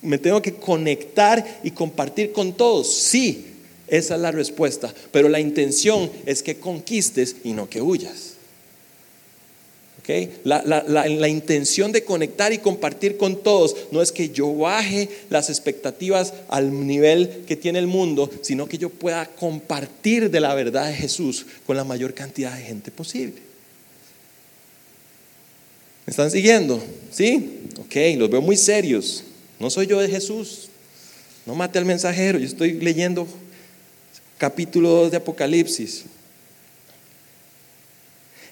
me 0.00 0.18
tengo 0.18 0.40
que 0.40 0.54
conectar 0.54 1.60
y 1.64 1.72
compartir 1.72 2.32
con 2.32 2.52
todos. 2.52 2.94
Sí, 2.94 3.46
esa 3.88 4.14
es 4.14 4.20
la 4.20 4.30
respuesta, 4.30 4.94
pero 5.10 5.28
la 5.28 5.40
intención 5.40 6.08
es 6.26 6.44
que 6.44 6.58
conquistes 6.58 7.34
y 7.42 7.52
no 7.52 7.68
que 7.68 7.82
huyas. 7.82 8.31
La, 10.42 11.28
intención 11.28 11.92
de 11.92 12.04
conectar 12.04 12.52
y 12.52 12.58
compartir 12.58 13.16
con 13.16 13.40
todos 13.42 13.76
no 13.92 14.02
es 14.02 14.10
que 14.10 14.30
yo 14.30 14.52
baje 14.52 15.08
las 15.30 15.48
expectativas 15.48 16.34
al 16.48 16.86
nivel 16.86 17.44
que 17.46 17.54
tiene 17.54 17.78
el 17.78 17.86
mundo, 17.86 18.28
sino 18.42 18.66
que 18.66 18.78
yo 18.78 18.90
pueda 18.90 19.26
compartir 19.26 20.30
de 20.30 20.40
la 20.40 20.54
verdad 20.54 20.88
de 20.88 20.94
Jesús 20.94 21.46
con 21.66 21.76
la 21.76 21.84
mayor 21.84 22.14
cantidad 22.14 22.56
de 22.56 22.64
gente 22.64 22.90
posible. 22.90 23.34
¿Me 26.04 26.10
están 26.10 26.32
siguiendo? 26.32 26.82
¿Sí? 27.12 27.60
Ok, 27.78 27.94
los 28.18 28.28
veo 28.28 28.40
muy 28.40 28.56
serios. 28.56 29.22
No 29.60 29.70
soy 29.70 29.86
yo 29.86 30.00
de 30.00 30.08
Jesús. 30.08 30.68
No 31.46 31.54
mate 31.54 31.78
al 31.78 31.84
mensajero. 31.84 32.40
Yo 32.40 32.46
estoy 32.46 32.72
leyendo 32.72 33.28
capítulo 34.36 34.88
2 34.90 35.12
de 35.12 35.16
Apocalipsis. 35.18 36.06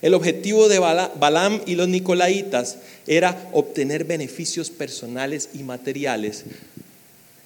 El 0.03 0.15
objetivo 0.15 0.69
de 0.69 0.79
Balaam 0.79 1.61
y 1.67 1.75
los 1.75 1.89
Nicolaitas 1.89 2.79
era 3.07 3.51
obtener 3.53 4.05
beneficios 4.05 4.71
personales 4.71 5.51
y 5.53 5.63
materiales 5.63 6.45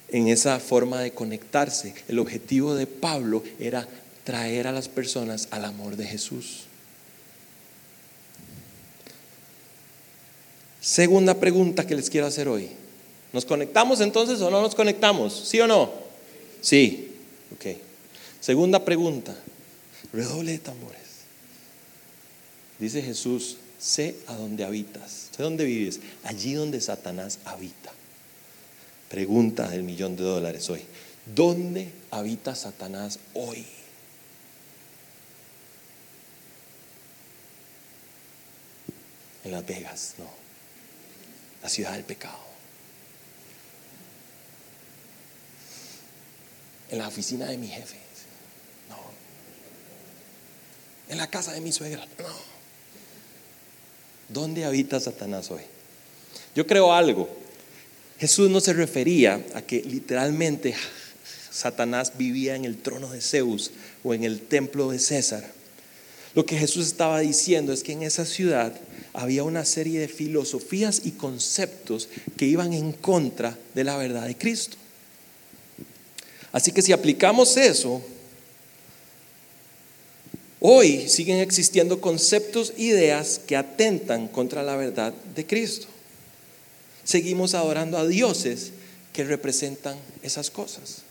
en 0.09 0.29
esa 0.29 0.59
forma 0.59 1.01
de 1.01 1.11
conectarse. 1.11 1.93
El 2.07 2.19
objetivo 2.19 2.75
de 2.75 2.87
Pablo 2.87 3.43
era 3.59 3.87
traer 4.23 4.67
a 4.67 4.71
las 4.71 4.87
personas 4.87 5.47
al 5.51 5.65
amor 5.65 5.97
de 5.97 6.05
Jesús. 6.05 6.63
Segunda 10.79 11.33
pregunta 11.33 11.85
que 11.85 11.95
les 11.95 12.09
quiero 12.09 12.27
hacer 12.27 12.47
hoy. 12.47 12.69
¿Nos 13.33 13.43
conectamos 13.43 13.99
entonces 14.01 14.39
o 14.39 14.49
no 14.49 14.61
nos 14.61 14.75
conectamos? 14.75 15.47
¿Sí 15.49 15.59
o 15.59 15.67
no? 15.67 15.91
Sí. 16.61 17.11
Ok. 17.55 17.75
Segunda 18.39 18.85
pregunta. 18.85 19.35
Redoble 20.13 20.53
de 20.53 20.59
tambores. 20.59 21.04
Dice 22.79 23.01
Jesús, 23.01 23.57
sé 23.79 24.15
a 24.27 24.35
dónde 24.35 24.65
habitas, 24.65 25.29
sé 25.35 25.43
dónde 25.43 25.63
vives, 25.65 25.99
allí 26.23 26.53
donde 26.53 26.81
Satanás 26.81 27.39
habita. 27.45 27.91
Pregunta 29.09 29.69
del 29.69 29.83
millón 29.83 30.15
de 30.15 30.23
dólares 30.23 30.69
hoy, 30.69 30.81
¿dónde 31.33 31.91
habita 32.11 32.55
Satanás 32.55 33.19
hoy? 33.33 33.65
En 39.43 39.51
Las 39.51 39.65
Vegas, 39.65 40.15
no. 40.17 40.29
La 41.61 41.69
ciudad 41.69 41.93
del 41.93 42.03
pecado. 42.03 42.39
En 46.89 46.97
la 46.97 47.07
oficina 47.07 47.45
de 47.45 47.57
mi 47.57 47.67
jefe. 47.67 47.97
No. 48.89 48.97
En 51.09 51.17
la 51.19 51.29
casa 51.29 51.53
de 51.53 51.61
mi 51.61 51.71
suegra. 51.71 52.05
No. 52.17 52.54
¿Dónde 54.29 54.65
habita 54.65 54.99
Satanás 54.99 55.51
hoy? 55.51 55.61
Yo 56.55 56.65
creo 56.65 56.93
algo. 56.93 57.29
Jesús 58.17 58.49
no 58.49 58.59
se 58.61 58.73
refería 58.73 59.45
a 59.53 59.61
que 59.61 59.81
literalmente 59.83 60.73
Satanás 61.51 62.13
vivía 62.17 62.55
en 62.55 62.65
el 62.65 62.77
trono 62.77 63.11
de 63.11 63.21
Zeus 63.21 63.71
o 64.03 64.13
en 64.13 64.23
el 64.23 64.41
templo 64.41 64.91
de 64.91 64.99
César. 64.99 65.43
Lo 66.33 66.45
que 66.45 66.57
Jesús 66.57 66.87
estaba 66.87 67.19
diciendo 67.19 67.71
es 67.71 67.83
que 67.83 67.93
en 67.93 68.03
esa 68.03 68.25
ciudad 68.25 68.73
había 69.13 69.43
una 69.43 69.63
serie 69.63 69.99
de 70.01 70.07
filosofías 70.07 71.01
y 71.05 71.11
conceptos 71.11 72.09
que 72.35 72.45
iban 72.45 72.73
en 72.73 72.91
contra 72.91 73.57
de 73.73 73.83
la 73.85 73.95
verdad 73.95 74.27
de 74.27 74.37
Cristo. 74.37 74.77
Así 76.51 76.71
que 76.71 76.81
si 76.81 76.91
aplicamos 76.91 77.55
eso, 77.57 78.01
Hoy 80.67 81.07
siguen 81.09 81.37
existiendo 81.37 82.01
conceptos, 82.01 82.73
ideas 82.75 83.39
que 83.45 83.55
atentan 83.55 84.27
contra 84.27 84.63
la 84.63 84.75
verdad 84.75 85.13
de 85.35 85.45
Cristo. 85.45 85.85
Seguimos 87.03 87.53
adorando 87.53 87.99
a 87.99 88.07
dioses 88.07 88.71
que 89.13 89.23
representan 89.23 89.95
esas 90.23 90.49
cosas. 90.49 91.03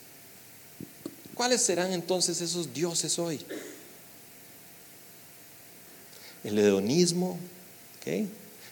¿Cuáles 1.37 1.63
serán 1.63 1.93
entonces 1.93 2.41
esos 2.41 2.75
dioses 2.75 3.17
hoy? 3.21 3.39
El 6.43 6.59
hedonismo, 6.59 7.39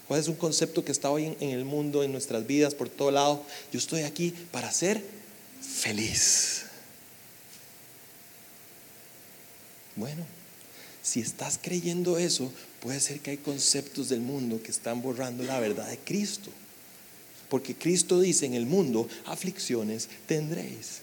¿cuál 0.08 0.18
es 0.18 0.26
un 0.26 0.34
concepto 0.34 0.84
que 0.84 0.90
está 0.90 1.10
hoy 1.10 1.36
en 1.38 1.50
el 1.50 1.64
mundo, 1.64 2.02
en 2.02 2.10
nuestras 2.10 2.44
vidas, 2.44 2.74
por 2.74 2.88
todo 2.88 3.12
lado? 3.12 3.44
Yo 3.72 3.78
estoy 3.78 4.02
aquí 4.02 4.34
para 4.50 4.72
ser 4.72 5.00
feliz. 5.60 6.64
Bueno, 9.94 10.26
si 11.02 11.20
estás 11.20 11.58
creyendo 11.60 12.16
eso, 12.16 12.52
puede 12.80 13.00
ser 13.00 13.20
que 13.20 13.32
hay 13.32 13.36
conceptos 13.38 14.08
del 14.08 14.20
mundo 14.20 14.62
que 14.62 14.70
están 14.70 15.02
borrando 15.02 15.42
la 15.42 15.58
verdad 15.58 15.88
de 15.88 15.98
Cristo. 15.98 16.50
Porque 17.48 17.74
Cristo 17.74 18.20
dice 18.20 18.46
en 18.46 18.54
el 18.54 18.66
mundo, 18.66 19.08
aflicciones 19.26 20.08
tendréis. 20.26 21.00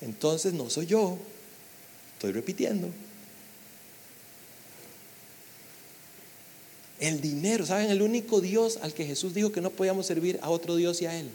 Entonces 0.00 0.52
no 0.52 0.70
soy 0.70 0.86
yo, 0.86 1.18
estoy 2.14 2.32
repitiendo. 2.32 2.88
El 7.00 7.20
dinero, 7.20 7.66
¿saben? 7.66 7.90
El 7.90 8.02
único 8.02 8.40
Dios 8.40 8.78
al 8.80 8.94
que 8.94 9.04
Jesús 9.04 9.34
dijo 9.34 9.52
que 9.52 9.60
no 9.60 9.70
podíamos 9.70 10.06
servir 10.06 10.38
a 10.42 10.48
otro 10.48 10.76
Dios 10.76 11.02
y 11.02 11.06
a 11.06 11.18
Él. 11.18 11.28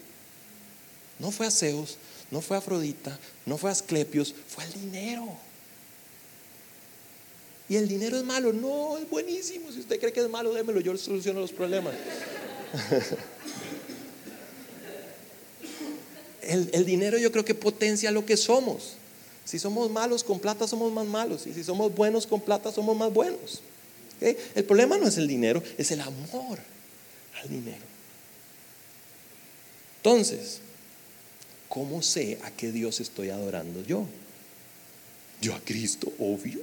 No 1.19 1.29
fue 1.29 1.45
a 1.45 1.51
Zeus, 1.51 1.97
no 2.31 2.41
fue 2.41 2.55
a 2.55 2.59
Afrodita, 2.59 3.19
no 3.45 3.57
fue 3.57 3.69
a 3.69 3.73
Asclepios, 3.73 4.33
fue 4.47 4.63
el 4.63 4.73
dinero. 4.73 5.37
Y 7.71 7.77
el 7.77 7.87
dinero 7.87 8.17
es 8.17 8.25
malo. 8.25 8.51
No, 8.51 8.97
es 8.97 9.09
buenísimo. 9.09 9.71
Si 9.71 9.79
usted 9.79 9.97
cree 9.97 10.11
que 10.11 10.19
es 10.19 10.29
malo, 10.29 10.53
démelo, 10.53 10.81
yo 10.81 10.97
soluciono 10.97 11.39
los 11.39 11.53
problemas. 11.53 11.93
El, 16.41 16.83
dinero 16.83 17.17
yo 17.17 17.31
creo 17.31 17.45
que 17.45 17.55
potencia 17.55 18.11
lo 18.11 18.25
que 18.25 18.35
somos. 18.35 18.95
Si 19.45 19.57
somos 19.57 19.89
malos 19.89 20.21
con 20.25 20.41
plata, 20.41 20.67
somos 20.67 20.91
más 20.91 21.05
malos. 21.07 21.47
Y 21.47 21.53
si 21.53 21.63
somos 21.63 21.95
buenos 21.95 22.27
con 22.27 22.41
plata, 22.41 22.73
somos 22.73 22.97
más 22.97 23.13
buenos. 23.13 23.61
El 24.19 24.65
problema 24.65 24.97
no 24.97 25.07
es 25.07 25.17
el 25.17 25.29
dinero, 25.29 25.63
es 25.77 25.91
el 25.91 26.01
amor 26.01 26.59
al 27.41 27.49
dinero. 27.49 27.85
Entonces, 30.03 30.59
¿cómo 31.69 32.01
sé 32.01 32.37
a 32.43 32.51
qué 32.51 32.73
Dios 32.73 32.99
estoy 32.99 33.29
adorando 33.29 33.81
yo? 33.85 34.05
Yo 35.39 35.55
a 35.55 35.61
Cristo, 35.61 36.11
obvio. 36.19 36.59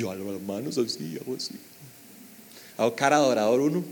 Yo 0.00 0.10
a 0.10 0.14
las 0.14 0.40
manos 0.40 0.78
así, 0.78 1.18
hago 1.20 1.36
así. 1.36 1.52
Hago 2.78 2.96
cara 2.96 3.16
adorador 3.16 3.60
uno. 3.60 3.84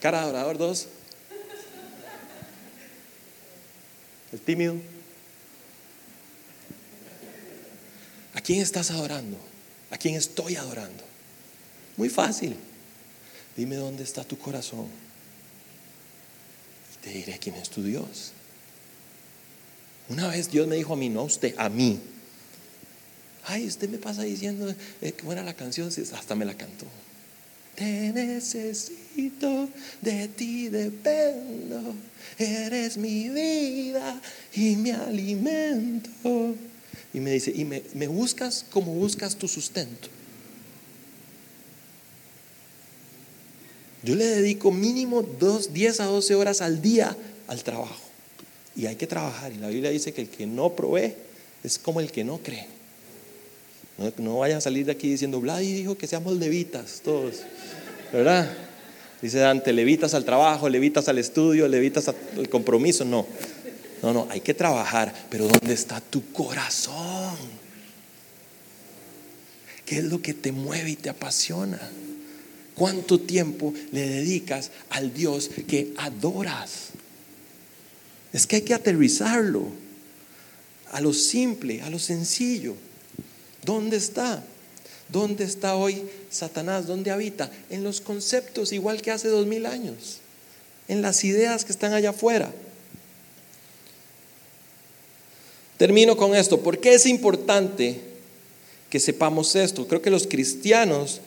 Cara 0.00 0.18
de 0.18 0.24
adorador 0.24 0.58
dos. 0.58 0.88
El 4.32 4.40
tímido. 4.40 4.74
¿A 8.34 8.40
quién 8.40 8.60
estás 8.60 8.90
adorando? 8.90 9.38
¿A 9.92 9.98
quién 9.98 10.16
estoy 10.16 10.56
adorando? 10.56 11.04
Muy 11.96 12.08
fácil. 12.08 12.56
Dime 13.56 13.76
dónde 13.76 14.02
está 14.02 14.24
tu 14.24 14.36
corazón. 14.36 14.88
Y 16.92 17.04
te 17.04 17.10
diré 17.10 17.38
quién 17.38 17.54
es 17.54 17.70
tu 17.70 17.84
Dios. 17.84 18.32
Una 20.08 20.26
vez 20.26 20.50
Dios 20.50 20.66
me 20.66 20.74
dijo 20.74 20.94
a 20.94 20.96
mí, 20.96 21.08
no 21.08 21.22
usted, 21.22 21.54
a 21.56 21.68
mí. 21.68 22.00
Ay, 23.48 23.66
usted 23.66 23.88
me 23.88 23.98
pasa 23.98 24.22
diciendo 24.22 24.74
eh, 25.00 25.14
buena 25.22 25.44
la 25.44 25.54
canción, 25.54 25.88
hasta 25.88 26.34
me 26.34 26.44
la 26.44 26.54
cantó. 26.54 26.84
Te 27.76 28.12
necesito, 28.12 29.68
de 30.00 30.28
ti 30.28 30.68
dependo, 30.68 31.94
eres 32.38 32.96
mi 32.96 33.28
vida 33.28 34.20
y 34.52 34.74
mi 34.76 34.90
alimento. 34.90 36.54
Y 37.14 37.20
me 37.20 37.32
dice, 37.32 37.52
y 37.54 37.64
me, 37.64 37.82
me 37.94 38.08
buscas 38.08 38.64
como 38.70 38.94
buscas 38.94 39.36
tu 39.36 39.46
sustento. 39.46 40.08
Yo 44.02 44.16
le 44.16 44.24
dedico 44.24 44.72
mínimo 44.72 45.22
dos, 45.22 45.72
10 45.72 46.00
a 46.00 46.04
12 46.06 46.34
horas 46.34 46.62
al 46.62 46.82
día 46.82 47.16
al 47.46 47.62
trabajo. 47.62 48.02
Y 48.74 48.86
hay 48.86 48.96
que 48.96 49.06
trabajar. 49.06 49.52
Y 49.52 49.58
la 49.58 49.68
Biblia 49.68 49.90
dice 49.90 50.12
que 50.12 50.22
el 50.22 50.28
que 50.28 50.46
no 50.46 50.74
provee 50.74 51.14
es 51.62 51.78
como 51.78 52.00
el 52.00 52.10
que 52.10 52.24
no 52.24 52.38
cree. 52.38 52.75
No, 53.98 54.12
no 54.18 54.38
vayan 54.38 54.58
a 54.58 54.60
salir 54.60 54.86
de 54.86 54.92
aquí 54.92 55.10
diciendo, 55.10 55.40
Vladi 55.40 55.72
dijo 55.72 55.96
que 55.96 56.06
seamos 56.06 56.36
levitas 56.36 57.00
todos. 57.02 57.36
¿Verdad? 58.12 58.52
Dice 59.22 59.38
Dante, 59.38 59.72
levitas 59.72 60.14
al 60.14 60.24
trabajo, 60.24 60.68
levitas 60.68 61.08
al 61.08 61.18
estudio, 61.18 61.66
levitas 61.68 62.08
al 62.08 62.48
compromiso. 62.48 63.04
No. 63.04 63.26
No, 64.02 64.12
no, 64.12 64.28
hay 64.30 64.40
que 64.40 64.54
trabajar. 64.54 65.14
Pero 65.30 65.48
¿dónde 65.48 65.72
está 65.72 66.00
tu 66.00 66.30
corazón? 66.32 67.36
¿Qué 69.86 69.98
es 69.98 70.04
lo 70.04 70.20
que 70.20 70.34
te 70.34 70.52
mueve 70.52 70.90
y 70.90 70.96
te 70.96 71.08
apasiona? 71.08 71.80
¿Cuánto 72.74 73.18
tiempo 73.20 73.72
le 73.92 74.06
dedicas 74.06 74.70
al 74.90 75.14
Dios 75.14 75.50
que 75.66 75.94
adoras? 75.96 76.88
Es 78.32 78.46
que 78.46 78.56
hay 78.56 78.62
que 78.62 78.74
aterrizarlo 78.74 79.66
a 80.92 81.00
lo 81.00 81.14
simple, 81.14 81.80
a 81.80 81.88
lo 81.88 81.98
sencillo. 81.98 82.76
¿Dónde 83.66 83.96
está? 83.96 84.42
¿Dónde 85.08 85.44
está 85.44 85.74
hoy 85.74 86.08
Satanás? 86.30 86.86
¿Dónde 86.86 87.10
habita? 87.10 87.50
En 87.68 87.82
los 87.84 88.00
conceptos, 88.00 88.72
igual 88.72 89.02
que 89.02 89.10
hace 89.10 89.28
dos 89.28 89.44
mil 89.44 89.66
años. 89.66 90.18
En 90.88 91.02
las 91.02 91.24
ideas 91.24 91.64
que 91.64 91.72
están 91.72 91.92
allá 91.92 92.10
afuera. 92.10 92.52
Termino 95.76 96.16
con 96.16 96.34
esto. 96.34 96.60
¿Por 96.62 96.78
qué 96.78 96.94
es 96.94 97.06
importante 97.06 98.00
que 98.88 99.00
sepamos 99.00 99.54
esto? 99.56 99.86
Creo 99.88 100.00
que 100.00 100.10
los 100.10 100.28
cristianos 100.28 101.20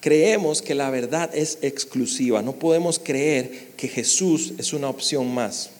creemos 0.00 0.60
que 0.60 0.74
la 0.74 0.90
verdad 0.90 1.30
es 1.32 1.58
exclusiva. 1.62 2.42
No 2.42 2.54
podemos 2.54 2.98
creer 2.98 3.68
que 3.76 3.86
Jesús 3.86 4.54
es 4.58 4.72
una 4.72 4.88
opción 4.88 5.32
más. 5.32 5.70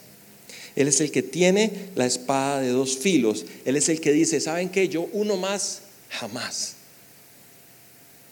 Él 0.77 0.89
es 0.89 1.01
el 1.01 1.11
que 1.11 1.23
tiene 1.23 1.70
la 1.95 2.07
espada 2.07 2.61
de 2.61 2.68
dos 2.68 2.97
filos. 2.97 3.45
Él 3.64 3.77
es 3.77 3.89
el 3.89 4.01
que 4.01 4.12
dice, 4.12 4.41
¿saben 4.41 4.68
qué? 4.68 4.89
Yo 4.89 5.09
uno 5.12 5.37
más, 5.37 5.83
jamás. 6.09 6.75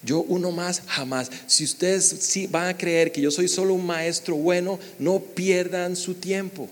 Yo 0.03 0.21
uno 0.21 0.51
más, 0.51 0.83
jamás. 0.87 1.31
Si 1.47 1.65
ustedes 1.65 2.05
sí 2.21 2.47
van 2.47 2.69
a 2.69 2.77
creer 2.77 3.13
que 3.13 3.21
yo 3.21 3.31
soy 3.31 3.49
solo 3.49 3.75
un 3.75 3.85
maestro 3.85 4.37
bueno, 4.37 4.79
no 4.99 5.21
pierdan 5.21 5.97
su 5.97 6.15
tiempo. 6.15 6.69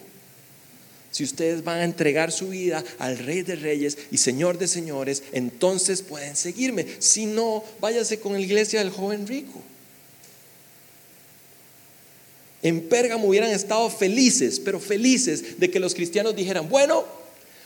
Si 1.10 1.24
ustedes 1.24 1.64
van 1.64 1.78
a 1.78 1.84
entregar 1.84 2.32
su 2.32 2.48
vida 2.48 2.84
al 2.98 3.18
Rey 3.18 3.42
de 3.42 3.56
Reyes 3.56 3.98
y 4.10 4.18
Señor 4.18 4.58
de 4.58 4.68
Señores, 4.68 5.22
entonces 5.32 6.02
pueden 6.02 6.36
seguirme. 6.36 6.86
Si 6.98 7.26
no, 7.26 7.64
váyase 7.80 8.20
con 8.20 8.34
la 8.34 8.40
iglesia 8.40 8.80
del 8.80 8.90
joven 8.90 9.26
rico. 9.26 9.60
En 12.62 12.80
Pérgamo 12.88 13.28
hubieran 13.28 13.50
estado 13.50 13.88
felices, 13.88 14.60
pero 14.60 14.80
felices 14.80 15.58
de 15.58 15.70
que 15.70 15.78
los 15.78 15.94
cristianos 15.94 16.34
dijeran, 16.34 16.68
bueno, 16.68 17.04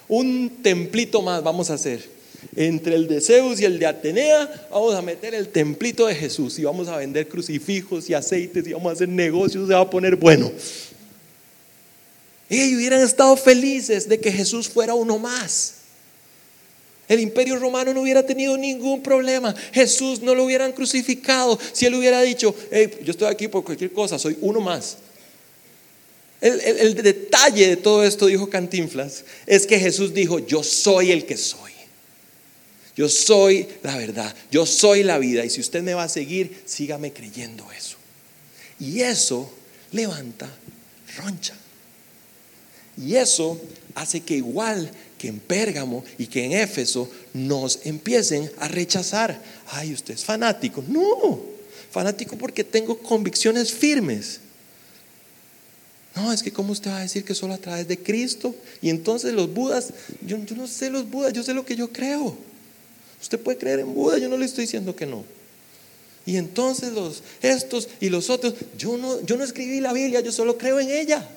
un 0.09 0.59
templito 0.63 1.23
más 1.23 1.43
vamos 1.43 1.71
a 1.71 1.75
hacer. 1.75 2.09
Entre 2.57 2.97
el 2.97 3.07
de 3.07 3.21
Zeus 3.21 3.61
y 3.61 3.65
el 3.65 3.79
de 3.79 3.87
Atenea, 3.87 4.69
vamos 4.71 4.95
a 4.95 5.03
meter 5.03 5.35
el 5.35 5.49
templito 5.49 6.07
de 6.07 6.15
Jesús 6.15 6.59
y 6.59 6.65
vamos 6.65 6.89
a 6.89 6.97
vender 6.97 7.29
crucifijos 7.29 8.11
y 8.11 8.15
aceites 8.15 8.67
y 8.67 8.73
vamos 8.73 8.91
a 8.91 8.93
hacer 8.95 9.09
negocios, 9.09 9.69
se 9.69 9.75
va 9.75 9.81
a 9.81 9.89
poner 9.89 10.17
bueno. 10.17 10.51
Ellos 12.51 12.77
hubieran 12.77 13.01
estado 13.01 13.37
felices 13.37 14.09
de 14.09 14.21
que 14.21 14.31
Jesús 14.31 14.69
fuera 14.69 14.93
uno 14.93 15.19
más. 15.19 15.82
El 17.13 17.21
imperio 17.21 17.59
romano 17.59 17.93
no 17.93 18.01
hubiera 18.01 18.25
tenido 18.25 18.57
ningún 18.57 19.03
problema. 19.03 19.55
Jesús 19.75 20.23
no 20.23 20.35
lo 20.35 20.45
hubieran 20.45 20.73
crucificado 20.73 21.59
si 21.75 21.85
él 21.85 21.95
hubiera 21.95 22.23
dicho, 22.23 22.55
yo 23.05 23.11
estoy 23.11 23.29
aquí 23.29 23.49
por 23.49 23.63
cualquier 23.65 23.93
cosa, 23.93 24.19
soy 24.19 24.39
uno 24.41 24.63
más. 24.63 24.97
El, 26.41 26.59
el, 26.59 26.95
detalle 26.95 27.69
de 27.69 27.77
todo 27.77 28.03
esto, 28.03 28.27
dijo 28.27 28.49
Cantinflas, 28.49 29.25
es 29.47 29.67
que 29.67 29.79
Jesús 29.79 30.15
dijo, 30.15 30.39
yo 30.39 30.63
soy 30.63 31.13
el 31.13 31.27
que 31.27 31.37
soy. 31.37 31.71
Yo 32.97 33.11
soy 33.11 33.69
la 33.83 33.99
verdad, 33.99 34.35
yo 34.51 34.65
soy 34.65 35.03
la 35.03 35.19
vida. 35.19 35.45
Y 35.45 35.51
si 35.51 35.61
usted 35.61 35.83
me 35.83 35.93
va 35.93 36.05
a 36.05 36.09
seguir, 36.09 36.63
sígame 36.65 37.13
creyendo 37.13 37.71
eso. 37.73 37.99
Y 38.81 39.03
eso 39.03 39.53
levanta 39.91 40.49
roncha. 41.19 41.55
Y 42.97 43.17
eso 43.17 43.61
hace 43.95 44.23
que 44.23 44.35
igual 44.35 44.91
que 45.23 45.29
en 45.29 45.39
Pérgamo 45.39 46.05
y 46.19 46.27
que 46.27 46.45
en 46.45 46.51
Éfeso 46.51 47.09
nos 47.33 47.87
empiecen 47.87 48.51
a 48.59 48.67
rechazar. 48.67 49.41
Ay, 49.69 49.95
usted 49.95 50.15
es 50.15 50.25
fanático. 50.25 50.83
No, 50.89 51.41
fanático 51.93 52.37
porque 52.37 52.65
tengo 52.65 52.99
convicciones 52.99 53.73
firmes. 53.73 54.41
No, 56.17 56.33
es 56.33 56.43
que 56.43 56.53
¿cómo 56.53 56.73
usted 56.73 56.91
va 56.91 56.99
a 56.99 57.03
decir 57.03 57.25
que 57.25 57.37
solo 57.37 57.55
a 57.55 57.59
través 57.59 57.87
de 57.87 57.97
Cristo? 57.97 58.53
Y 58.81 58.91
entonces 58.91 59.33
los 59.33 59.55
budas, 59.55 59.93
yo, 60.27 60.37
no 60.39 60.67
sé 60.67 60.91
los 60.91 61.09
budas, 61.09 61.33
yo 61.33 61.45
sé 61.45 61.55
lo 61.55 61.65
que 61.65 61.77
yo 61.77 61.93
creo. 61.93 62.37
Usted 63.21 63.39
puede 63.39 63.59
creer 63.59 63.79
en 63.79 63.95
Buda, 63.95 64.19
yo 64.19 64.29
no 64.29 64.37
le 64.37 64.45
estoy 64.45 64.65
diciendo 64.65 64.97
que 64.97 65.07
no. 65.07 65.25
Y 66.27 66.37
entonces 66.37 66.93
los 66.93 67.23
estos 67.43 67.89
y 68.01 68.09
los 68.09 68.29
otros, 68.29 68.55
yo 68.77 68.97
no, 68.97 69.25
yo 69.25 69.37
no 69.37 69.45
escribí 69.45 69.79
la 69.79 69.93
Biblia, 69.93 70.19
yo 70.19 70.33
solo 70.33 70.59
creo 70.59 70.81
en 70.81 70.91
ella 70.91 71.29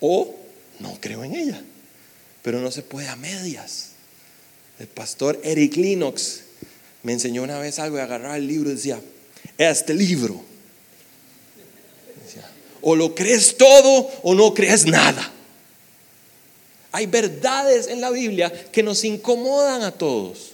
o 0.00 0.39
no 0.80 0.98
creo 1.00 1.24
en 1.24 1.34
ella. 1.34 1.62
Pero 2.42 2.60
no 2.60 2.70
se 2.70 2.82
puede 2.82 3.08
a 3.08 3.16
medias. 3.16 3.90
El 4.78 4.88
pastor 4.88 5.38
Eric 5.44 5.76
Linox 5.76 6.42
me 7.02 7.12
enseñó 7.12 7.42
una 7.42 7.58
vez 7.58 7.78
algo 7.78 7.98
y 7.98 8.00
agarraba 8.00 8.36
el 8.36 8.46
libro 8.46 8.70
y 8.70 8.74
decía, 8.74 9.00
este 9.58 9.94
libro. 9.94 10.42
o 12.82 12.96
lo 12.96 13.14
crees 13.14 13.56
todo 13.58 14.10
o 14.22 14.34
no 14.34 14.54
crees 14.54 14.86
nada. 14.86 15.30
Hay 16.92 17.06
verdades 17.06 17.86
en 17.86 18.00
la 18.00 18.10
Biblia 18.10 18.50
que 18.72 18.82
nos 18.82 19.04
incomodan 19.04 19.82
a 19.82 19.92
todos. 19.92 20.52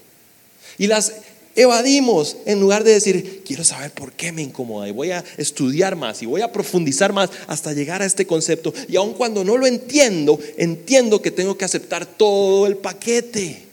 Y 0.77 0.87
las 0.87 1.13
evadimos 1.57 2.37
en 2.45 2.61
lugar 2.61 2.85
de 2.85 2.93
decir, 2.93 3.43
quiero 3.45 3.65
saber 3.65 3.91
por 3.91 4.13
qué 4.13 4.31
me 4.31 4.43
incomoda 4.43 4.89
y 4.89 4.93
voy 4.93 5.11
a 5.11 5.25
estudiar 5.39 5.97
más 5.97 6.23
y 6.23 6.27
voy 6.27 6.43
a 6.43 6.53
profundizar 6.53 7.13
más 7.13 7.31
hasta 7.49 7.73
llegar 7.73 8.03
a 8.03 8.07
este 8.07 8.27
concepto. 8.27 8.73
Y 8.89 8.97
aun 8.97 9.15
cuando 9.15 9.43
no 9.43 9.57
lo 9.57 9.67
entiendo, 9.67 10.39
entiendo 10.59 11.23
que 11.23 11.31
tengo 11.31 11.57
que 11.57 11.65
aceptar 11.65 12.07
todo 12.07 12.67
el 12.67 12.77
paquete. 12.77 13.65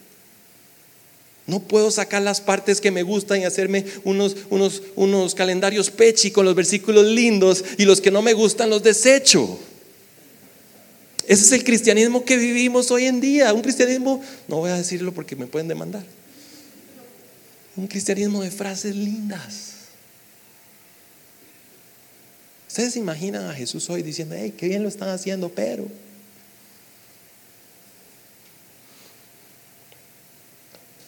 No 1.46 1.60
puedo 1.60 1.92
sacar 1.92 2.22
las 2.22 2.40
partes 2.40 2.80
que 2.80 2.90
me 2.90 3.04
gustan 3.04 3.42
y 3.42 3.44
hacerme 3.44 3.86
unos, 4.06 4.38
unos, 4.50 4.82
unos 4.96 5.36
calendarios 5.36 5.92
pechi 5.92 6.32
con 6.32 6.46
los 6.46 6.56
versículos 6.56 7.06
lindos 7.06 7.66
y 7.78 7.84
los 7.84 8.00
que 8.00 8.12
no 8.12 8.22
me 8.22 8.32
gustan 8.32 8.70
los 8.70 8.82
desecho. 8.82 9.60
Ese 11.28 11.44
es 11.44 11.52
el 11.52 11.66
cristianismo 11.66 12.24
que 12.24 12.38
vivimos 12.38 12.92
hoy 12.92 13.06
en 13.06 13.20
día. 13.20 13.54
Un 13.54 13.62
cristianismo, 13.62 14.22
no 14.48 14.58
voy 14.58 14.72
a 14.72 14.76
decirlo 14.76 15.14
porque 15.14 15.36
me 15.36 15.48
pueden 15.48 15.68
demandar 15.68 16.04
Un 17.76 17.88
cristianismo 17.88 18.42
de 18.42 18.52
frases 18.52 18.96
lindas. 18.96 19.74
Ustedes 22.68 22.94
se 22.94 23.00
imaginan 23.00 23.50
a 23.50 23.54
Jesús 23.54 23.90
hoy 23.90 24.02
diciendo, 24.02 24.36
hey, 24.38 24.54
qué 24.58 24.68
bien 24.68 24.84
lo 24.84 24.90
están 24.90 25.10
haciendo, 25.10 25.50
pero... 25.50 25.88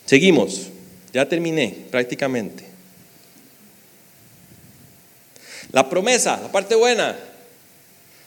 Seguimos, 0.05 0.67
ya 1.11 1.27
terminé 1.27 1.87
prácticamente. 1.89 2.63
La 5.71 5.89
promesa, 5.89 6.39
la 6.39 6.51
parte 6.51 6.75
buena. 6.75 7.17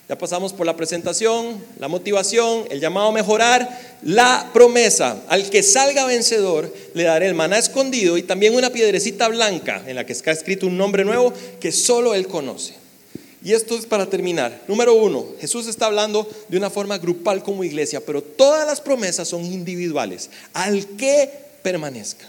Ya 0.09 0.17
pasamos 0.17 0.55
por 0.55 0.65
la 0.65 0.75
presentación, 0.75 1.63
la 1.79 1.87
motivación, 1.87 2.65
el 2.71 2.81
llamado 2.81 3.09
a 3.09 3.13
mejorar, 3.13 3.99
la 4.03 4.49
promesa. 4.55 5.23
Al 5.29 5.51
que 5.51 5.63
salga 5.63 6.07
vencedor 6.07 6.75
le 6.95 7.03
daré 7.03 7.27
el 7.27 7.35
maná 7.35 7.59
escondido 7.59 8.17
y 8.17 8.23
también 8.23 8.55
una 8.55 8.71
piedrecita 8.71 9.29
blanca 9.29 9.85
en 9.87 9.97
la 9.97 10.07
que 10.07 10.15
está 10.15 10.31
escrito 10.31 10.67
un 10.67 10.79
nombre 10.79 11.05
nuevo 11.05 11.35
que 11.61 11.73
solo 11.73 12.15
él 12.15 12.27
conoce. 12.27 12.75
Y 13.45 13.53
esto 13.53 13.77
es 13.77 13.85
para 13.85 14.07
terminar. 14.07 14.63
Número 14.67 14.95
uno, 14.95 15.27
Jesús 15.41 15.67
está 15.67 15.87
hablando 15.87 16.27
de 16.49 16.57
una 16.57 16.71
forma 16.71 16.97
grupal 16.97 17.43
como 17.43 17.63
iglesia, 17.63 18.01
pero 18.01 18.23
todas 18.23 18.67
las 18.67 18.81
promesas 18.81 19.29
son 19.29 19.45
individuales. 19.45 20.31
Al 20.55 20.87
que 20.97 21.31
permanezca. 21.63 22.27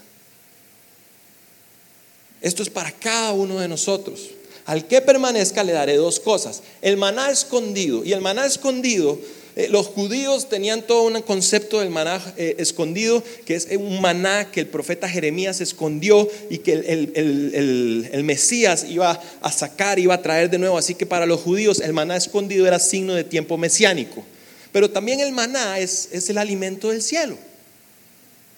Esto 2.41 2.61
es 2.61 2.69
para 2.69 2.91
cada 2.91 3.31
uno 3.31 3.57
de 3.57 3.69
nosotros. 3.69 4.31
Al 4.69 4.85
que 4.85 5.01
permanezca 5.01 5.63
le 5.63 5.71
daré 5.71 5.95
dos 5.95 6.19
cosas. 6.19 6.61
El 6.83 6.95
maná 6.95 7.31
escondido. 7.31 8.05
Y 8.05 8.13
el 8.13 8.21
maná 8.21 8.45
escondido, 8.45 9.19
eh, 9.55 9.67
los 9.67 9.87
judíos 9.87 10.47
tenían 10.47 10.83
todo 10.83 11.07
un 11.07 11.19
concepto 11.23 11.79
del 11.79 11.89
maná 11.89 12.21
eh, 12.37 12.53
escondido, 12.59 13.23
que 13.47 13.55
es 13.55 13.67
un 13.75 13.99
maná 13.99 14.51
que 14.51 14.59
el 14.59 14.67
profeta 14.67 15.09
Jeremías 15.09 15.59
escondió 15.59 16.29
y 16.51 16.59
que 16.59 16.73
el, 16.73 18.23
Mesías 18.23 18.85
iba 18.87 19.19
a 19.41 19.51
sacar, 19.51 19.97
iba 19.97 20.13
a 20.13 20.21
traer 20.21 20.51
de 20.51 20.59
nuevo. 20.59 20.77
Así 20.77 20.93
que 20.93 21.07
para 21.07 21.25
los 21.25 21.41
judíos 21.41 21.79
el 21.79 21.93
maná 21.93 22.15
escondido 22.15 22.67
era 22.67 22.77
signo 22.77 23.15
de 23.15 23.23
tiempo 23.23 23.57
mesiánico. 23.57 24.23
Pero 24.71 24.91
también 24.91 25.19
el 25.19 25.31
maná 25.31 25.79
es, 25.79 26.09
es 26.11 26.29
el 26.29 26.37
alimento 26.37 26.91
del 26.91 27.01
cielo. 27.01 27.39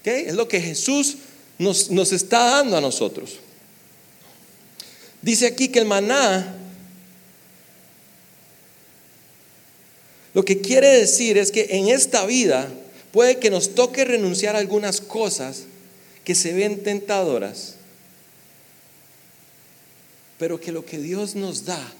Es 0.03 0.33
lo 0.33 0.49
que 0.49 0.59
Jesús 0.59 1.19
nos, 1.57 1.89
nos 1.89 2.11
está 2.11 2.57
dando 2.57 2.75
a 2.75 2.81
nosotros. 2.81 3.37
Dice 5.21 5.47
aquí 5.47 5.69
que 5.69 5.79
el 5.79 5.85
maná, 5.85 6.57
lo 10.33 10.43
que 10.43 10.61
quiere 10.61 10.87
decir 10.87 11.37
es 11.37 11.51
que 11.51 11.67
en 11.71 11.89
esta 11.89 12.25
vida 12.25 12.71
puede 13.11 13.37
que 13.37 13.49
nos 13.49 13.75
toque 13.75 14.05
renunciar 14.05 14.55
a 14.55 14.59
algunas 14.59 15.01
cosas 15.01 15.63
que 16.23 16.35
se 16.35 16.53
ven 16.53 16.83
tentadoras, 16.83 17.75
pero 20.39 20.59
que 20.59 20.71
lo 20.71 20.85
que 20.85 20.97
Dios 20.97 21.35
nos 21.35 21.65
da 21.65 21.93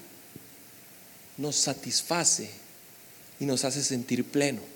nos 1.38 1.56
satisface 1.56 2.50
y 3.40 3.46
nos 3.46 3.66
hace 3.66 3.84
sentir 3.84 4.24
pleno. 4.24 4.71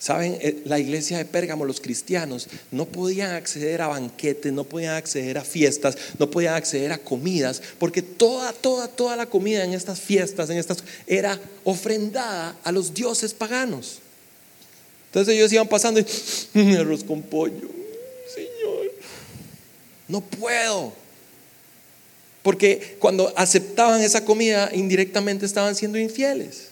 Saben, 0.00 0.38
eh, 0.40 0.62
la 0.64 0.78
iglesia 0.78 1.18
de 1.18 1.26
Pérgamo, 1.26 1.66
los 1.66 1.78
cristianos, 1.78 2.48
no 2.70 2.86
podían 2.86 3.32
acceder 3.32 3.82
a 3.82 3.88
banquetes, 3.88 4.50
no 4.50 4.64
podían 4.64 4.94
acceder 4.94 5.36
a 5.36 5.44
fiestas, 5.44 5.94
no 6.18 6.30
podían 6.30 6.54
acceder 6.54 6.90
a 6.90 6.96
comidas, 6.96 7.60
porque 7.78 8.00
toda, 8.00 8.54
toda, 8.54 8.88
toda 8.88 9.14
la 9.14 9.26
comida 9.26 9.62
en 9.62 9.74
estas 9.74 10.00
fiestas, 10.00 10.48
en 10.48 10.56
estas, 10.56 10.78
era 11.06 11.38
ofrendada 11.64 12.56
a 12.64 12.72
los 12.72 12.94
dioses 12.94 13.34
paganos. 13.34 13.98
Entonces 15.08 15.34
ellos 15.34 15.52
iban 15.52 15.68
pasando 15.68 16.00
y, 16.00 16.06
mm, 16.54 16.76
arroz 16.76 17.04
con 17.04 17.20
pollo, 17.20 17.68
Señor, 18.34 18.94
no 20.08 20.22
puedo. 20.22 20.94
Porque 22.42 22.96
cuando 22.98 23.34
aceptaban 23.36 24.00
esa 24.00 24.24
comida, 24.24 24.70
indirectamente 24.72 25.44
estaban 25.44 25.76
siendo 25.76 25.98
infieles. 25.98 26.69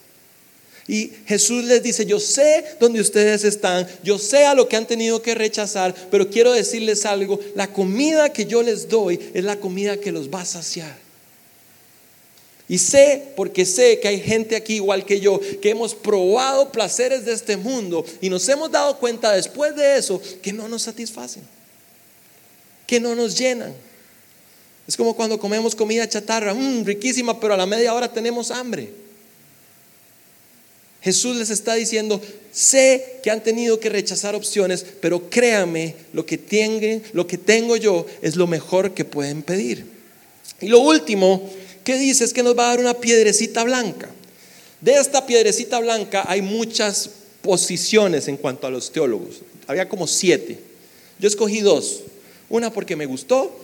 Y 0.89 1.13
Jesús 1.27 1.65
les 1.65 1.83
dice, 1.83 2.07
yo 2.07 2.19
sé 2.19 2.65
dónde 2.81 3.03
ustedes 3.03 3.45
están, 3.45 3.87
yo 4.03 4.19
sé 4.19 4.47
a 4.47 4.55
lo 4.55 4.69
que 4.69 4.77
han 4.77 4.87
tenido 4.87 5.21
que 5.21 5.35
rechazar, 5.35 5.95
pero 6.11 6.31
quiero 6.31 6.53
decirles 6.53 7.05
algo, 7.05 7.39
la 7.55 7.71
comida 7.71 8.33
que 8.33 8.47
yo 8.47 8.63
les 8.63 8.89
doy 8.89 9.21
es 9.35 9.45
la 9.45 9.61
comida 9.61 9.99
que 9.99 10.11
los 10.11 10.31
va 10.31 10.41
a 10.41 10.47
saciar. 10.47 10.97
Y 12.71 12.79
sé, 12.79 13.33
porque 13.37 13.67
sé 13.67 14.01
que 14.01 14.09
hay 14.09 14.21
gente 14.21 14.57
aquí 14.57 14.77
igual 14.77 15.05
que 15.05 15.21
yo, 15.21 15.41
que 15.61 15.71
hemos 15.71 15.95
probado 15.95 16.73
placeres 16.73 17.27
de 17.27 17.33
este 17.33 17.59
mundo 17.59 18.05
y 18.23 18.31
nos 18.31 18.49
hemos 18.49 18.71
dado 18.71 18.99
cuenta 18.99 19.33
después 19.33 19.77
de 19.77 19.99
eso 19.99 20.23
que 20.43 20.55
no 20.55 20.69
nos 20.69 20.83
satisfacen, 20.83 21.43
que 22.87 22.99
no 22.99 23.15
nos 23.15 23.39
llenan. 23.39 23.75
Es 24.87 24.97
como 24.97 25.15
cuando 25.15 25.39
comemos 25.39 25.75
comida 25.75 26.09
chatarra, 26.09 26.55
mmm, 26.55 26.85
riquísima, 26.85 27.39
pero 27.39 27.53
a 27.53 27.59
la 27.59 27.67
media 27.67 27.93
hora 27.93 28.11
tenemos 28.11 28.51
hambre. 28.51 29.08
Jesús 31.01 31.37
les 31.37 31.51
está 31.51 31.75
diciendo, 31.75 32.21
sé 32.53 33.21
que 33.23 33.31
han 33.31 33.43
tenido 33.43 33.79
que 33.79 33.89
rechazar 33.89 34.35
opciones, 34.35 34.85
pero 35.01 35.31
créame, 35.31 35.95
lo 36.13 36.27
que, 36.27 37.03
lo 37.13 37.27
que 37.27 37.39
tengo 37.39 37.77
yo 37.77 38.07
es 38.21 38.37
lo 38.37 38.47
mejor 38.47 38.95
que 38.95 39.05
pueden 39.05 39.43
pedir. 39.43 39.87
Y 40.61 40.67
lo 40.67 40.81
último 40.81 41.49
que 41.85 41.99
dice 41.99 42.25
es 42.25 42.33
que 42.33 42.43
nos 42.43 42.59
va 42.59 42.67
a 42.67 42.71
dar 42.71 42.81
una 42.81 42.95
piedrecita 42.95 43.63
blanca. 43.65 44.11
De 44.81 44.93
esta 44.93 45.25
piedrecita 45.27 45.79
blanca 45.79 46.25
hay 46.27 46.43
muchas 46.43 47.11
posiciones 47.43 48.29
en 48.29 48.37
cuanto 48.37 48.67
a 48.67 48.71
los 48.71 48.91
teólogos. 48.93 49.37
Había 49.67 49.89
como 49.89 50.07
siete. 50.07 50.59
Yo 51.19 51.29
escogí 51.29 51.61
dos. 51.61 52.01
Una 52.49 52.73
porque 52.73 52.97
me 52.97 53.07
gustó 53.07 53.57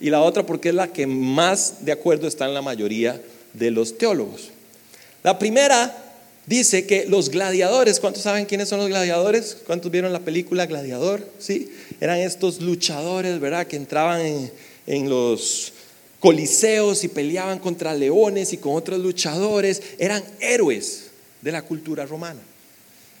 y 0.00 0.10
la 0.10 0.22
otra 0.22 0.46
porque 0.46 0.68
es 0.68 0.74
la 0.74 0.92
que 0.92 1.06
más 1.06 1.84
de 1.84 1.92
acuerdo 1.92 2.28
está 2.28 2.46
en 2.46 2.54
la 2.54 2.62
mayoría 2.62 3.20
de 3.54 3.70
los 3.70 3.98
teólogos. 3.98 4.50
La 5.22 5.38
primera 5.38 6.05
dice 6.46 6.86
que 6.86 7.06
los 7.06 7.30
gladiadores, 7.30 8.00
¿cuántos 8.00 8.22
saben 8.22 8.46
quiénes 8.46 8.68
son 8.68 8.78
los 8.78 8.88
gladiadores? 8.88 9.58
¿Cuántos 9.66 9.90
vieron 9.90 10.12
la 10.12 10.20
película 10.20 10.66
Gladiador? 10.66 11.28
Sí, 11.38 11.70
eran 12.00 12.18
estos 12.18 12.60
luchadores, 12.60 13.40
¿verdad? 13.40 13.66
Que 13.66 13.76
entraban 13.76 14.50
en, 14.86 15.10
los 15.10 15.72
coliseos 16.20 17.04
y 17.04 17.08
peleaban 17.08 17.58
contra 17.58 17.94
leones 17.94 18.52
y 18.52 18.56
con 18.56 18.74
otros 18.74 19.00
luchadores, 19.00 19.82
eran 19.98 20.24
héroes 20.40 21.06
de 21.42 21.52
la 21.52 21.62
cultura 21.62 22.06
romana. 22.06 22.40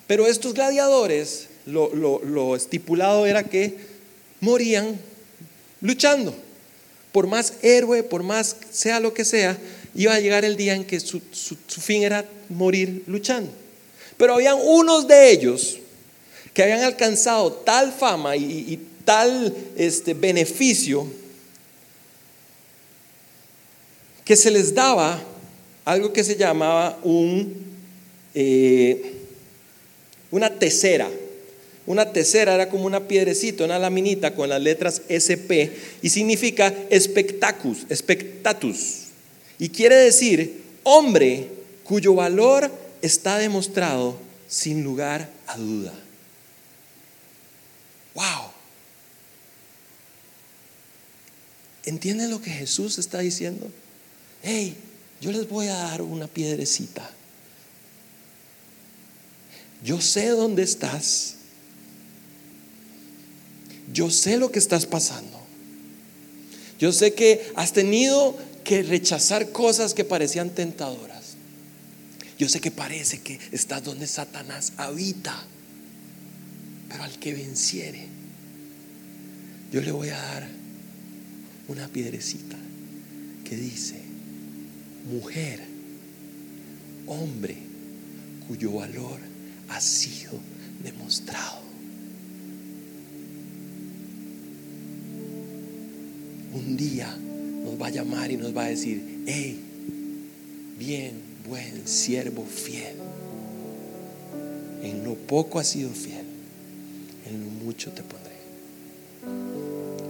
Pero 0.06 0.26
estos 0.26 0.54
gladiadores, 0.54 1.48
lo, 1.66 2.56
estipulado 2.56 3.26
era 3.26 3.42
que 3.44 3.74
morían 4.40 4.98
luchando. 5.80 6.34
Por 7.12 7.26
más 7.26 7.54
héroe, 7.62 8.02
por 8.02 8.22
más 8.22 8.56
sea 8.70 9.00
lo 9.00 9.14
que 9.14 9.24
sea, 9.24 9.58
iba 9.94 10.14
a 10.14 10.20
llegar 10.20 10.44
el 10.44 10.56
día 10.56 10.74
en 10.74 10.84
que 10.84 11.00
su, 11.00 11.20
fin 11.66 12.02
era 12.02 12.24
morir 12.48 13.02
luchando. 13.06 13.50
Pero 14.16 14.34
habían 14.34 14.56
unos 14.62 15.06
de 15.06 15.30
ellos 15.30 15.78
que 16.54 16.62
habían 16.62 16.82
alcanzado 16.82 17.52
tal 17.52 17.92
fama 17.92 18.36
y, 18.36 18.80
tal 19.04 19.54
este, 19.76 20.14
beneficio 20.14 21.06
que 24.24 24.34
se 24.34 24.50
les 24.50 24.74
daba 24.74 25.22
algo 25.84 26.12
que 26.12 26.24
se 26.24 26.34
llamaba 26.34 26.98
un, 27.04 27.54
eh, 28.34 29.12
una 30.32 30.58
tesera. 30.58 31.08
Una 31.86 32.12
tesera 32.12 32.54
era 32.54 32.68
como 32.68 32.86
una 32.86 33.06
piedrecita, 33.06 33.64
una 33.64 33.78
laminita 33.78 34.34
con 34.34 34.48
las 34.48 34.60
letras 34.60 35.02
SP 35.06 35.70
y 36.02 36.08
significa 36.08 36.74
espectacus, 36.90 37.86
espectatus. 37.88 39.04
Y 39.60 39.68
quiere 39.68 39.94
decir 39.94 40.62
hombre 40.82 41.55
cuyo 41.86 42.14
valor 42.14 42.70
está 43.02 43.38
demostrado 43.38 44.18
sin 44.48 44.82
lugar 44.82 45.30
a 45.46 45.56
duda. 45.56 45.92
¡Wow! 48.14 48.50
¿Entienden 51.84 52.30
lo 52.30 52.40
que 52.40 52.50
Jesús 52.50 52.98
está 52.98 53.20
diciendo? 53.20 53.70
Hey, 54.42 54.76
yo 55.20 55.30
les 55.30 55.48
voy 55.48 55.68
a 55.68 55.74
dar 55.74 56.02
una 56.02 56.26
piedrecita. 56.26 57.08
Yo 59.84 60.00
sé 60.00 60.28
dónde 60.28 60.62
estás. 60.62 61.34
Yo 63.92 64.10
sé 64.10 64.36
lo 64.36 64.50
que 64.50 64.58
estás 64.58 64.86
pasando. 64.86 65.38
Yo 66.78 66.92
sé 66.92 67.14
que 67.14 67.52
has 67.54 67.72
tenido 67.72 68.36
que 68.64 68.82
rechazar 68.82 69.52
cosas 69.52 69.94
que 69.94 70.04
parecían 70.04 70.50
tentadoras. 70.50 71.25
Yo 72.38 72.48
sé 72.48 72.60
que 72.60 72.70
parece 72.70 73.20
que 73.20 73.38
estás 73.52 73.82
donde 73.82 74.06
Satanás 74.06 74.74
habita, 74.76 75.44
pero 76.88 77.02
al 77.02 77.18
que 77.18 77.34
venciere, 77.34 78.06
yo 79.72 79.80
le 79.80 79.90
voy 79.90 80.10
a 80.10 80.16
dar 80.16 80.48
una 81.68 81.88
piedrecita 81.88 82.56
que 83.44 83.56
dice, 83.56 84.00
mujer, 85.10 85.62
hombre, 87.06 87.56
cuyo 88.46 88.72
valor 88.72 89.20
ha 89.68 89.80
sido 89.80 90.38
demostrado. 90.82 91.66
un 96.56 96.76
día 96.76 97.14
nos 97.64 97.80
va 97.80 97.88
a 97.88 97.90
llamar 97.90 98.30
y 98.30 98.36
nos 98.36 98.56
va 98.56 98.64
a 98.64 98.68
decir, 98.68 99.02
hey, 99.26 99.60
bien, 100.78 101.12
buen 101.48 101.86
siervo 101.86 102.44
fiel. 102.44 102.96
En 104.82 105.04
lo 105.04 105.14
poco 105.14 105.58
has 105.58 105.68
sido 105.68 105.90
fiel, 105.90 106.24
en 107.26 107.44
lo 107.44 107.50
mucho 107.64 107.90
te 107.92 108.02
pondré. 108.02 108.26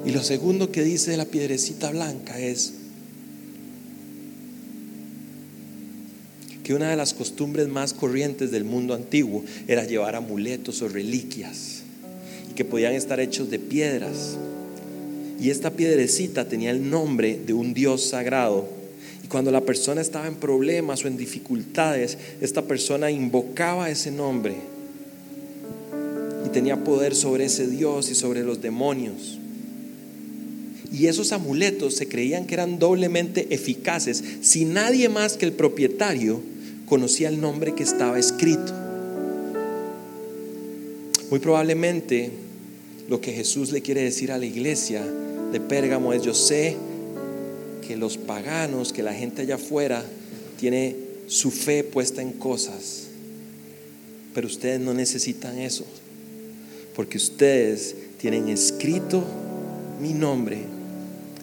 Y 0.04 0.12
lo 0.12 0.22
segundo 0.22 0.70
que 0.70 0.82
dice 0.82 1.16
la 1.16 1.24
piedrecita 1.24 1.90
blanca 1.90 2.38
es 2.38 2.74
que 6.62 6.74
una 6.74 6.90
de 6.90 6.96
las 6.96 7.14
costumbres 7.14 7.68
más 7.68 7.92
corrientes 7.92 8.50
del 8.50 8.64
mundo 8.64 8.94
antiguo 8.94 9.44
era 9.68 9.84
llevar 9.84 10.16
amuletos 10.16 10.82
o 10.82 10.88
reliquias 10.88 11.82
y 12.50 12.54
que 12.54 12.64
podían 12.64 12.94
estar 12.94 13.20
hechos 13.20 13.50
de 13.50 13.60
piedras. 13.60 14.36
Y 15.40 15.50
esta 15.50 15.70
piedrecita 15.70 16.48
tenía 16.48 16.70
el 16.72 16.90
nombre 16.90 17.38
de 17.38 17.52
un 17.52 17.72
dios 17.72 18.02
sagrado. 18.08 18.75
Y 19.26 19.28
cuando 19.28 19.50
la 19.50 19.62
persona 19.62 20.00
estaba 20.00 20.28
en 20.28 20.36
problemas 20.36 21.04
o 21.04 21.08
en 21.08 21.16
dificultades, 21.16 22.16
esta 22.40 22.62
persona 22.62 23.10
invocaba 23.10 23.90
ese 23.90 24.12
nombre 24.12 24.54
y 26.46 26.48
tenía 26.50 26.84
poder 26.84 27.12
sobre 27.16 27.46
ese 27.46 27.66
dios 27.66 28.08
y 28.08 28.14
sobre 28.14 28.44
los 28.44 28.62
demonios. 28.62 29.40
Y 30.92 31.08
esos 31.08 31.32
amuletos 31.32 31.96
se 31.96 32.06
creían 32.06 32.46
que 32.46 32.54
eran 32.54 32.78
doblemente 32.78 33.52
eficaces 33.52 34.22
si 34.42 34.64
nadie 34.64 35.08
más 35.08 35.36
que 35.36 35.46
el 35.46 35.52
propietario 35.52 36.40
conocía 36.86 37.28
el 37.28 37.40
nombre 37.40 37.74
que 37.74 37.82
estaba 37.82 38.20
escrito. 38.20 38.72
Muy 41.30 41.40
probablemente 41.40 42.30
lo 43.08 43.20
que 43.20 43.32
Jesús 43.32 43.72
le 43.72 43.82
quiere 43.82 44.02
decir 44.02 44.30
a 44.30 44.38
la 44.38 44.46
iglesia 44.46 45.04
de 45.50 45.58
Pérgamo 45.58 46.12
es, 46.12 46.22
yo 46.22 46.32
sé 46.32 46.76
que 47.86 47.96
los 47.96 48.18
paganos, 48.18 48.92
que 48.92 49.02
la 49.02 49.14
gente 49.14 49.42
allá 49.42 49.56
afuera 49.56 50.04
tiene 50.58 50.96
su 51.26 51.50
fe 51.50 51.84
puesta 51.84 52.22
en 52.22 52.32
cosas, 52.32 53.08
pero 54.34 54.46
ustedes 54.46 54.80
no 54.80 54.94
necesitan 54.94 55.58
eso, 55.58 55.84
porque 56.94 57.16
ustedes 57.16 57.94
tienen 58.18 58.48
escrito 58.48 59.24
mi 60.00 60.12
nombre 60.12 60.58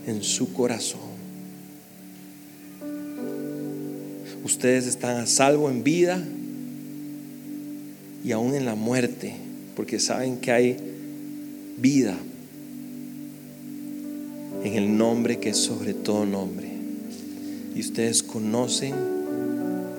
en 0.06 0.24
su 0.24 0.54
corazón. 0.54 1.14
Ustedes 4.44 4.88
están 4.88 5.18
a 5.18 5.26
salvo 5.26 5.70
en 5.70 5.84
vida 5.84 6.22
y 8.26 8.32
aún 8.32 8.56
en 8.56 8.66
la 8.66 8.76
muerte, 8.76 9.36
porque 9.76 10.00
saben 10.00 10.38
que 10.38 10.52
hay 10.52 10.78
vida 11.78 12.18
en 14.64 14.76
el 14.76 14.98
nombre 14.98 15.40
que 15.40 15.50
es 15.50 15.58
sobre 15.58 15.94
todo 15.94 16.26
nombre. 16.26 16.68
Y 17.76 17.80
ustedes 17.82 18.24
conocen 18.24 18.94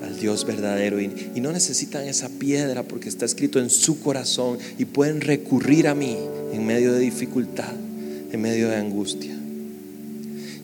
al 0.03 0.19
Dios 0.19 0.45
verdadero 0.45 0.99
y, 0.99 1.09
no 1.35 1.51
necesitan 1.51 2.07
esa 2.07 2.29
piedra 2.29 2.83
porque 2.83 3.09
está 3.09 3.25
escrito 3.25 3.59
en 3.59 3.69
su 3.69 3.99
corazón 4.01 4.57
y 4.79 4.85
pueden 4.85 5.21
recurrir 5.21 5.87
a 5.87 5.95
mí 5.95 6.17
en 6.53 6.65
medio 6.65 6.93
de 6.93 6.99
dificultad, 6.99 7.73
en 8.31 8.41
medio 8.41 8.69
de 8.69 8.77
angustia. 8.77 9.35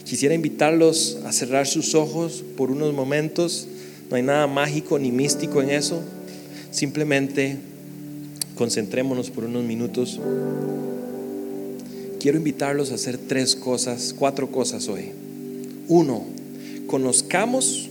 Quisiera 0.06 0.34
invitarlos 0.34 1.20
a 1.26 1.32
cerrar 1.32 1.68
sus 1.68 1.96
ojos 1.96 2.44
por 2.58 2.72
unos 2.72 2.94
momentos. 2.94 3.68
No 4.10 4.16
hay 4.16 4.24
nada 4.24 4.48
mágico 4.48 5.00
ni 5.00 5.12
místico 5.12 5.62
en 5.62 5.70
eso. 5.70 6.02
Simplemente 6.72 7.58
concentrémonos 8.56 9.30
por 9.30 9.46
unos 9.46 9.64
minutos. 9.64 10.20
Quiero 12.22 12.38
invitarlos 12.38 12.92
a 12.92 12.96
hacer 12.96 13.18
tres 13.18 13.56
cosas, 13.56 14.14
cuatro 14.16 14.52
cosas 14.52 14.88
hoy. 14.90 15.06
Uno, 15.88 16.24
conozcamos 16.86 17.90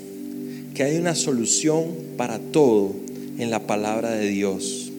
que 0.73 0.85
hay 0.85 0.99
una 0.99 1.17
solución 1.17 1.89
para 2.17 2.39
todo 2.39 2.95
en 3.39 3.51
la 3.51 3.67
palabra 3.67 4.13
de 4.13 4.29
Dios. 4.29 4.93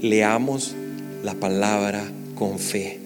Leamos 0.00 0.72
la 1.22 1.34
palabra 1.34 2.02
con 2.34 2.58
fe. 2.58 2.98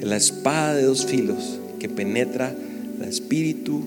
La 0.00 0.16
espada 0.16 0.74
de 0.74 0.82
dos 0.82 1.06
filos 1.06 1.60
que 1.78 1.88
penetra 1.88 2.52
el 3.00 3.08
espíritu, 3.08 3.84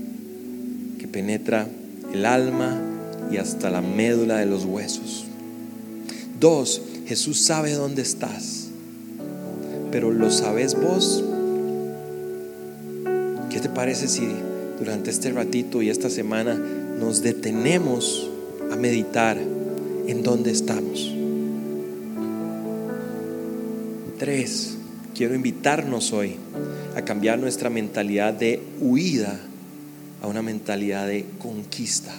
que 0.97 1.09
penetra 1.09 1.67
el 2.13 2.25
alma 2.25 2.81
y 3.29 3.35
hasta 3.35 3.69
la 3.69 3.81
médula 3.81 4.37
de 4.37 4.45
los 4.45 4.63
huesos. 4.63 5.25
Dos, 6.39 6.81
Jesús 7.05 7.41
sabe 7.41 7.73
dónde 7.73 8.01
estás, 8.01 8.58
pero 9.91 10.11
¿lo 10.11 10.31
sabes 10.31 10.75
vos? 10.79 11.23
¿Qué 13.49 13.59
te 13.59 13.69
parece 13.69 14.07
si 14.07 14.27
durante 14.77 15.09
este 15.09 15.31
ratito 15.31 15.81
y 15.81 15.89
esta 15.89 16.09
semana 16.09 16.55
nos 16.55 17.21
detenemos 17.21 18.29
a 18.71 18.75
meditar 18.75 19.37
en 20.07 20.23
dónde 20.23 20.51
estamos? 20.51 21.13
Tres, 24.17 24.77
quiero 25.15 25.33
invitarnos 25.33 26.13
hoy 26.13 26.35
a 26.95 27.03
cambiar 27.03 27.39
nuestra 27.39 27.69
mentalidad 27.69 28.33
de 28.33 28.61
huida 28.79 29.39
a 30.21 30.27
una 30.27 30.41
mentalidad 30.41 31.07
de 31.07 31.25
conquista. 31.39 32.13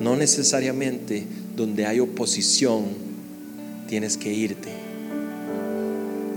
No 0.00 0.16
necesariamente 0.16 1.24
donde 1.54 1.86
hay 1.86 2.00
oposición 2.00 2.84
tienes 3.88 4.16
que 4.16 4.32
irte. 4.32 4.81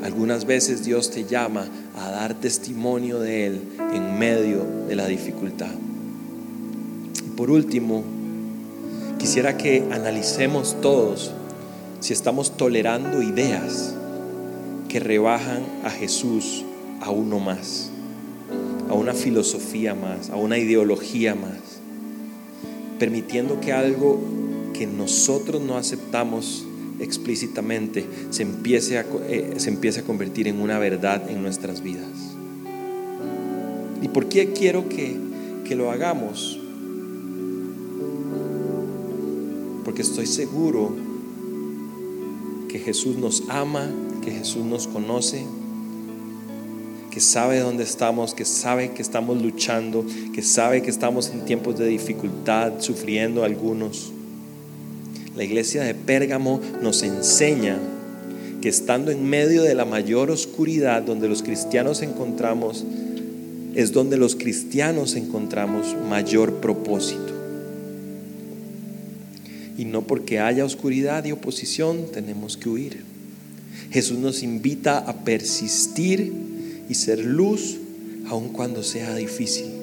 Algunas 0.06 0.46
veces 0.46 0.86
Dios 0.86 1.10
te 1.10 1.26
llama 1.26 1.66
a 1.98 2.12
dar 2.12 2.36
testimonio 2.36 3.20
de 3.20 3.48
Él 3.48 3.62
en 3.92 4.20
medio 4.20 4.64
de 4.88 4.96
la 4.96 5.08
dificultad. 5.08 5.72
Por 7.36 7.50
último, 7.50 8.04
quisiera 9.18 9.58
que 9.58 9.84
analicemos 9.92 10.80
todos 10.80 11.32
si 12.02 12.14
estamos 12.14 12.56
tolerando 12.56 13.24
ideas 13.24 13.96
que 14.90 15.00
rebajan 15.00 15.64
a 15.84 15.90
Jesús 15.90 16.64
a 17.02 17.10
uno 17.10 17.40
más, 17.40 17.90
a 18.88 18.94
una 18.94 19.16
filosofía 19.16 19.96
más, 19.96 20.30
a 20.30 20.36
una 20.36 20.60
ideología 20.60 21.34
más, 21.34 21.82
permitiendo 23.00 23.60
que 23.60 23.74
algo 23.74 24.20
que 24.72 24.86
nosotros 24.86 25.64
no 25.64 25.78
aceptamos 25.78 26.64
explícitamente 27.00 28.06
se 28.30 28.44
empiece 28.44 28.98
a, 28.98 29.06
eh, 29.28 29.56
se 29.58 29.70
empiece 29.70 30.02
a 30.02 30.04
convertir 30.04 30.48
en 30.48 30.60
una 30.62 30.80
verdad 30.80 31.30
en 31.30 31.42
nuestras 31.42 31.82
vidas. 31.82 32.36
¿Y 34.02 34.08
por 34.08 34.28
qué 34.28 34.54
quiero 34.54 34.88
que, 34.90 35.18
que 35.66 35.76
lo 35.76 35.92
hagamos? 35.92 36.60
Porque 39.84 40.02
estoy 40.02 40.26
seguro 40.26 40.96
que 42.68 42.80
Jesús 42.80 43.18
nos 43.18 43.44
ama 43.50 43.90
que 44.26 44.32
Jesús 44.32 44.66
nos 44.66 44.88
conoce, 44.88 45.46
que 47.12 47.22
sabe 47.22 47.60
dónde 47.60 47.84
estamos, 47.84 48.34
que 48.34 48.44
sabe 48.44 48.92
que 48.92 49.02
estamos 49.02 49.42
luchando, 49.42 50.04
que 50.34 50.42
sabe 50.42 50.82
que 50.82 50.90
estamos 50.90 51.30
en 51.30 51.46
tiempos 51.46 51.78
de 51.78 51.86
dificultad, 51.86 52.74
sufriendo 52.80 53.44
algunos. 53.44 54.12
La 55.36 55.44
iglesia 55.44 55.84
de 55.84 55.94
Pérgamo 55.94 56.62
nos 56.82 57.04
enseña 57.04 57.78
que 58.62 58.70
estando 58.70 59.12
en 59.12 59.26
medio 59.26 59.64
de 59.64 59.76
la 59.76 59.84
mayor 59.84 60.32
oscuridad 60.32 61.04
donde 61.04 61.28
los 61.28 61.44
cristianos 61.44 62.02
encontramos, 62.02 62.86
es 63.76 63.92
donde 63.92 64.16
los 64.16 64.38
cristianos 64.38 65.16
encontramos 65.16 65.96
mayor 66.10 66.62
propósito. 66.62 67.34
Y 69.78 69.84
no 69.84 70.04
porque 70.04 70.40
haya 70.40 70.64
oscuridad 70.64 71.26
y 71.26 71.34
oposición 71.34 72.06
tenemos 72.14 72.56
que 72.56 72.70
huir. 72.70 73.04
Jesús 73.92 74.18
nos 74.18 74.42
invita 74.42 75.00
a 75.00 75.26
persistir 75.26 76.32
y 76.88 76.94
ser 76.94 77.20
luz 77.20 77.78
aun 78.30 78.50
cuando 78.50 78.84
sea 78.84 79.14
difícil. 79.16 79.75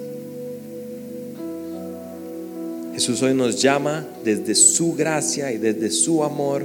Jesús 3.02 3.20
hoy 3.22 3.34
nos 3.34 3.60
llama 3.60 4.06
desde 4.24 4.54
su 4.54 4.94
gracia 4.94 5.50
y 5.50 5.58
desde 5.58 5.90
su 5.90 6.22
amor 6.22 6.62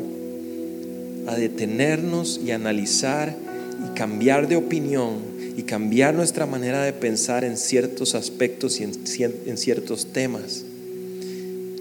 a 1.26 1.36
detenernos 1.36 2.40
y 2.46 2.52
analizar 2.52 3.36
y 3.84 3.98
cambiar 3.98 4.48
de 4.48 4.56
opinión 4.56 5.16
y 5.58 5.64
cambiar 5.64 6.14
nuestra 6.14 6.46
manera 6.46 6.84
de 6.84 6.94
pensar 6.94 7.44
en 7.44 7.58
ciertos 7.58 8.14
aspectos 8.14 8.80
y 8.80 8.84
en, 8.84 9.58
ciertos 9.58 10.14
temas. 10.14 10.64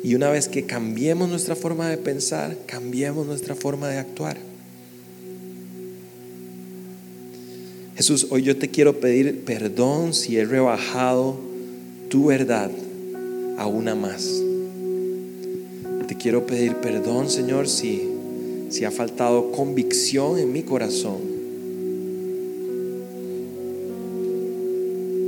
Y 0.03 0.15
una 0.15 0.31
vez 0.31 0.49
que 0.49 0.65
cambiemos 0.65 1.29
nuestra 1.29 1.55
forma 1.55 1.91
de 1.91 1.99
pensar, 1.99 2.57
cambiemos 2.65 3.27
nuestra 3.27 3.55
forma 3.55 3.91
de 3.91 3.99
actuar. 3.99 4.39
Jesús, 7.95 8.29
hoy 8.31 8.43
yo 8.43 8.57
te 8.57 8.71
quiero 8.71 9.01
pedir 9.01 9.45
perdón 9.45 10.15
si 10.15 10.39
he 10.39 10.47
rebajado 10.47 11.39
tu 12.09 12.29
verdad 12.29 12.71
a 13.59 13.67
una 13.67 13.95
más. 13.95 14.45
Te 16.09 16.17
quiero 16.17 16.47
pedir 16.47 16.77
perdón, 16.77 17.29
Señor, 17.29 17.69
si, 17.69 18.09
si 18.71 18.85
ha 18.85 18.91
faltado 18.91 19.53
convicción 19.53 20.39
en 20.39 20.53
mi 20.53 20.63
corazón. 20.63 21.37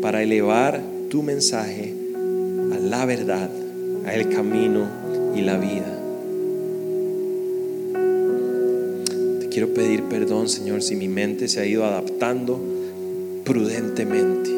para 0.00 0.22
elevar 0.22 0.80
tu 1.10 1.22
mensaje 1.22 1.94
a 2.72 2.78
la 2.78 3.04
verdad, 3.04 3.50
a 4.06 4.14
el 4.14 4.30
camino 4.30 4.88
y 5.34 5.42
la 5.42 5.58
vida. 5.58 5.94
Te 9.40 9.48
quiero 9.48 9.74
pedir 9.74 10.04
perdón, 10.04 10.48
Señor, 10.48 10.82
si 10.82 10.96
mi 10.96 11.08
mente 11.08 11.46
se 11.48 11.60
ha 11.60 11.66
ido 11.66 11.84
adaptando 11.84 12.58
prudentemente. 13.44 14.50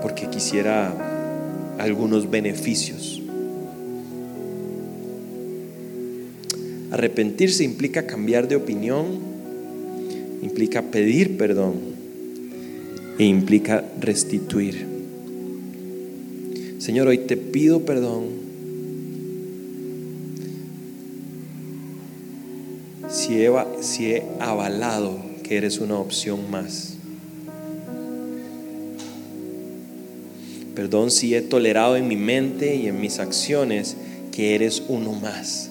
Porque 0.00 0.28
quisiera 0.30 0.94
algunos 1.78 2.30
beneficios. 2.30 3.22
Arrepentirse 6.90 7.64
implica 7.64 8.06
cambiar 8.06 8.48
de 8.48 8.56
opinión, 8.56 9.06
implica 10.42 10.82
pedir 10.82 11.36
perdón 11.36 11.74
e 13.18 13.24
implica 13.24 13.84
restituir. 14.00 14.86
Señor, 16.78 17.08
hoy 17.08 17.18
te 17.18 17.36
pido 17.36 17.84
perdón 17.84 18.26
si 23.10 23.42
he, 23.42 23.50
si 23.80 24.12
he 24.12 24.22
avalado 24.40 25.18
que 25.42 25.56
eres 25.56 25.78
una 25.78 25.98
opción 25.98 26.50
más. 26.50 26.97
Perdón 30.78 31.10
si 31.10 31.34
he 31.34 31.42
tolerado 31.42 31.96
en 31.96 32.06
mi 32.06 32.14
mente 32.14 32.76
y 32.76 32.86
en 32.86 33.00
mis 33.00 33.18
acciones 33.18 33.96
que 34.30 34.54
eres 34.54 34.80
uno 34.86 35.10
más. 35.10 35.70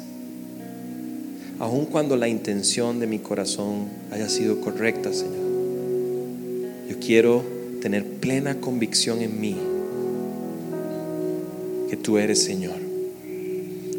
Aun 1.60 1.86
cuando 1.86 2.18
la 2.18 2.28
intención 2.28 3.00
de 3.00 3.08
mi 3.08 3.20
corazón 3.20 3.86
haya 4.12 4.28
sido 4.28 4.60
correcta, 4.60 5.14
Señor. 5.14 5.46
Yo 6.90 7.00
quiero 7.00 7.42
tener 7.82 8.04
plena 8.04 8.60
convicción 8.60 9.22
en 9.22 9.40
mí 9.40 9.56
que 11.90 11.96
tú 11.96 12.18
eres 12.18 12.44
Señor. 12.44 12.76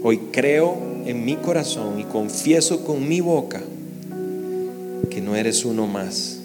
Hoy 0.03 0.19
creo 0.31 0.77
en 1.07 1.25
mi 1.25 1.37
corazón 1.37 2.01
y 2.01 2.05
confieso 2.05 2.85
con 2.85 3.09
mi 3.09 3.23
boca 3.23 3.63
que 5.09 5.23
no 5.23 5.37
eres 5.37 5.65
uno 5.65 5.87
más, 5.87 6.41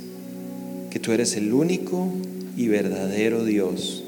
que 0.89 1.01
tú 1.01 1.11
eres 1.11 1.35
el 1.35 1.53
único 1.53 2.07
y 2.55 2.69
verdadero 2.69 3.43
Dios 3.43 4.02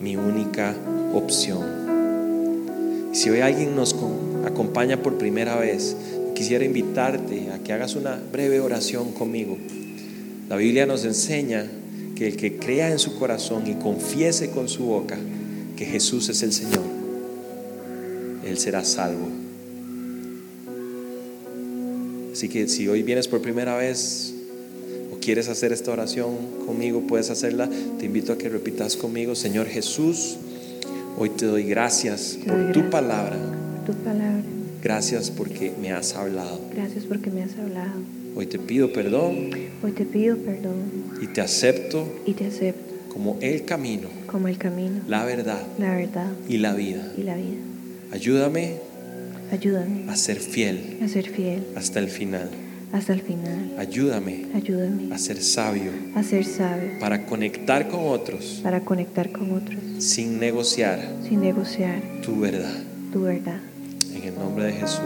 mi 0.00 0.16
única 0.16 0.74
opción. 1.12 3.10
Si 3.12 3.28
hoy 3.28 3.40
alguien 3.40 3.76
nos 3.76 3.94
acompaña 4.46 5.02
por 5.02 5.18
primera 5.18 5.56
vez, 5.56 5.94
quisiera 6.34 6.64
invitarte 6.64 7.50
a 7.50 7.58
que 7.58 7.72
hagas 7.72 7.96
una 7.96 8.18
breve 8.32 8.60
oración 8.60 9.12
conmigo. 9.12 9.58
La 10.48 10.56
Biblia 10.56 10.86
nos 10.86 11.04
enseña 11.04 11.66
que 12.16 12.26
el 12.26 12.36
que 12.36 12.56
crea 12.56 12.90
en 12.90 12.98
su 12.98 13.18
corazón 13.18 13.66
y 13.66 13.74
confiese 13.74 14.50
con 14.50 14.68
su 14.68 14.84
boca 14.84 15.18
que 15.76 15.84
Jesús 15.84 16.28
es 16.28 16.42
el 16.42 16.52
Señor, 16.52 16.84
Él 18.44 18.58
será 18.58 18.84
salvo. 18.84 19.28
Así 22.32 22.48
que 22.48 22.68
si 22.68 22.88
hoy 22.88 23.02
vienes 23.02 23.28
por 23.28 23.42
primera 23.42 23.76
vez, 23.76 24.34
quieres 25.20 25.48
hacer 25.48 25.72
esta 25.72 25.92
oración 25.92 26.36
conmigo, 26.66 27.02
puedes 27.06 27.30
hacerla. 27.30 27.68
Te 27.98 28.06
invito 28.06 28.32
a 28.32 28.38
que 28.38 28.48
repitas 28.48 28.96
conmigo, 28.96 29.34
Señor 29.34 29.66
Jesús, 29.66 30.36
hoy 31.18 31.30
te 31.30 31.46
doy 31.46 31.64
gracias 31.64 32.38
por 32.46 32.72
tu 32.72 32.90
palabra. 32.90 33.36
tu 33.86 33.92
palabra. 33.92 34.42
Gracias 34.82 35.30
porque 35.30 35.72
me 35.80 35.92
has 35.92 36.14
hablado. 36.14 36.58
Gracias 36.74 37.04
porque 37.04 37.30
me 37.30 37.42
has 37.42 37.56
hablado. 37.58 38.00
Hoy 38.34 38.46
te 38.46 38.58
pido 38.58 38.92
perdón. 38.92 39.50
Hoy 39.82 39.92
te 39.92 40.06
pido 40.06 40.36
perdón. 40.38 40.90
Y 41.20 41.26
te 41.26 41.42
acepto. 41.42 42.08
Y 42.24 42.32
te 42.32 42.46
acepto. 42.46 42.94
Como 43.12 43.36
el 43.42 43.64
camino. 43.64 44.08
Como 44.26 44.48
el 44.48 44.56
camino. 44.56 45.02
La 45.06 45.24
verdad. 45.24 45.60
La 45.78 45.94
verdad. 45.94 46.32
Y 46.48 46.58
la 46.58 46.74
vida. 46.74 47.12
Y 47.18 47.24
la 47.24 47.36
vida. 47.36 47.58
Ayúdame. 48.12 48.76
Ayúdame. 49.52 50.10
A 50.10 50.16
ser 50.16 50.38
fiel. 50.38 50.98
A 51.02 51.08
ser 51.08 51.28
fiel. 51.28 51.66
Hasta 51.76 51.98
el 51.98 52.08
final 52.08 52.48
hasta 52.92 53.12
el 53.12 53.22
final. 53.22 53.74
Ayúdame, 53.78 54.46
Ayúdame 54.54 55.14
a 55.14 55.18
ser 55.18 55.42
sabio, 55.42 55.92
a 56.14 56.22
ser 56.22 56.44
sabio 56.44 56.98
para 56.98 57.24
conectar 57.26 57.88
con 57.88 58.08
otros, 58.08 58.60
para 58.62 58.80
conectar 58.80 59.30
con 59.30 59.52
otros, 59.52 59.78
sin 59.98 60.38
negociar, 60.40 61.00
sin 61.26 61.40
negociar 61.40 62.00
tu 62.22 62.40
verdad. 62.40 62.74
Tu 63.12 63.22
verdad. 63.22 63.60
En 64.14 64.24
el 64.24 64.34
nombre 64.34 64.64
de 64.66 64.72
Jesús. 64.72 65.00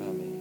Amén. 0.00 0.40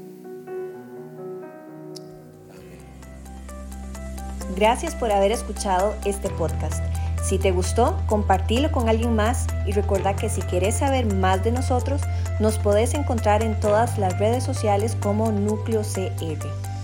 Gracias 4.55 4.95
por 4.95 5.11
haber 5.11 5.31
escuchado 5.31 5.95
este 6.05 6.29
podcast. 6.29 6.83
Si 7.25 7.39
te 7.39 7.51
gustó, 7.51 7.97
compartilo 8.05 8.71
con 8.71 8.87
alguien 8.87 9.15
más 9.15 9.47
y 9.65 9.71
recuerda 9.71 10.15
que 10.15 10.29
si 10.29 10.43
quieres 10.43 10.75
saber 10.75 11.11
más 11.11 11.43
de 11.43 11.51
nosotros, 11.51 12.01
nos 12.39 12.59
podés 12.59 12.93
encontrar 12.93 13.41
en 13.41 13.59
todas 13.59 13.97
las 13.97 14.19
redes 14.19 14.43
sociales 14.43 14.95
como 15.01 15.31
Núcleo 15.31 15.81
CR. 15.81 16.74